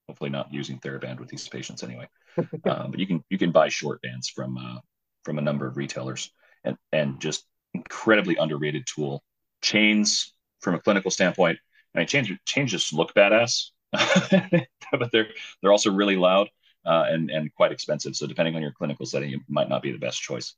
hopefully 0.08 0.30
not 0.30 0.54
using 0.54 0.80
TheraBand 0.80 1.20
with 1.20 1.30
these 1.30 1.48
patients 1.48 1.84
anyway. 1.84 2.08
um, 2.66 2.92
but 2.92 3.00
you 3.00 3.08
can 3.08 3.24
you 3.30 3.38
can 3.38 3.52
buy 3.52 3.70
short 3.70 4.02
bands 4.02 4.30
from 4.30 4.58
uh, 4.58 4.80
from 5.24 5.38
a 5.38 5.42
number 5.42 5.68
of 5.68 5.78
retailers 5.78 6.32
and 6.64 6.78
and 6.92 7.20
just 7.20 7.46
incredibly 7.74 8.36
underrated 8.38 8.86
tool. 8.88 9.24
Chains 9.62 10.34
from 10.62 10.76
a 10.76 10.80
clinical 10.80 11.12
standpoint, 11.12 11.58
I 11.96 12.00
mean, 12.00 12.08
chains 12.08 12.30
chains 12.46 12.72
just 12.72 12.94
look 12.94 13.14
badass, 13.14 13.72
but 14.92 15.12
they're 15.12 15.28
they're 15.62 15.72
also 15.72 15.92
really 15.92 16.16
loud 16.16 16.50
uh, 16.86 17.06
and 17.08 17.30
and 17.30 17.54
quite 17.54 17.72
expensive. 17.72 18.16
So 18.16 18.28
depending 18.28 18.56
on 18.56 18.62
your 18.62 18.72
clinical 18.74 19.06
setting, 19.06 19.32
it 19.32 19.40
might 19.48 19.70
not 19.70 19.82
be 19.82 19.92
the 19.92 19.98
best 19.98 20.22
choice. 20.22 20.54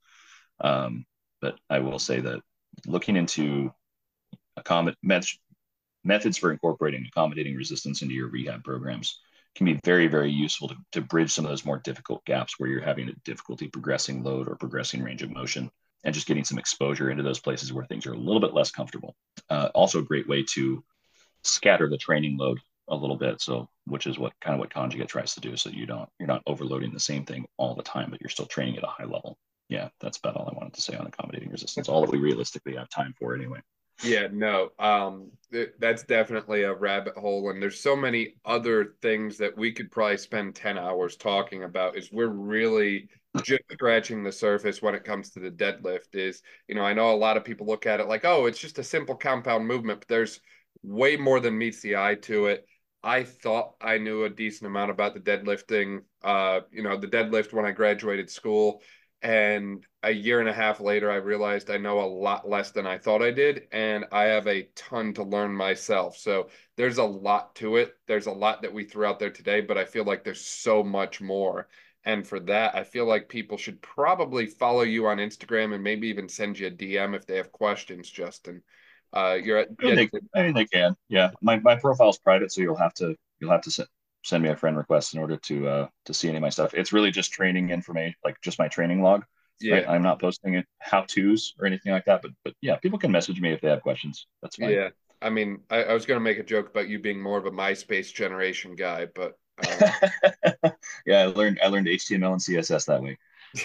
Um, 0.61 1.05
but 1.41 1.57
I 1.69 1.80
will 1.80 1.99
say 1.99 2.19
that 2.19 2.41
looking 2.86 3.15
into 3.15 3.71
accommod- 4.57 4.95
methods 6.03 6.38
for 6.38 6.51
incorporating 6.51 7.05
accommodating 7.07 7.55
resistance 7.55 8.01
into 8.01 8.13
your 8.13 8.30
rehab 8.30 8.63
programs 8.63 9.19
can 9.55 9.65
be 9.65 9.80
very, 9.84 10.07
very 10.07 10.32
useful 10.32 10.67
to, 10.67 10.75
to 10.91 11.01
bridge 11.01 11.32
some 11.32 11.45
of 11.45 11.49
those 11.49 11.65
more 11.65 11.80
difficult 11.80 12.23
gaps 12.25 12.55
where 12.57 12.69
you're 12.69 12.82
having 12.82 13.09
a 13.09 13.13
difficulty 13.25 13.67
progressing 13.67 14.23
load 14.23 14.47
or 14.47 14.55
progressing 14.55 15.01
range 15.01 15.23
of 15.23 15.32
motion 15.32 15.69
and 16.03 16.13
just 16.13 16.27
getting 16.27 16.43
some 16.43 16.59
exposure 16.59 17.09
into 17.09 17.23
those 17.23 17.39
places 17.39 17.73
where 17.73 17.86
things 17.86 18.05
are 18.05 18.13
a 18.13 18.17
little 18.17 18.39
bit 18.39 18.53
less 18.53 18.71
comfortable. 18.71 19.15
Uh, 19.49 19.69
also 19.73 19.99
a 19.99 20.03
great 20.03 20.27
way 20.27 20.43
to 20.43 20.84
scatter 21.43 21.89
the 21.89 21.97
training 21.97 22.38
load 22.38 22.59
a 22.89 22.95
little 22.95 23.17
bit. 23.17 23.41
So, 23.41 23.69
which 23.85 24.07
is 24.07 24.19
what 24.19 24.33
kind 24.41 24.53
of 24.53 24.59
what 24.59 24.73
conjugate 24.73 25.07
tries 25.07 25.33
to 25.35 25.41
do. 25.41 25.55
So 25.57 25.69
you 25.69 25.85
don't, 25.85 26.09
you're 26.19 26.27
not 26.27 26.43
overloading 26.47 26.93
the 26.93 26.99
same 26.99 27.25
thing 27.25 27.45
all 27.57 27.75
the 27.75 27.83
time, 27.83 28.09
but 28.11 28.21
you're 28.21 28.29
still 28.29 28.45
training 28.45 28.77
at 28.77 28.83
a 28.83 28.87
high 28.87 29.05
level. 29.05 29.37
Yeah, 29.69 29.89
that's 29.99 30.17
about 30.17 30.35
all 30.35 30.49
I 30.51 30.57
wanted 30.57 30.73
to 30.73 30.81
say 30.81 30.95
on 30.95 31.05
accommodating 31.05 31.49
resistance. 31.49 31.87
All 31.87 32.01
that 32.01 32.11
we 32.11 32.17
realistically 32.17 32.75
have 32.75 32.89
time 32.89 33.13
for 33.19 33.35
anyway. 33.35 33.59
Yeah, 34.01 34.27
no, 34.31 34.69
um, 34.79 35.31
that's 35.77 36.03
definitely 36.03 36.63
a 36.63 36.73
rabbit 36.73 37.15
hole, 37.17 37.49
and 37.49 37.61
there's 37.61 37.81
so 37.81 37.97
many 37.97 38.35
other 38.45 38.95
things 39.01 39.37
that 39.39 39.57
we 39.57 39.73
could 39.73 39.91
probably 39.91 40.17
spend 40.17 40.55
ten 40.55 40.77
hours 40.77 41.17
talking 41.17 41.63
about. 41.63 41.97
Is 41.97 42.09
we're 42.09 42.27
really 42.27 43.09
just 43.43 43.63
scratching 43.71 44.23
the 44.23 44.31
surface 44.31 44.81
when 44.81 44.95
it 44.95 45.03
comes 45.03 45.31
to 45.31 45.41
the 45.41 45.51
deadlift. 45.51 46.13
Is 46.15 46.41
you 46.69 46.75
know 46.75 46.83
I 46.83 46.93
know 46.93 47.11
a 47.11 47.15
lot 47.17 47.35
of 47.35 47.43
people 47.43 47.67
look 47.67 47.85
at 47.85 47.99
it 47.99 48.07
like, 48.07 48.23
oh, 48.23 48.45
it's 48.45 48.59
just 48.59 48.79
a 48.79 48.83
simple 48.83 49.15
compound 49.15 49.67
movement, 49.67 49.99
but 49.99 50.07
there's 50.07 50.39
way 50.81 51.17
more 51.17 51.41
than 51.41 51.57
meets 51.57 51.81
the 51.81 51.97
eye 51.97 52.15
to 52.21 52.45
it. 52.45 52.65
I 53.03 53.23
thought 53.23 53.75
I 53.81 53.97
knew 53.97 54.23
a 54.25 54.29
decent 54.29 54.67
amount 54.67 54.91
about 54.91 55.13
the 55.13 55.19
deadlifting. 55.19 56.03
Uh, 56.23 56.61
you 56.71 56.83
know, 56.83 56.97
the 56.97 57.07
deadlift 57.07 57.53
when 57.53 57.65
I 57.65 57.71
graduated 57.71 58.29
school 58.29 58.81
and 59.21 59.85
a 60.03 60.11
year 60.11 60.39
and 60.39 60.47
a 60.47 60.53
half 60.53 60.79
later, 60.79 61.11
I 61.11 61.15
realized 61.15 61.69
I 61.69 61.77
know 61.77 61.99
a 61.99 62.07
lot 62.07 62.47
less 62.47 62.71
than 62.71 62.87
I 62.87 62.97
thought 62.97 63.21
I 63.21 63.31
did. 63.31 63.67
And 63.71 64.05
I 64.11 64.23
have 64.23 64.47
a 64.47 64.69
ton 64.75 65.13
to 65.15 65.23
learn 65.23 65.53
myself. 65.53 66.17
So 66.17 66.49
there's 66.77 66.97
a 66.97 67.03
lot 67.03 67.55
to 67.55 67.75
it. 67.77 67.95
There's 68.07 68.27
a 68.27 68.31
lot 68.31 68.61
that 68.61 68.73
we 68.73 68.85
threw 68.85 69.05
out 69.05 69.19
there 69.19 69.29
today, 69.29 69.61
but 69.61 69.77
I 69.77 69.85
feel 69.85 70.05
like 70.05 70.23
there's 70.23 70.45
so 70.45 70.83
much 70.83 71.19
more. 71.19 71.67
And 72.05 72.25
for 72.25 72.39
that, 72.41 72.75
I 72.75 72.83
feel 72.85 73.05
like 73.05 73.27
people 73.27 73.57
should 73.57 73.81
probably 73.81 74.45
follow 74.45 74.83
you 74.83 75.07
on 75.07 75.17
Instagram 75.17 75.73
and 75.73 75.83
maybe 75.83 76.07
even 76.07 76.29
send 76.29 76.57
you 76.57 76.67
a 76.67 76.71
DM 76.71 77.13
if 77.13 77.25
they 77.25 77.35
have 77.35 77.51
questions, 77.51 78.09
Justin. 78.09 78.63
Uh, 79.14 79.38
you're 79.41 79.57
at. 79.57 79.70
I, 79.84 79.95
think, 79.95 80.12
I 80.36 80.41
think 80.41 80.55
they 80.55 80.66
can. 80.66 80.95
Yeah, 81.07 81.32
my 81.41 81.60
my 81.60 81.76
profile's 81.76 82.20
private, 82.20 82.51
so 82.51 82.62
you'll 82.62 82.76
have 82.76 82.93
to 82.95 83.16
you'll 83.39 83.51
have 83.51 83.62
to 83.64 83.72
send 83.72 83.89
send 84.24 84.43
me 84.43 84.49
a 84.49 84.55
friend 84.55 84.78
request 84.78 85.14
in 85.14 85.20
order 85.20 85.38
to 85.38 85.68
uh, 85.68 85.88
to 86.05 86.14
see 86.14 86.28
any 86.28 86.38
of 86.38 86.41
my 86.41 86.49
stuff. 86.49 86.74
It's 86.74 86.93
really 86.93 87.12
just 87.12 87.32
training 87.32 87.70
information, 87.70 88.16
like 88.24 88.39
just 88.41 88.60
my 88.60 88.68
training 88.68 89.01
log. 89.01 89.26
Yeah, 89.60 89.76
right? 89.76 89.89
I'm 89.89 90.03
not 90.03 90.22
posting 90.22 90.64
how 90.80 91.01
tos 91.01 91.53
or 91.60 91.66
anything 91.66 91.91
like 91.91 92.05
that, 92.05 92.22
but 92.22 92.32
but 92.43 92.53
yeah, 92.62 92.78
people 92.78 92.99
can 92.99 93.12
message 93.12 93.41
me 93.41 93.51
if 93.51 93.62
they 93.62 93.70
have 93.70 93.82
questions. 93.82 94.28
That's 94.41 94.55
fine. 94.55 94.72
Yeah, 94.72 94.89
I 95.22 95.30
mean, 95.30 95.60
I, 95.70 95.84
I 95.84 95.93
was 95.93 96.05
going 96.05 96.20
to 96.20 96.24
make 96.24 96.38
a 96.38 96.43
joke 96.43 96.70
about 96.70 96.88
you 96.88 96.99
being 96.99 97.22
more 97.22 97.38
of 97.38 97.45
a 97.45 97.51
MySpace 97.51 98.14
generation 98.14 98.76
guy, 98.76 99.07
but 99.14 99.34
uh... 99.66 99.91
yeah, 101.05 101.22
I 101.22 101.26
learned 101.26 101.60
I 101.64 101.68
learned 101.68 101.88
HTML 101.88 102.34
and 102.34 102.41
CSS 102.41 102.86
that 102.86 103.01
way 103.01 103.18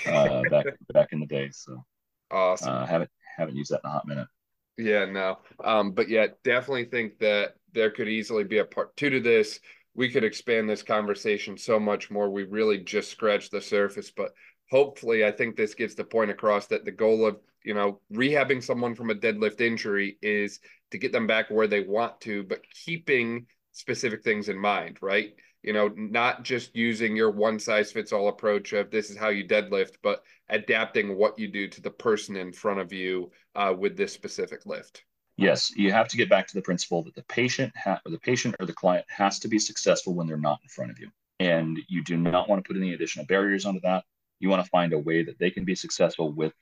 uh, 0.07 0.43
back 0.51 0.67
back 0.93 1.13
in 1.13 1.21
the 1.21 1.27
day. 1.27 1.51
So 1.53 1.85
awesome. 2.31 2.73
Uh, 2.73 2.87
haven't 2.87 3.11
haven't 3.37 3.57
used 3.57 3.71
that 3.71 3.81
in 3.85 3.91
a 3.91 3.93
hot 3.93 4.07
minute. 4.07 4.29
Yeah, 4.77 5.05
no. 5.05 5.39
Um, 5.63 5.93
but 5.93 6.09
yeah, 6.09 6.29
definitely 6.43 6.87
think 6.87 7.19
that 7.19 7.55
there 7.73 7.91
could 7.91 8.09
easily 8.09 8.45
be 8.45 8.59
a 8.59 8.65
part 8.65 8.97
two 8.97 9.11
to 9.11 9.21
this. 9.21 9.61
We 9.95 10.11
could 10.11 10.25
expand 10.25 10.69
this 10.69 10.83
conversation 10.83 11.57
so 11.57 11.79
much 11.79 12.11
more. 12.11 12.29
We 12.29 12.43
really 12.45 12.79
just 12.79 13.11
scratched 13.11 13.53
the 13.53 13.61
surface, 13.61 14.11
but 14.11 14.35
hopefully, 14.71 15.25
I 15.25 15.31
think 15.31 15.55
this 15.57 15.75
gets 15.75 15.95
the 15.95 16.05
point 16.05 16.31
across 16.33 16.67
that 16.69 16.85
the 16.85 16.91
goal 16.91 17.25
of 17.27 17.39
you 17.65 17.75
know 17.75 18.01
rehabbing 18.13 18.63
someone 18.63 18.97
from 18.97 19.11
a 19.11 19.15
deadlift 19.15 19.61
injury 19.61 20.19
is 20.23 20.59
to 20.91 20.99
get 20.99 21.13
them 21.13 21.29
back 21.29 21.51
where 21.51 21.69
they 21.69 21.81
want 21.83 22.21
to, 22.23 22.43
but 22.43 22.69
keeping 22.85 23.47
specific 23.73 24.25
things 24.25 24.49
in 24.49 24.59
mind, 24.59 24.99
right? 25.01 25.35
You 25.65 25.73
know, 25.73 25.89
not 25.97 26.43
just 26.43 26.77
using 26.77 27.17
your 27.17 27.31
one 27.31 27.59
size 27.59 27.91
fits 27.91 28.13
all 28.13 28.29
approach 28.29 28.75
of 28.75 28.91
this 28.91 29.09
is 29.09 29.17
how 29.17 29.31
you 29.31 29.49
deadlift, 29.49 29.95
but 30.03 30.23
adapting 30.51 31.17
what 31.17 31.39
you 31.39 31.49
do 31.49 31.69
to 31.69 31.81
the 31.81 31.91
person 31.91 32.37
in 32.37 32.53
front 32.53 32.81
of 32.81 32.93
you 32.93 33.33
uh, 33.55 33.75
with 33.77 33.97
this 33.97 34.13
specific 34.13 34.67
lift. 34.67 35.05
Yes, 35.39 35.73
you 35.75 35.91
have 35.91 36.07
to 36.09 36.19
get 36.19 36.29
back 36.29 36.47
to 36.49 36.55
the 36.55 36.61
principle 36.61 37.03
that 37.05 37.15
the 37.15 37.25
patient 37.25 37.73
ha- 37.83 37.99
or 38.05 38.13
the 38.13 38.19
patient 38.19 38.55
or 38.61 38.67
the 38.67 38.75
client 38.75 39.07
has 39.09 39.39
to 39.39 39.49
be 39.49 39.59
successful 39.59 40.15
when 40.15 40.27
they're 40.27 40.37
not 40.37 40.61
in 40.63 40.69
front 40.69 40.91
of 40.91 40.99
you, 40.99 41.09
and 41.41 41.79
you 41.89 42.05
do 42.05 42.19
not 42.19 42.47
want 42.47 42.63
to 42.63 42.69
put 42.69 42.77
any 42.77 42.93
additional 42.93 43.25
barriers 43.25 43.65
onto 43.65 43.81
that. 43.81 44.05
You 44.41 44.51
want 44.51 44.63
to 44.63 44.69
find 44.69 44.93
a 44.93 44.99
way 44.99 45.25
that 45.25 45.39
they 45.39 45.51
can 45.51 45.65
be 45.65 45.75
successful 45.75 46.31
with 46.31 46.53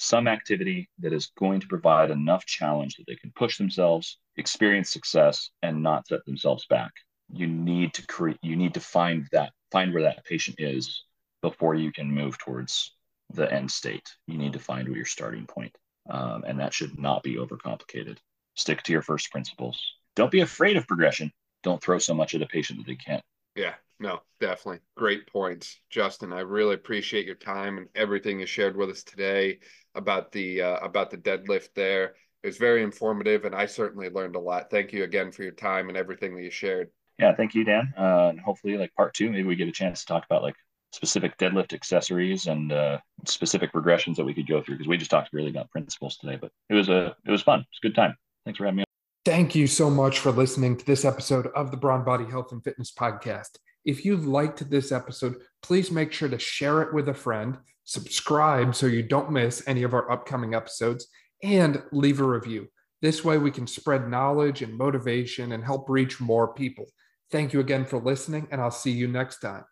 some 0.00 0.26
activity 0.26 0.90
that 0.98 1.12
is 1.12 1.30
going 1.38 1.60
to 1.60 1.68
provide 1.68 2.10
enough 2.10 2.44
challenge 2.46 2.96
that 2.96 3.04
they 3.06 3.14
can 3.14 3.30
push 3.36 3.58
themselves, 3.58 4.18
experience 4.36 4.90
success, 4.90 5.50
and 5.62 5.84
not 5.84 6.08
set 6.08 6.24
themselves 6.26 6.66
back. 6.68 6.90
You 7.32 7.46
need 7.46 7.94
to 7.94 8.06
create, 8.06 8.38
you 8.42 8.56
need 8.56 8.74
to 8.74 8.80
find 8.80 9.26
that, 9.32 9.52
find 9.70 9.92
where 9.92 10.02
that 10.02 10.24
patient 10.24 10.56
is 10.58 11.04
before 11.42 11.74
you 11.74 11.92
can 11.92 12.10
move 12.10 12.38
towards 12.38 12.94
the 13.32 13.50
end 13.52 13.70
state. 13.70 14.14
You 14.26 14.38
need 14.38 14.52
to 14.54 14.58
find 14.58 14.88
where 14.88 14.96
your 14.96 15.06
starting 15.06 15.46
point. 15.46 15.76
Um, 16.08 16.44
and 16.46 16.58
that 16.60 16.74
should 16.74 16.98
not 16.98 17.22
be 17.22 17.36
overcomplicated. 17.36 18.18
Stick 18.56 18.82
to 18.84 18.92
your 18.92 19.02
first 19.02 19.30
principles. 19.30 19.80
Don't 20.16 20.30
be 20.30 20.40
afraid 20.40 20.76
of 20.76 20.86
progression. 20.86 21.30
Don't 21.62 21.82
throw 21.82 21.98
so 21.98 22.14
much 22.14 22.34
at 22.34 22.42
a 22.42 22.46
patient 22.46 22.80
that 22.80 22.86
they 22.86 22.96
can't 22.96 23.22
yeah, 23.56 23.74
no, 23.98 24.20
definitely. 24.40 24.80
Great 24.96 25.26
points, 25.26 25.80
Justin. 25.90 26.32
I 26.32 26.40
really 26.40 26.74
appreciate 26.74 27.26
your 27.26 27.34
time 27.34 27.78
and 27.78 27.88
everything 27.94 28.40
you 28.40 28.46
shared 28.46 28.76
with 28.76 28.90
us 28.90 29.02
today 29.02 29.58
about 29.94 30.32
the 30.32 30.62
uh, 30.62 30.76
about 30.78 31.10
the 31.10 31.18
deadlift 31.18 31.74
there. 31.74 32.14
It 32.42 32.46
was 32.46 32.56
very 32.56 32.82
informative 32.82 33.44
and 33.44 33.54
I 33.54 33.66
certainly 33.66 34.08
learned 34.08 34.36
a 34.36 34.40
lot. 34.40 34.70
Thank 34.70 34.92
you 34.92 35.04
again 35.04 35.32
for 35.32 35.42
your 35.42 35.52
time 35.52 35.88
and 35.88 35.98
everything 35.98 36.34
that 36.36 36.42
you 36.42 36.50
shared. 36.50 36.90
Yeah, 37.20 37.34
thank 37.34 37.54
you, 37.54 37.64
Dan. 37.64 37.92
Uh, 37.98 38.28
and 38.30 38.40
hopefully 38.40 38.78
like 38.78 38.94
part 38.94 39.12
2, 39.12 39.30
maybe 39.30 39.42
we 39.42 39.54
get 39.54 39.68
a 39.68 39.72
chance 39.72 40.00
to 40.00 40.06
talk 40.06 40.24
about 40.24 40.42
like 40.42 40.54
specific 40.92 41.36
deadlift 41.36 41.74
accessories 41.74 42.46
and 42.46 42.72
uh, 42.72 42.98
specific 43.26 43.72
regressions 43.74 44.16
that 44.16 44.24
we 44.24 44.32
could 44.32 44.48
go 44.48 44.62
through 44.62 44.76
because 44.76 44.88
we 44.88 44.96
just 44.96 45.10
talked 45.10 45.28
really 45.34 45.50
about 45.50 45.70
principles 45.70 46.16
today, 46.16 46.38
but 46.40 46.50
it 46.70 46.74
was 46.74 46.88
a 46.88 47.14
it 47.26 47.30
was 47.30 47.42
fun. 47.42 47.60
It's 47.60 47.78
a 47.82 47.86
good 47.86 47.94
time. 47.94 48.14
Thanks 48.46 48.56
for 48.56 48.64
having 48.64 48.78
me. 48.78 48.84
Thank 49.26 49.54
you 49.54 49.66
so 49.66 49.90
much 49.90 50.18
for 50.18 50.32
listening 50.32 50.78
to 50.78 50.86
this 50.86 51.04
episode 51.04 51.48
of 51.48 51.70
the 51.70 51.76
Brawn 51.76 52.04
Body 52.04 52.24
Health 52.24 52.52
and 52.52 52.64
Fitness 52.64 52.90
Podcast. 52.90 53.58
If 53.84 54.04
you 54.04 54.16
liked 54.16 54.68
this 54.70 54.90
episode, 54.90 55.36
please 55.62 55.90
make 55.90 56.12
sure 56.12 56.28
to 56.28 56.38
share 56.38 56.80
it 56.80 56.94
with 56.94 57.08
a 57.10 57.14
friend, 57.14 57.58
subscribe 57.84 58.74
so 58.74 58.86
you 58.86 59.02
don't 59.02 59.30
miss 59.30 59.62
any 59.66 59.82
of 59.82 59.92
our 59.92 60.10
upcoming 60.10 60.54
episodes, 60.54 61.06
and 61.42 61.82
leave 61.92 62.20
a 62.20 62.24
review. 62.24 62.68
This 63.02 63.22
way, 63.22 63.36
we 63.36 63.50
can 63.50 63.66
spread 63.66 64.08
knowledge 64.08 64.62
and 64.62 64.76
motivation 64.76 65.52
and 65.52 65.62
help 65.62 65.88
reach 65.90 66.18
more 66.18 66.54
people. 66.54 66.86
Thank 67.30 67.52
you 67.52 67.60
again 67.60 67.84
for 67.84 67.98
listening, 67.98 68.48
and 68.50 68.60
I'll 68.60 68.70
see 68.70 68.90
you 68.90 69.06
next 69.08 69.40
time. 69.40 69.64